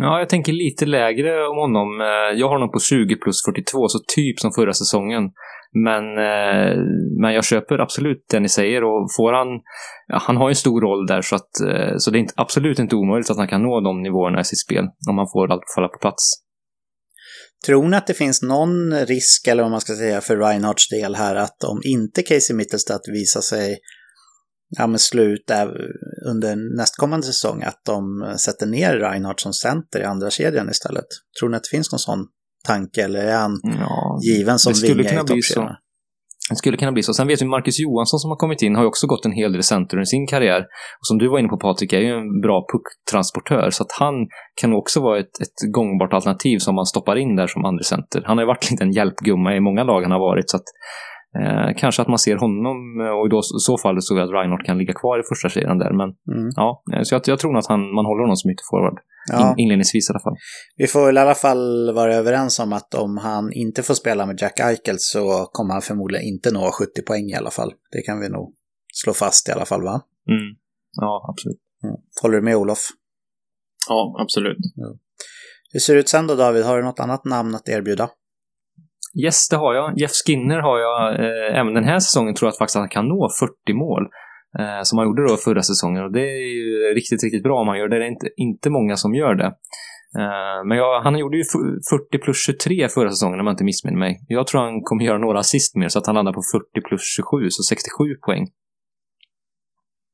Ja, 0.00 0.18
jag 0.18 0.28
tänker 0.28 0.52
lite 0.52 0.86
lägre 0.86 1.46
om 1.48 1.56
honom. 1.56 2.00
Eh, 2.00 2.38
jag 2.38 2.46
har 2.48 2.54
honom 2.54 2.70
på 2.70 2.80
20 2.80 3.16
plus 3.16 3.42
42, 3.44 3.88
så 3.88 3.98
typ 4.14 4.40
som 4.40 4.52
förra 4.52 4.72
säsongen. 4.72 5.22
Men, 5.74 6.04
eh, 6.18 6.76
men 7.20 7.32
jag 7.34 7.44
köper 7.44 7.78
absolut 7.78 8.24
det 8.30 8.40
ni 8.40 8.48
säger 8.48 8.84
och 8.84 9.08
får 9.16 9.32
han... 9.32 9.48
Han 10.22 10.36
har 10.36 10.48
en 10.48 10.54
stor 10.54 10.80
roll 10.80 11.06
där 11.06 11.22
så, 11.22 11.36
att, 11.36 11.60
eh, 11.60 11.94
så 11.98 12.10
det 12.10 12.18
är 12.18 12.20
inte, 12.20 12.34
absolut 12.36 12.78
inte 12.78 12.96
omöjligt 12.96 13.30
att 13.30 13.36
han 13.36 13.48
kan 13.48 13.62
nå 13.62 13.80
de 13.80 14.02
nivåerna 14.02 14.40
i 14.40 14.44
sitt 14.44 14.60
spel 14.60 14.84
om 15.10 15.18
han 15.18 15.26
får 15.32 15.52
allt 15.52 15.62
falla 15.74 15.88
på 15.88 15.98
plats. 15.98 16.42
Tror 17.66 17.88
ni 17.88 17.96
att 17.96 18.06
det 18.06 18.14
finns 18.14 18.42
någon 18.42 18.94
risk, 18.94 19.46
eller 19.46 19.62
vad 19.62 19.70
man 19.70 19.80
ska 19.80 19.94
säga, 19.94 20.20
för 20.20 20.36
Reinhards 20.36 20.88
del 20.88 21.14
här 21.14 21.34
att 21.34 21.64
om 21.64 21.80
inte 21.84 22.22
Casey 22.22 22.56
Mittelstadt 22.56 23.08
visar 23.12 23.40
sig 23.40 23.78
ja, 24.78 24.86
men 24.86 24.98
slut 24.98 25.50
under 26.26 26.76
nästkommande 26.76 27.26
säsong, 27.26 27.62
att 27.62 27.80
de 27.84 28.34
sätter 28.38 28.66
ner 28.66 28.96
Reinhardt 28.96 29.40
som 29.40 29.52
center 29.52 30.00
i 30.00 30.04
andra 30.04 30.30
kedjan 30.30 30.70
istället? 30.70 31.06
Tror 31.40 31.48
ni 31.48 31.56
att 31.56 31.62
det 31.62 31.76
finns 31.76 31.92
någon 31.92 31.98
sån 31.98 32.26
tanke 32.66 33.04
eller 33.04 33.20
är 33.20 33.36
han 33.36 33.60
ja, 33.62 34.18
given 34.22 34.58
som 34.58 34.72
vinge 34.72 35.22
i 35.22 35.26
toppserien? 35.26 35.76
Det 36.50 36.56
skulle 36.56 36.76
kunna 36.76 36.92
bli 36.92 37.02
så. 37.02 37.14
Sen 37.14 37.26
vet 37.26 37.42
vi 37.42 37.46
Marcus 37.46 37.80
Johansson 37.80 38.20
som 38.20 38.30
har 38.30 38.36
kommit 38.36 38.62
in 38.62 38.74
har 38.74 38.82
ju 38.82 38.88
också 38.88 39.06
gått 39.06 39.24
en 39.24 39.32
hel 39.32 39.52
del 39.52 39.62
center 39.62 39.96
under 39.96 40.04
sin 40.04 40.26
karriär. 40.26 40.60
Och 41.00 41.06
som 41.06 41.18
du 41.18 41.28
var 41.28 41.38
inne 41.38 41.48
på 41.48 41.56
Patrik, 41.56 41.92
är 41.92 42.00
ju 42.00 42.12
en 42.18 42.40
bra 42.40 42.66
pucktransportör. 42.72 43.70
Så 43.70 43.82
att 43.82 43.92
han 43.92 44.14
kan 44.60 44.72
också 44.72 45.00
vara 45.00 45.18
ett, 45.18 45.40
ett 45.42 45.72
gångbart 45.72 46.12
alternativ 46.12 46.58
som 46.58 46.74
man 46.74 46.86
stoppar 46.86 47.16
in 47.16 47.36
där 47.36 47.46
som 47.46 47.64
andra 47.64 47.82
center. 47.82 48.22
Han 48.26 48.36
har 48.36 48.42
ju 48.42 48.46
varit 48.46 48.70
lite 48.70 48.84
en 48.84 48.92
hjälpgumma 48.92 49.56
i 49.56 49.60
många 49.60 49.84
lag 49.84 50.02
han 50.02 50.10
har 50.10 50.18
varit. 50.18 50.50
Så 50.50 50.56
att, 50.56 50.68
eh, 51.40 51.70
kanske 51.76 52.02
att 52.02 52.08
man 52.08 52.18
ser 52.18 52.36
honom 52.36 52.76
och 53.20 53.28
då, 53.28 53.38
i 53.38 53.60
så 53.68 53.78
fall 53.78 54.02
så 54.02 54.18
att 54.18 54.30
Reinhardt 54.30 54.66
kan 54.66 54.78
ligga 54.78 54.94
kvar 54.94 55.20
i 55.20 55.22
första 55.28 55.48
serien 55.48 55.78
där. 55.78 55.92
Men 55.92 56.08
mm. 56.36 56.50
ja, 56.56 56.82
så 57.04 57.14
jag, 57.14 57.22
jag 57.26 57.38
tror 57.38 57.52
nog 57.52 57.58
att 57.58 57.66
han, 57.66 57.94
man 57.94 58.06
håller 58.06 58.22
honom 58.22 58.36
som 58.36 58.50
ytterforward. 58.50 58.98
Ja. 59.30 59.54
inledningsvis 59.58 60.10
i 60.10 60.12
alla 60.12 60.20
fall. 60.20 60.36
Vi 60.76 60.86
får 60.86 61.06
väl 61.06 61.16
i 61.16 61.20
alla 61.20 61.34
fall 61.34 61.94
vara 61.94 62.14
överens 62.14 62.58
om 62.58 62.72
att 62.72 62.94
om 62.94 63.16
han 63.16 63.52
inte 63.52 63.82
får 63.82 63.94
spela 63.94 64.26
med 64.26 64.38
Jack 64.40 64.60
Eichel 64.60 64.96
så 64.98 65.48
kommer 65.52 65.72
han 65.72 65.82
förmodligen 65.82 66.26
inte 66.26 66.50
nå 66.50 66.70
70 66.70 67.02
poäng 67.02 67.30
i 67.30 67.34
alla 67.34 67.50
fall. 67.50 67.72
Det 67.92 68.02
kan 68.02 68.20
vi 68.20 68.28
nog 68.28 68.54
slå 68.92 69.12
fast 69.12 69.48
i 69.48 69.52
alla 69.52 69.64
fall, 69.64 69.82
va? 69.82 70.00
Mm. 70.28 70.56
Ja, 71.00 71.26
absolut. 71.28 71.60
Mm. 71.84 71.96
Håller 72.22 72.36
du 72.36 72.42
med 72.42 72.56
Olof? 72.56 72.78
Ja, 73.88 74.16
absolut. 74.20 74.58
Ja. 74.76 74.94
Hur 75.72 75.80
ser 75.80 75.94
det 75.94 76.00
ut 76.00 76.08
sen 76.08 76.26
då 76.26 76.34
David? 76.34 76.64
Har 76.64 76.76
du 76.76 76.84
något 76.84 77.00
annat 77.00 77.24
namn 77.24 77.54
att 77.54 77.68
erbjuda? 77.68 78.10
Yes, 79.24 79.48
det 79.48 79.56
har 79.56 79.74
jag. 79.74 79.98
Jeff 79.98 80.10
Skinner 80.10 80.58
har 80.58 80.78
jag. 80.78 81.14
Eh, 81.20 81.60
även 81.60 81.74
den 81.74 81.84
här 81.84 81.98
säsongen 81.98 82.34
tror 82.34 82.46
jag 82.46 82.52
att 82.52 82.58
faktiskt 82.58 82.76
han 82.76 82.88
kan 82.88 83.08
nå 83.08 83.28
40 83.40 83.74
mål 83.74 84.02
eh, 84.58 84.82
som 84.82 84.98
han 84.98 85.06
gjorde 85.06 85.28
då 85.28 85.36
förra 85.36 85.62
säsongen. 85.62 86.04
Och 86.04 86.12
det 86.12 86.20
är 86.20 86.46
ju 86.58 86.94
riktigt, 86.94 87.24
riktigt 87.24 87.42
bra 87.42 87.60
om 87.60 87.68
han 87.68 87.78
gör 87.78 87.88
det. 87.88 87.98
Det 87.98 88.04
är 88.04 88.08
inte, 88.08 88.28
inte 88.36 88.70
många 88.70 88.96
som 88.96 89.14
gör 89.14 89.34
det. 89.34 89.50
Eh, 90.20 90.64
men 90.66 90.78
jag, 90.78 91.02
han 91.02 91.18
gjorde 91.18 91.36
ju 91.36 91.44
40 91.44 92.18
plus 92.24 92.36
23 92.46 92.88
förra 92.88 93.10
säsongen 93.10 93.40
om 93.40 93.46
jag 93.46 93.52
inte 93.52 93.64
missminner 93.64 93.98
mig. 93.98 94.24
Jag 94.28 94.46
tror 94.46 94.60
han 94.60 94.82
kommer 94.82 95.04
göra 95.04 95.18
några 95.18 95.38
assist 95.38 95.76
mer 95.76 95.88
så 95.88 95.98
att 95.98 96.06
han 96.06 96.14
landar 96.14 96.32
på 96.32 96.42
40 96.52 96.88
plus 96.88 97.02
27, 97.16 97.50
så 97.50 97.62
67 97.62 98.14
poäng. 98.26 98.46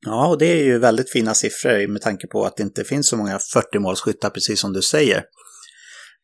Ja, 0.07 0.28
och 0.28 0.38
det 0.38 0.46
är 0.46 0.64
ju 0.64 0.78
väldigt 0.78 1.11
fina 1.11 1.34
siffror 1.34 1.88
med 1.88 2.03
tanke 2.03 2.26
på 2.26 2.44
att 2.44 2.57
det 2.57 2.62
inte 2.62 2.84
finns 2.84 3.09
så 3.09 3.16
många 3.16 3.38
40-målsskyttar, 3.38 4.30
precis 4.30 4.61
som 4.61 4.72
du 4.72 4.82
säger. 4.82 5.22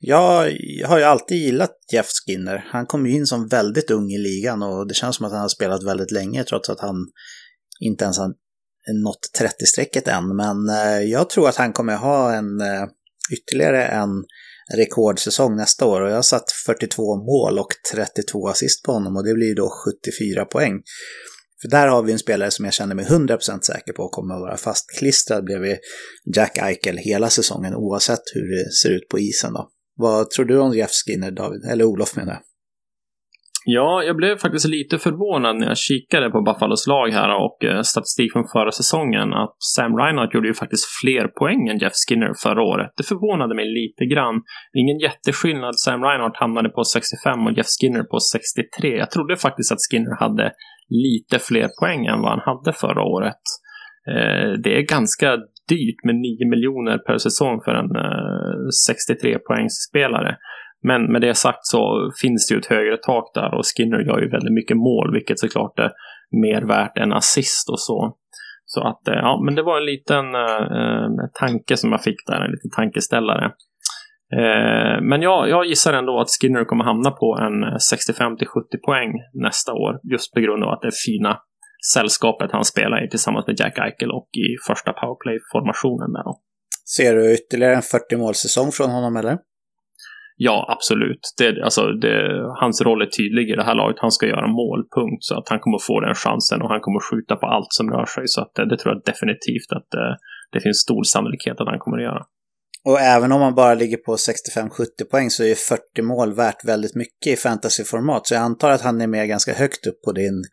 Jag 0.06 0.52
har 0.84 0.98
ju 0.98 1.04
alltid 1.04 1.38
gillat 1.38 1.70
Jeff 1.92 2.06
Skinner. 2.26 2.64
Han 2.68 2.86
kom 2.86 3.06
ju 3.06 3.12
in 3.12 3.26
som 3.26 3.48
väldigt 3.48 3.90
ung 3.90 4.10
i 4.10 4.18
ligan 4.18 4.62
och 4.62 4.88
det 4.88 4.94
känns 4.94 5.16
som 5.16 5.26
att 5.26 5.32
han 5.32 5.40
har 5.40 5.48
spelat 5.48 5.82
väldigt 5.82 6.10
länge 6.10 6.44
trots 6.44 6.68
att 6.68 6.80
han 6.80 6.96
inte 7.80 8.04
ens 8.04 8.18
har 8.18 8.34
nått 9.04 9.30
30-strecket 9.40 10.08
än. 10.08 10.36
Men 10.36 10.68
eh, 10.68 11.02
jag 11.02 11.30
tror 11.30 11.48
att 11.48 11.56
han 11.56 11.72
kommer 11.72 11.96
ha 11.96 12.34
en 12.34 12.60
eh, 12.60 12.84
ytterligare 13.32 13.86
en 13.86 14.24
rekordsäsong 14.76 15.56
nästa 15.56 15.86
år 15.86 16.00
och 16.00 16.10
jag 16.10 16.14
har 16.14 16.22
satt 16.22 16.52
42 16.66 17.16
mål 17.16 17.58
och 17.58 17.68
32 17.92 18.48
assist 18.48 18.82
på 18.82 18.92
honom 18.92 19.16
och 19.16 19.24
det 19.24 19.34
blir 19.34 19.54
då 19.54 19.70
74 20.14 20.44
poäng. 20.44 20.82
För 21.62 21.68
där 21.68 21.88
har 21.88 22.02
vi 22.02 22.12
en 22.12 22.18
spelare 22.18 22.50
som 22.50 22.64
jag 22.64 22.74
känner 22.74 22.94
mig 22.94 23.04
100% 23.04 23.60
säker 23.62 23.92
på 23.92 24.08
kommer 24.08 24.34
att 24.34 24.40
vara 24.40 24.56
fastklistrad 24.56 25.44
bredvid 25.44 25.76
Jack 26.36 26.58
Eichel 26.58 26.96
hela 26.96 27.30
säsongen 27.30 27.74
oavsett 27.74 28.22
hur 28.34 28.56
det 28.56 28.72
ser 28.72 28.90
ut 28.90 29.08
på 29.08 29.18
isen 29.18 29.52
då. 29.52 29.70
Vad 29.96 30.30
tror 30.30 30.46
du 30.46 30.58
om 30.58 30.72
Jeff 30.72 30.90
Skinner, 30.90 31.30
David? 31.30 31.60
Eller 31.72 31.84
Olof 31.84 32.16
menar 32.16 32.32
jag. 32.32 32.42
Ja, 33.66 34.02
jag 34.02 34.16
blev 34.16 34.36
faktiskt 34.36 34.68
lite 34.68 34.98
förvånad 34.98 35.56
när 35.56 35.66
jag 35.66 35.78
kikade 35.78 36.30
på 36.30 36.42
Buffalos 36.42 36.86
lag 36.86 37.08
här 37.08 37.30
och 37.44 37.64
eh, 37.64 37.82
statistik 37.82 38.32
från 38.32 38.48
förra 38.52 38.72
säsongen 38.72 39.32
att 39.32 39.56
Sam 39.74 39.96
Reinhardt 39.96 40.34
gjorde 40.34 40.48
ju 40.48 40.54
faktiskt 40.54 40.84
fler 41.00 41.28
poäng 41.28 41.68
än 41.68 41.78
Jeff 41.78 41.92
Skinner 42.08 42.32
förra 42.42 42.62
året. 42.62 42.90
Det 42.96 43.02
förvånade 43.02 43.54
mig 43.54 43.66
lite 43.80 44.04
grann. 44.14 44.36
Ingen 44.80 44.98
jätteskillnad. 44.98 45.74
Sam 45.84 46.02
Reinhardt 46.02 46.36
hamnade 46.36 46.68
på 46.68 46.84
65 46.84 47.46
och 47.46 47.52
Jeff 47.58 47.70
Skinner 47.76 48.04
på 48.12 48.18
63. 48.20 48.96
Jag 49.02 49.10
trodde 49.10 49.36
faktiskt 49.36 49.72
att 49.72 49.82
Skinner 49.90 50.16
hade 50.24 50.52
lite 50.88 51.38
fler 51.38 51.68
poäng 51.80 52.06
än 52.06 52.20
vad 52.22 52.30
han 52.30 52.44
hade 52.50 52.72
förra 52.72 53.02
året. 53.02 53.42
Eh, 54.12 54.50
det 54.64 54.72
är 54.78 54.82
ganska 54.96 55.28
dyrt 55.68 56.04
med 56.04 56.14
9 56.14 56.48
miljoner 56.50 56.98
per 56.98 57.18
säsong 57.18 57.60
för 57.64 57.74
en 57.74 57.96
eh, 57.96 58.68
63 58.86 59.38
poängs 59.38 59.74
spelare. 59.88 60.36
Men 60.82 61.12
med 61.12 61.20
det 61.20 61.34
sagt 61.34 61.66
så 61.66 62.10
finns 62.22 62.48
det 62.48 62.54
ju 62.54 62.58
ett 62.58 62.66
högre 62.66 62.96
tak 62.96 63.24
där 63.34 63.54
och 63.54 63.64
Skinner 63.76 64.00
gör 64.00 64.20
ju 64.20 64.30
väldigt 64.30 64.52
mycket 64.52 64.76
mål, 64.76 65.12
vilket 65.12 65.38
såklart 65.38 65.78
är 65.78 65.90
mer 66.42 66.62
värt 66.62 66.98
än 66.98 67.12
assist 67.12 67.68
och 67.70 67.80
så. 67.80 68.16
Så 68.64 68.88
att, 68.88 69.08
eh, 69.08 69.14
ja, 69.14 69.42
men 69.44 69.54
det 69.54 69.62
var 69.62 69.78
en 69.78 69.84
liten 69.84 70.34
eh, 70.34 71.28
tanke 71.40 71.76
som 71.76 71.92
jag 71.92 72.02
fick 72.02 72.26
där, 72.26 72.40
en 72.40 72.50
liten 72.50 72.70
tankeställare. 72.76 73.44
Eh, 74.32 75.00
men 75.02 75.22
jag, 75.22 75.48
jag 75.48 75.66
gissar 75.66 75.92
ändå 75.92 76.20
att 76.20 76.28
Skinner 76.40 76.64
kommer 76.64 76.84
hamna 76.84 77.10
på 77.10 77.38
en 77.40 77.62
eh, 77.62 77.76
65 77.76 78.36
till 78.36 78.46
70 78.46 78.78
poäng 78.86 79.12
nästa 79.32 79.72
år, 79.72 80.00
just 80.12 80.34
på 80.34 80.40
grund 80.40 80.64
av 80.64 80.70
att 80.70 80.82
det 80.82 80.88
är 80.88 81.06
fina 81.06 81.38
sällskapet 81.94 82.52
han 82.52 82.64
spelar 82.64 83.04
i 83.06 83.08
tillsammans 83.08 83.46
med 83.46 83.60
Jack 83.60 83.78
Eichel 83.78 84.10
och 84.10 84.28
i 84.32 84.46
första 84.68 84.92
powerplay-formationen 84.92 86.12
där 86.12 86.24
då. 86.24 86.40
Ser 86.96 87.14
du 87.14 87.34
ytterligare 87.34 87.74
en 87.74 87.82
40 87.82 88.16
målsäsong 88.16 88.72
från 88.72 88.90
honom 88.90 89.16
eller? 89.16 89.38
Ja, 90.36 90.66
absolut. 90.68 91.20
Det, 91.38 91.62
alltså, 91.62 91.82
det, 91.92 92.16
hans 92.60 92.82
roll 92.82 93.02
är 93.02 93.06
tydlig 93.06 93.50
i 93.50 93.56
det 93.56 93.64
här 93.64 93.74
laget. 93.74 93.96
Han 93.98 94.10
ska 94.10 94.26
göra 94.26 94.46
målpunkt 94.46 95.24
så 95.24 95.38
att 95.38 95.48
han 95.48 95.60
kommer 95.60 95.78
få 95.78 96.00
den 96.00 96.14
chansen 96.14 96.62
och 96.62 96.68
han 96.68 96.80
kommer 96.80 97.00
skjuta 97.00 97.36
på 97.36 97.46
allt 97.46 97.72
som 97.78 97.90
rör 97.90 98.06
sig. 98.06 98.28
Så 98.28 98.40
att, 98.40 98.54
det, 98.54 98.68
det 98.68 98.76
tror 98.78 98.94
jag 98.94 99.02
definitivt 99.04 99.70
att 99.76 99.88
det, 99.90 100.08
eh, 100.08 100.16
det 100.52 100.60
finns 100.60 100.78
stor 100.78 101.02
sannolikhet 101.02 101.60
att 101.60 101.68
han 101.68 101.78
kommer 101.78 101.98
att 101.98 102.04
göra. 102.10 102.24
Och 102.84 103.00
även 103.00 103.32
om 103.32 103.40
man 103.40 103.54
bara 103.54 103.74
ligger 103.74 103.96
på 103.96 104.16
65-70 104.16 105.10
poäng 105.10 105.30
så 105.30 105.44
är 105.44 105.54
40 105.54 106.02
mål 106.02 106.34
värt 106.34 106.64
väldigt 106.64 106.94
mycket 106.94 107.32
i 107.32 107.36
fantasyformat. 107.36 108.26
Så 108.26 108.34
jag 108.34 108.42
antar 108.42 108.70
att 108.70 108.80
han 108.80 109.00
är 109.00 109.06
med 109.06 109.28
ganska 109.28 109.52
högt 109.54 109.86
upp 109.86 110.02
på 110.02 110.12
din 110.12 110.44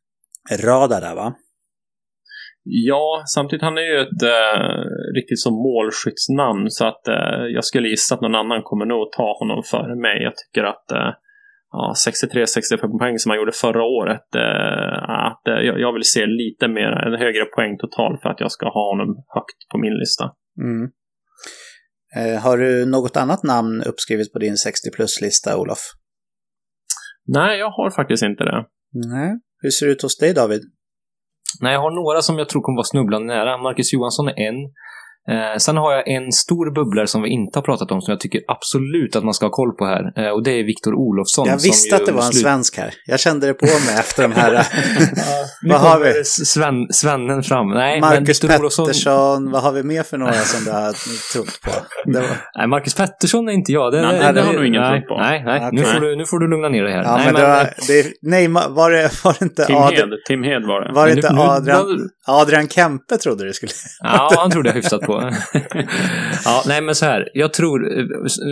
radar 0.50 1.02
där 1.02 1.16
va? 1.16 1.36
Ja, 2.64 3.24
samtidigt 3.36 3.64
han 3.64 3.78
är 3.78 3.82
ju 3.82 3.98
ett 4.02 4.24
äh, 4.24 4.62
riktigt 5.16 5.40
som 5.40 5.54
målskyttsnamn 5.54 6.70
så 6.70 6.86
att 6.86 7.08
äh, 7.08 7.46
jag 7.56 7.66
skulle 7.66 7.88
gissa 7.88 8.16
att 8.16 8.22
någon 8.22 8.36
annan 8.36 8.62
kommer 8.64 8.86
nog 8.86 9.12
ta 9.12 9.38
honom 9.40 9.64
före 9.64 9.96
mig. 9.96 10.24
Jag 10.24 10.34
tycker 10.36 10.64
att 10.64 10.92
äh, 10.92 11.12
ja, 11.72 11.94
63-65 12.08 13.00
poäng 13.00 13.20
som 13.20 13.30
han 13.30 13.40
gjorde 13.40 13.52
förra 13.52 13.84
året, 13.84 14.28
att 15.30 15.42
jag, 15.44 15.80
jag, 15.80 15.94
vill 15.94 16.04
se 16.04 16.26
lite 16.26 16.68
mer, 16.68 16.92
en 17.08 17.20
högre 17.20 17.46
poäng 17.46 17.78
total 17.78 18.20
för 18.22 18.30
att 18.30 18.40
jag 18.40 18.52
ska 18.52 18.66
ha 18.66 18.86
honom 18.92 19.24
högt 19.36 19.60
på 19.72 19.78
min 19.78 19.94
lista. 19.94 20.24
Mm. 20.66 20.92
har 22.44 22.58
du 22.58 22.86
något 22.86 23.18
annat 23.18 23.44
namn 23.44 23.84
uppskrivet 23.84 24.34
på 24.34 24.40
din 24.40 24.58
60 24.58 24.92
plus-lista, 24.96 25.58
Olof? 25.58 25.82
Nej, 27.28 27.60
jag 27.60 27.72
har 27.72 27.92
faktiskt 27.92 28.24
inte 28.24 28.44
det. 28.44 28.66
Nej. 28.94 29.40
Hur 29.62 29.70
ser 29.70 29.86
det 29.86 29.92
ut 29.92 30.02
hos 30.02 30.18
dig, 30.18 30.34
David? 30.34 30.62
Nej, 31.62 31.74
jag 31.74 31.82
har 31.82 31.92
några 31.92 32.22
som 32.22 32.38
jag 32.38 32.50
tror 32.50 32.62
kommer 32.62 32.78
vara 32.78 32.94
snubblande 32.94 33.28
nära. 33.34 33.58
Marcus 33.58 33.94
Johansson 33.94 34.28
är 34.28 34.38
en. 34.48 34.60
Eh, 35.30 35.58
sen 35.58 35.78
har 35.78 35.94
jag 35.94 36.08
en 36.08 36.32
stor 36.32 36.74
bubblare 36.76 37.08
som 37.08 37.22
vi 37.22 37.30
inte 37.30 37.60
har 37.60 37.64
pratat 37.64 37.92
om 37.92 38.02
som 38.02 38.12
jag 38.12 38.20
tycker 38.20 38.42
absolut 38.48 39.16
att 39.16 39.24
man 39.24 39.34
ska 39.34 39.46
ha 39.46 39.52
koll 39.52 39.72
på 39.72 39.86
här. 39.86 40.26
Eh, 40.26 40.32
och 40.32 40.44
det 40.44 40.52
är 40.52 40.64
Viktor 40.64 40.94
Olofsson. 40.94 41.48
Jag 41.48 41.58
visste 41.58 41.96
att 41.96 42.06
det 42.06 42.12
var 42.12 42.26
en 42.26 42.34
svensk 42.34 42.78
här. 42.78 42.94
Jag 43.06 43.20
kände 43.20 43.48
det 43.48 43.54
på 43.54 43.66
mig 43.66 43.96
efter 44.00 44.24
de 44.24 44.32
här... 44.32 44.54
ja, 44.54 44.68
vad 45.62 45.80
har 45.80 46.00
vi? 46.00 46.24
Sven, 46.24 46.74
svennen 46.94 47.44
fram. 47.44 47.70
Nej, 47.70 48.02
Marcus 48.02 48.40
Pettersson, 48.40 48.86
Olofsson... 48.86 49.52
vad 49.52 49.64
har 49.64 49.72
vi 49.72 49.84
mer 49.84 50.04
för 50.04 50.18
några 50.18 50.34
som 50.34 50.66
du 50.66 50.72
har 50.72 50.94
trott 51.34 51.62
på? 51.64 51.72
Var... 52.06 52.24
Nej, 52.58 52.68
Marcus 52.68 52.96
Pettersson 52.96 53.50
är 53.50 53.54
inte 53.54 53.72
jag. 53.72 53.92
Det, 53.92 54.02
nej, 54.02 54.20
det, 54.20 54.32
det 54.32 54.42
har 54.42 54.54
nog 54.54 54.66
ingen 54.66 54.92
trott 54.92 55.08
på. 55.08 55.18
Nej, 55.18 55.44
nej. 55.46 55.58
Okay. 55.58 55.70
Nu, 55.72 55.84
får 55.86 56.00
du, 56.00 56.16
nu 56.16 56.26
får 56.26 56.40
du 56.40 56.48
lugna 56.48 56.70
ner 56.70 56.84
dig 56.84 56.94
här. 56.94 57.04
Ja, 57.04 57.18
nej, 57.18 57.26
men, 57.26 57.34
men 57.34 57.42
var, 57.42 57.64
det, 57.88 58.12
nej, 58.22 58.48
var 58.48 58.92
det, 58.92 59.24
var 59.24 59.36
det 59.40 59.46
inte 59.46 59.66
Tim 59.66 59.76
Adrian... 59.76 60.10
Hed, 60.10 60.20
Tim 60.28 60.44
Hed 60.44 60.64
var 60.66 60.82
det. 60.82 60.94
Var 60.94 61.08
det 61.08 61.14
inte 61.14 61.34
nu, 61.34 61.42
Adrian. 61.42 62.10
Adrian 62.28 62.68
Kempe 62.68 63.18
trodde 63.18 63.46
du 63.46 63.54
skulle... 63.54 63.72
ja, 64.04 64.32
han 64.38 64.52
trodde 64.52 64.70
jag 64.70 64.76
hyfsat 64.76 65.02
på. 65.02 65.11
ja, 66.46 66.64
nej 66.68 66.82
men 66.82 66.96
så 66.96 67.06
här. 67.06 67.30
Jag 67.34 67.54
tror, 67.54 67.88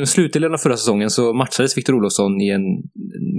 i 0.01 0.05
slutdelen 0.05 0.53
av 0.53 0.57
förra 0.57 0.77
säsongen 0.77 1.09
så 1.09 1.33
matchades 1.33 1.77
Victor 1.77 1.95
Olofsson 1.95 2.41
i 2.41 2.49
en, 2.49 2.63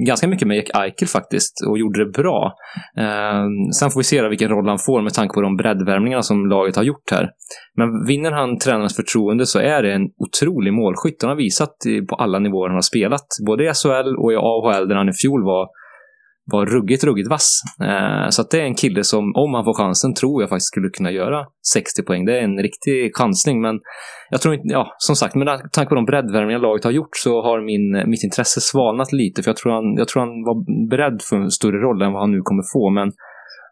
ganska 0.06 0.28
mycket 0.28 0.48
med 0.48 0.56
Jack 0.56 0.70
Eichel 0.74 1.08
faktiskt 1.08 1.66
och 1.68 1.78
gjorde 1.78 2.04
det 2.04 2.10
bra. 2.10 2.54
Eh, 2.96 3.44
sen 3.78 3.90
får 3.90 4.00
vi 4.00 4.04
se 4.04 4.28
vilken 4.28 4.48
roll 4.48 4.68
han 4.68 4.78
får 4.78 5.02
med 5.02 5.14
tanke 5.14 5.34
på 5.34 5.40
de 5.40 5.56
breddvärmningarna 5.56 6.22
som 6.22 6.46
laget 6.46 6.76
har 6.76 6.82
gjort 6.82 7.10
här. 7.10 7.30
Men 7.76 8.06
vinner 8.06 8.32
han 8.32 8.58
tränarens 8.58 8.96
förtroende 8.96 9.46
så 9.46 9.58
är 9.58 9.82
det 9.82 9.92
en 9.92 10.08
otrolig 10.18 10.72
målskytt. 10.72 11.22
Han 11.22 11.28
har 11.28 11.36
visat 11.36 11.76
på 12.08 12.14
alla 12.16 12.38
nivåer 12.38 12.68
han 12.68 12.76
har 12.76 12.82
spelat. 12.82 13.26
Både 13.46 13.64
i 13.64 13.72
SHL 13.74 14.16
och 14.18 14.32
i 14.32 14.36
AHL 14.36 14.88
där 14.88 14.96
han 14.96 15.08
i 15.08 15.12
fjol 15.12 15.44
var 15.44 15.68
var 16.52 16.66
ruggigt, 16.66 17.04
ruggigt 17.04 17.30
vass. 17.30 17.62
Eh, 17.82 18.28
så 18.28 18.42
att 18.42 18.50
det 18.50 18.60
är 18.60 18.64
en 18.64 18.74
kille 18.74 19.04
som, 19.04 19.32
om 19.36 19.54
han 19.54 19.64
får 19.64 19.74
chansen, 19.74 20.14
tror 20.14 20.42
jag 20.42 20.48
faktiskt 20.48 20.66
skulle 20.72 20.88
kunna 20.88 21.10
göra 21.10 21.46
60 21.72 22.02
poäng. 22.02 22.24
Det 22.24 22.38
är 22.38 22.42
en 22.42 22.58
riktig 22.58 23.16
chansning, 23.16 23.60
men 23.60 23.80
jag 24.30 24.40
tror 24.40 24.54
inte, 24.54 24.68
ja, 24.68 24.94
som 24.98 25.16
sagt, 25.16 25.34
med 25.34 25.48
tanke 25.72 25.88
på 25.88 25.94
de 25.94 26.04
breddvärmningar 26.04 26.58
laget 26.58 26.84
har 26.84 26.90
gjort 26.90 27.16
så 27.16 27.42
har 27.42 27.60
min, 27.60 28.10
mitt 28.10 28.24
intresse 28.24 28.60
svalnat 28.60 29.12
lite, 29.12 29.42
för 29.42 29.48
jag 29.48 29.56
tror, 29.56 29.72
han, 29.72 29.94
jag 29.96 30.08
tror 30.08 30.20
han 30.20 30.44
var 30.48 30.88
beredd 30.90 31.22
för 31.22 31.36
en 31.36 31.50
större 31.50 31.78
roll 31.86 32.02
än 32.02 32.12
vad 32.12 32.22
han 32.22 32.30
nu 32.30 32.40
kommer 32.40 32.62
få, 32.72 32.90
men 32.90 33.12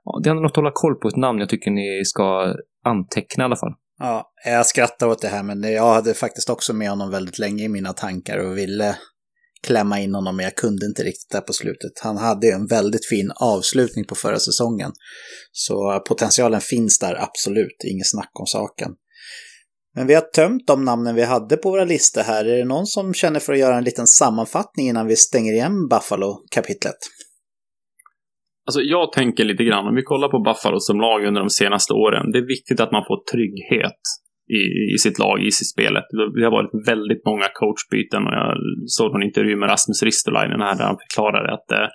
ja, 0.04 0.20
det 0.22 0.30
är 0.30 0.34
något 0.34 0.50
att 0.50 0.56
hålla 0.56 0.70
koll 0.74 0.94
på, 0.94 1.08
ett 1.08 1.16
namn 1.16 1.38
jag 1.38 1.48
tycker 1.48 1.70
ni 1.70 2.04
ska 2.04 2.54
anteckna 2.84 3.44
i 3.44 3.46
alla 3.46 3.56
fall. 3.56 3.74
Ja, 3.98 4.30
jag 4.44 4.66
skrattar 4.66 5.06
åt 5.06 5.22
det 5.22 5.28
här, 5.28 5.42
men 5.42 5.62
jag 5.62 5.94
hade 5.94 6.14
faktiskt 6.14 6.50
också 6.50 6.74
med 6.74 6.90
honom 6.90 7.10
väldigt 7.10 7.38
länge 7.38 7.64
i 7.64 7.68
mina 7.68 7.92
tankar 7.92 8.38
och 8.38 8.58
ville 8.58 8.96
klämma 9.66 10.00
in 10.00 10.14
honom, 10.14 10.36
men 10.36 10.44
jag 10.44 10.56
kunde 10.56 10.86
inte 10.86 11.02
riktigt 11.02 11.30
där 11.30 11.40
på 11.40 11.52
slutet. 11.52 11.92
Han 12.02 12.16
hade 12.16 12.52
en 12.52 12.66
väldigt 12.66 13.06
fin 13.06 13.32
avslutning 13.40 14.04
på 14.04 14.14
förra 14.14 14.38
säsongen. 14.38 14.92
Så 15.52 16.02
potentialen 16.08 16.60
finns 16.60 16.98
där 16.98 17.14
absolut, 17.22 17.84
inget 17.84 18.10
snack 18.10 18.30
om 18.40 18.46
saken. 18.46 18.90
Men 19.94 20.06
vi 20.06 20.14
har 20.14 20.22
tömt 20.22 20.66
de 20.66 20.84
namnen 20.84 21.14
vi 21.14 21.22
hade 21.22 21.56
på 21.56 21.70
våra 21.70 21.84
listor 21.84 22.22
här. 22.22 22.44
Är 22.44 22.56
det 22.56 22.64
någon 22.64 22.86
som 22.86 23.14
känner 23.14 23.40
för 23.40 23.52
att 23.52 23.58
göra 23.58 23.78
en 23.78 23.84
liten 23.84 24.06
sammanfattning 24.06 24.88
innan 24.88 25.06
vi 25.06 25.16
stänger 25.16 25.52
igen 25.52 25.88
Buffalo-kapitlet? 25.88 26.96
Alltså 28.66 28.80
jag 28.80 29.12
tänker 29.12 29.44
lite 29.44 29.64
grann, 29.64 29.86
om 29.86 29.94
vi 29.94 30.02
kollar 30.02 30.28
på 30.28 30.38
Buffalo 30.38 30.80
som 30.80 31.00
lag 31.00 31.24
under 31.24 31.40
de 31.40 31.50
senaste 31.50 31.92
åren, 31.92 32.32
det 32.32 32.38
är 32.38 32.46
viktigt 32.46 32.80
att 32.80 32.92
man 32.92 33.04
får 33.08 33.18
trygghet 33.32 34.02
i, 34.60 34.94
i 34.94 34.98
sitt 34.98 35.18
lag, 35.18 35.42
i 35.42 35.50
sitt 35.50 35.70
spelet. 35.70 36.04
Det 36.36 36.44
har 36.44 36.50
varit 36.50 36.88
väldigt 36.88 37.24
många 37.24 37.48
coachbyten 37.54 38.26
och 38.26 38.32
jag 38.32 38.56
såg 38.86 39.14
en 39.16 39.22
intervju 39.22 39.56
med 39.56 39.70
Rasmus 39.70 40.02
Ristolainen 40.02 40.60
här 40.60 40.76
där 40.76 40.84
han 40.84 41.02
förklarade 41.04 41.52
att 41.52 41.70
eh, 41.72 41.88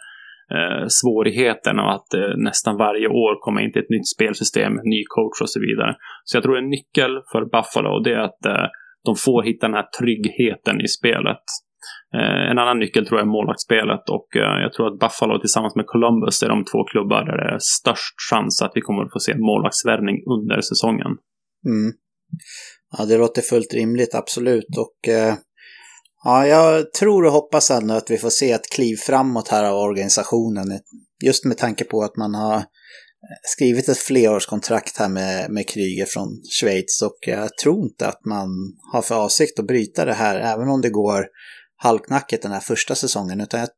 eh 0.56 0.86
svårigheten 0.88 1.80
av 1.80 1.90
att 1.98 2.14
eh, 2.14 2.34
nästan 2.38 2.78
varje 2.78 3.08
år 3.08 3.34
komma 3.46 3.62
in 3.62 3.72
till 3.72 3.82
ett 3.82 3.96
nytt 3.96 4.10
spelsystem, 4.16 4.74
ny 4.84 5.04
coach 5.16 5.42
och 5.42 5.50
så 5.50 5.60
vidare. 5.60 5.96
Så 6.24 6.38
jag 6.38 6.44
tror 6.44 6.58
en 6.58 6.70
nyckel 6.70 7.12
för 7.32 7.42
Buffalo 7.54 8.00
det 8.00 8.14
är 8.14 8.24
att 8.30 8.46
eh, 8.46 8.68
de 9.06 9.16
får 9.16 9.44
hitta 9.44 9.68
den 9.68 9.76
här 9.76 9.88
tryggheten 10.00 10.82
i 10.82 10.88
spelet. 10.88 11.46
Eh, 12.18 12.52
en 12.52 12.60
annan 12.60 12.80
nyckel 12.80 13.06
tror 13.06 13.20
jag 13.20 13.28
är 13.28 13.32
målvaktsspelet 13.32 14.10
och 14.10 14.28
eh, 14.36 14.62
jag 14.64 14.74
tror 14.74 14.88
att 14.88 15.00
Buffalo 15.00 15.40
tillsammans 15.40 15.76
med 15.76 15.86
Columbus 15.86 16.44
är 16.44 16.50
de 16.50 16.64
två 16.72 16.84
klubbar 16.84 17.26
där 17.26 17.38
det 17.38 17.50
är 17.54 17.58
störst 17.60 18.16
chans 18.30 18.62
att 18.62 18.72
vi 18.76 18.82
kommer 18.82 19.04
att 19.04 19.14
få 19.14 19.20
se 19.20 19.38
målvaktsvärvning 19.38 20.18
under 20.36 20.62
säsongen. 20.62 21.12
Mm. 21.72 21.92
Ja, 22.98 23.06
det 23.06 23.18
låter 23.18 23.42
fullt 23.42 23.74
rimligt, 23.74 24.16
absolut. 24.16 24.78
Och 24.78 25.10
eh, 25.10 25.36
ja, 26.24 26.48
jag 26.48 26.94
tror 26.94 27.26
och 27.26 27.32
hoppas 27.32 27.72
ändå 27.72 27.94
att 27.94 28.12
vi 28.12 28.18
får 28.18 28.30
se 28.30 28.52
ett 28.52 28.70
kliv 28.70 28.96
framåt 28.96 29.48
här 29.48 29.64
av 29.64 29.78
organisationen. 29.78 30.80
Just 31.24 31.46
med 31.46 31.58
tanke 31.58 31.84
på 31.84 32.04
att 32.04 32.18
man 32.18 32.36
har 32.36 32.56
eh, 32.56 32.64
skrivit 33.44 33.90
ett 33.90 33.98
flerårskontrakt 33.98 34.98
här 34.98 35.10
med, 35.10 35.52
med 35.52 35.68
Kryger 35.68 36.06
från 36.06 36.28
Schweiz 36.60 37.02
och 37.02 37.18
jag 37.22 37.58
tror 37.58 37.84
inte 37.84 38.08
att 38.08 38.26
man 38.26 38.48
har 38.94 39.02
för 39.02 39.16
avsikt 39.16 39.60
att 39.60 39.68
bryta 39.68 40.06
det 40.06 40.14
här 40.14 40.36
även 40.40 40.70
om 40.70 40.82
det 40.82 40.90
går 40.90 41.26
halvknackigt 41.84 42.44
den 42.44 42.52
här 42.52 42.60
första 42.60 42.96
säsongen. 42.96 43.42
Utan 43.42 43.60
jag, 43.60 43.70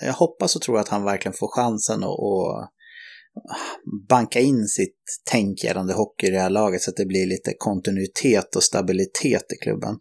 jag 0.00 0.12
hoppas 0.12 0.56
och 0.56 0.62
tror 0.62 0.78
att 0.78 0.88
han 0.88 1.04
verkligen 1.04 1.36
får 1.38 1.48
chansen 1.48 2.04
att 2.04 2.70
banka 4.08 4.40
in 4.40 4.68
sitt 4.68 4.96
tänk 5.30 5.64
gällande 5.64 5.94
hockey 5.94 6.26
i 6.26 6.30
det 6.30 6.40
här 6.40 6.50
laget 6.50 6.82
så 6.82 6.90
att 6.90 6.96
det 6.96 7.06
blir 7.06 7.26
lite 7.26 7.54
kontinuitet 7.58 8.56
och 8.56 8.62
stabilitet 8.62 9.52
i 9.52 9.56
klubben. 9.62 9.94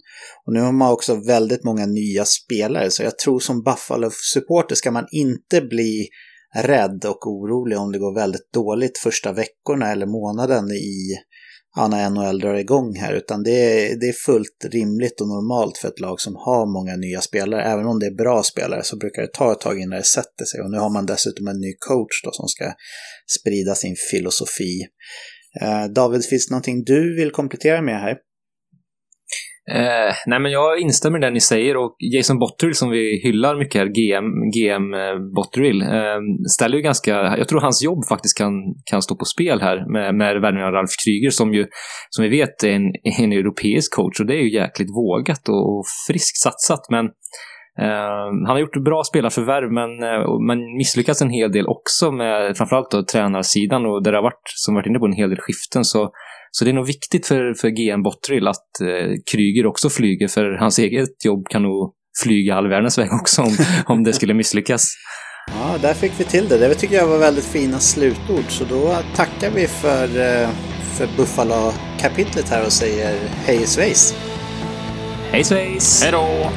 Och 0.45 0.53
nu 0.53 0.59
har 0.59 0.71
man 0.71 0.91
också 0.91 1.15
väldigt 1.15 1.63
många 1.63 1.85
nya 1.85 2.25
spelare 2.25 2.91
så 2.91 3.03
jag 3.03 3.17
tror 3.17 3.39
som 3.39 3.63
Buffalo-supporter 3.63 4.75
ska 4.75 4.91
man 4.91 5.07
inte 5.11 5.61
bli 5.61 6.07
rädd 6.55 7.05
och 7.05 7.27
orolig 7.27 7.77
om 7.77 7.91
det 7.91 7.99
går 7.99 8.15
väldigt 8.15 8.53
dåligt 8.53 8.97
första 8.97 9.33
veckorna 9.33 9.91
eller 9.91 10.05
månaden 10.05 10.71
i 10.71 11.17
Anna 11.75 12.09
när 12.09 12.09
NHL 12.09 12.39
drar 12.39 12.53
igång 12.55 12.95
här, 12.95 13.13
utan 13.13 13.43
det 13.43 13.51
är, 13.51 13.95
det 13.99 14.07
är 14.07 14.13
fullt 14.13 14.65
rimligt 14.71 15.21
och 15.21 15.27
normalt 15.27 15.77
för 15.77 15.87
ett 15.87 15.99
lag 15.99 16.21
som 16.21 16.35
har 16.35 16.65
många 16.65 16.95
nya 16.95 17.21
spelare. 17.21 17.63
Även 17.63 17.85
om 17.85 17.99
det 17.99 18.05
är 18.05 18.15
bra 18.15 18.43
spelare 18.43 18.83
så 18.83 18.97
brukar 18.97 19.21
det 19.21 19.33
ta 19.33 19.51
ett 19.51 19.59
tag 19.59 19.79
innan 19.79 19.97
det 19.97 20.03
sätter 20.03 20.45
sig. 20.45 20.61
Och 20.61 20.71
nu 20.71 20.77
har 20.77 20.89
man 20.89 21.05
dessutom 21.05 21.47
en 21.47 21.59
ny 21.59 21.73
coach 21.79 22.23
då 22.23 22.31
som 22.31 22.47
ska 22.47 22.73
sprida 23.39 23.75
sin 23.75 23.95
filosofi. 24.11 24.81
Eh, 25.61 25.85
David, 25.85 26.25
finns 26.25 26.47
det 26.47 26.51
någonting 26.51 26.83
du 26.83 27.15
vill 27.15 27.31
komplettera 27.31 27.81
med 27.81 27.99
här? 27.99 28.17
Eh, 29.71 30.13
nej, 30.25 30.39
men 30.39 30.51
jag 30.51 30.79
instämmer 30.79 31.17
i 31.17 31.21
det 31.21 31.29
ni 31.29 31.39
säger 31.39 31.77
och 31.77 31.95
Jason 31.99 32.39
Botterill 32.39 32.75
som 32.75 32.89
vi 32.89 33.21
hyllar 33.23 33.55
mycket 33.55 33.81
här, 33.81 33.87
GM, 33.87 34.51
GM 34.51 34.93
eh, 34.93 35.33
Botterill, 35.35 35.81
eh, 35.81 36.19
ställer 36.55 36.77
ju 36.77 36.83
ganska, 36.83 37.11
jag 37.37 37.47
tror 37.47 37.61
hans 37.61 37.83
jobb 37.83 38.05
faktiskt 38.09 38.37
kan, 38.37 38.53
kan 38.85 39.01
stå 39.01 39.15
på 39.15 39.25
spel 39.25 39.61
här 39.61 39.91
med, 39.93 40.15
med 40.15 40.41
värvningen 40.41 40.67
av 40.67 40.73
Ralf 40.73 40.89
Kryger 41.05 41.29
som 41.29 41.53
ju, 41.53 41.67
som 42.09 42.23
vi 42.23 42.29
vet, 42.29 42.63
är 42.63 42.69
en, 42.69 42.91
en 43.03 43.31
europeisk 43.31 43.95
coach 43.95 44.19
och 44.19 44.25
det 44.25 44.33
är 44.33 44.41
ju 44.41 44.53
jäkligt 44.53 44.89
vågat 44.89 45.49
och, 45.49 45.77
och 45.77 45.85
friskt 46.07 46.37
satsat, 46.37 46.87
men 46.89 47.05
eh, 47.79 48.25
han 48.47 48.55
har 48.55 48.59
gjort 48.59 48.83
bra 48.85 49.03
spelarförvärv 49.03 49.71
men 49.71 49.91
uh, 50.03 50.77
misslyckats 50.77 51.21
en 51.21 51.29
hel 51.29 51.51
del 51.51 51.67
också 51.67 52.11
med 52.11 52.57
framförallt 52.57 52.91
då 52.91 53.03
tränarsidan 53.03 53.85
och 53.85 54.03
där 54.03 54.11
det 54.11 54.17
har 54.17 54.23
varit, 54.23 54.43
som 54.45 54.75
varit 54.75 54.87
inne 54.87 54.99
på, 54.99 55.05
en 55.05 55.13
hel 55.13 55.29
del 55.29 55.39
skiften 55.39 55.83
så 55.83 56.11
så 56.55 56.65
det 56.65 56.71
är 56.71 56.73
nog 56.73 56.87
viktigt 56.87 57.27
för, 57.27 57.53
för 57.53 57.69
GM 57.69 58.03
Bottrill 58.03 58.47
att 58.47 58.81
eh, 58.81 59.11
Kryger 59.31 59.65
också 59.65 59.89
flyger, 59.89 60.27
för 60.27 60.57
hans 60.59 60.79
eget 60.79 61.25
jobb 61.25 61.47
kan 61.49 61.63
nog 61.63 61.93
flyga 62.23 62.55
all 62.55 62.69
världens 62.69 62.97
väg 62.97 63.13
också 63.13 63.41
om, 63.41 63.57
om 63.85 64.03
det 64.03 64.13
skulle 64.13 64.33
misslyckas. 64.33 64.87
Ja, 65.47 65.77
där 65.81 65.93
fick 65.93 66.11
vi 66.17 66.23
till 66.23 66.47
det. 66.47 66.57
Det 66.57 66.75
tycker 66.75 66.95
jag 66.95 67.07
var 67.07 67.17
väldigt 67.17 67.45
fina 67.45 67.79
slutord. 67.79 68.45
Så 68.49 68.63
då 68.63 68.97
tackar 69.15 69.51
vi 69.51 69.67
för, 69.67 70.03
eh, 70.03 70.49
för 70.97 71.07
Buffalo-kapitlet 71.17 72.49
här 72.49 72.65
och 72.65 72.71
säger 72.71 73.19
hej 73.45 73.67
svejs. 73.67 74.15
Hej 75.31 75.43
svejs! 75.43 76.03
Hej 76.03 76.11
då! 76.11 76.51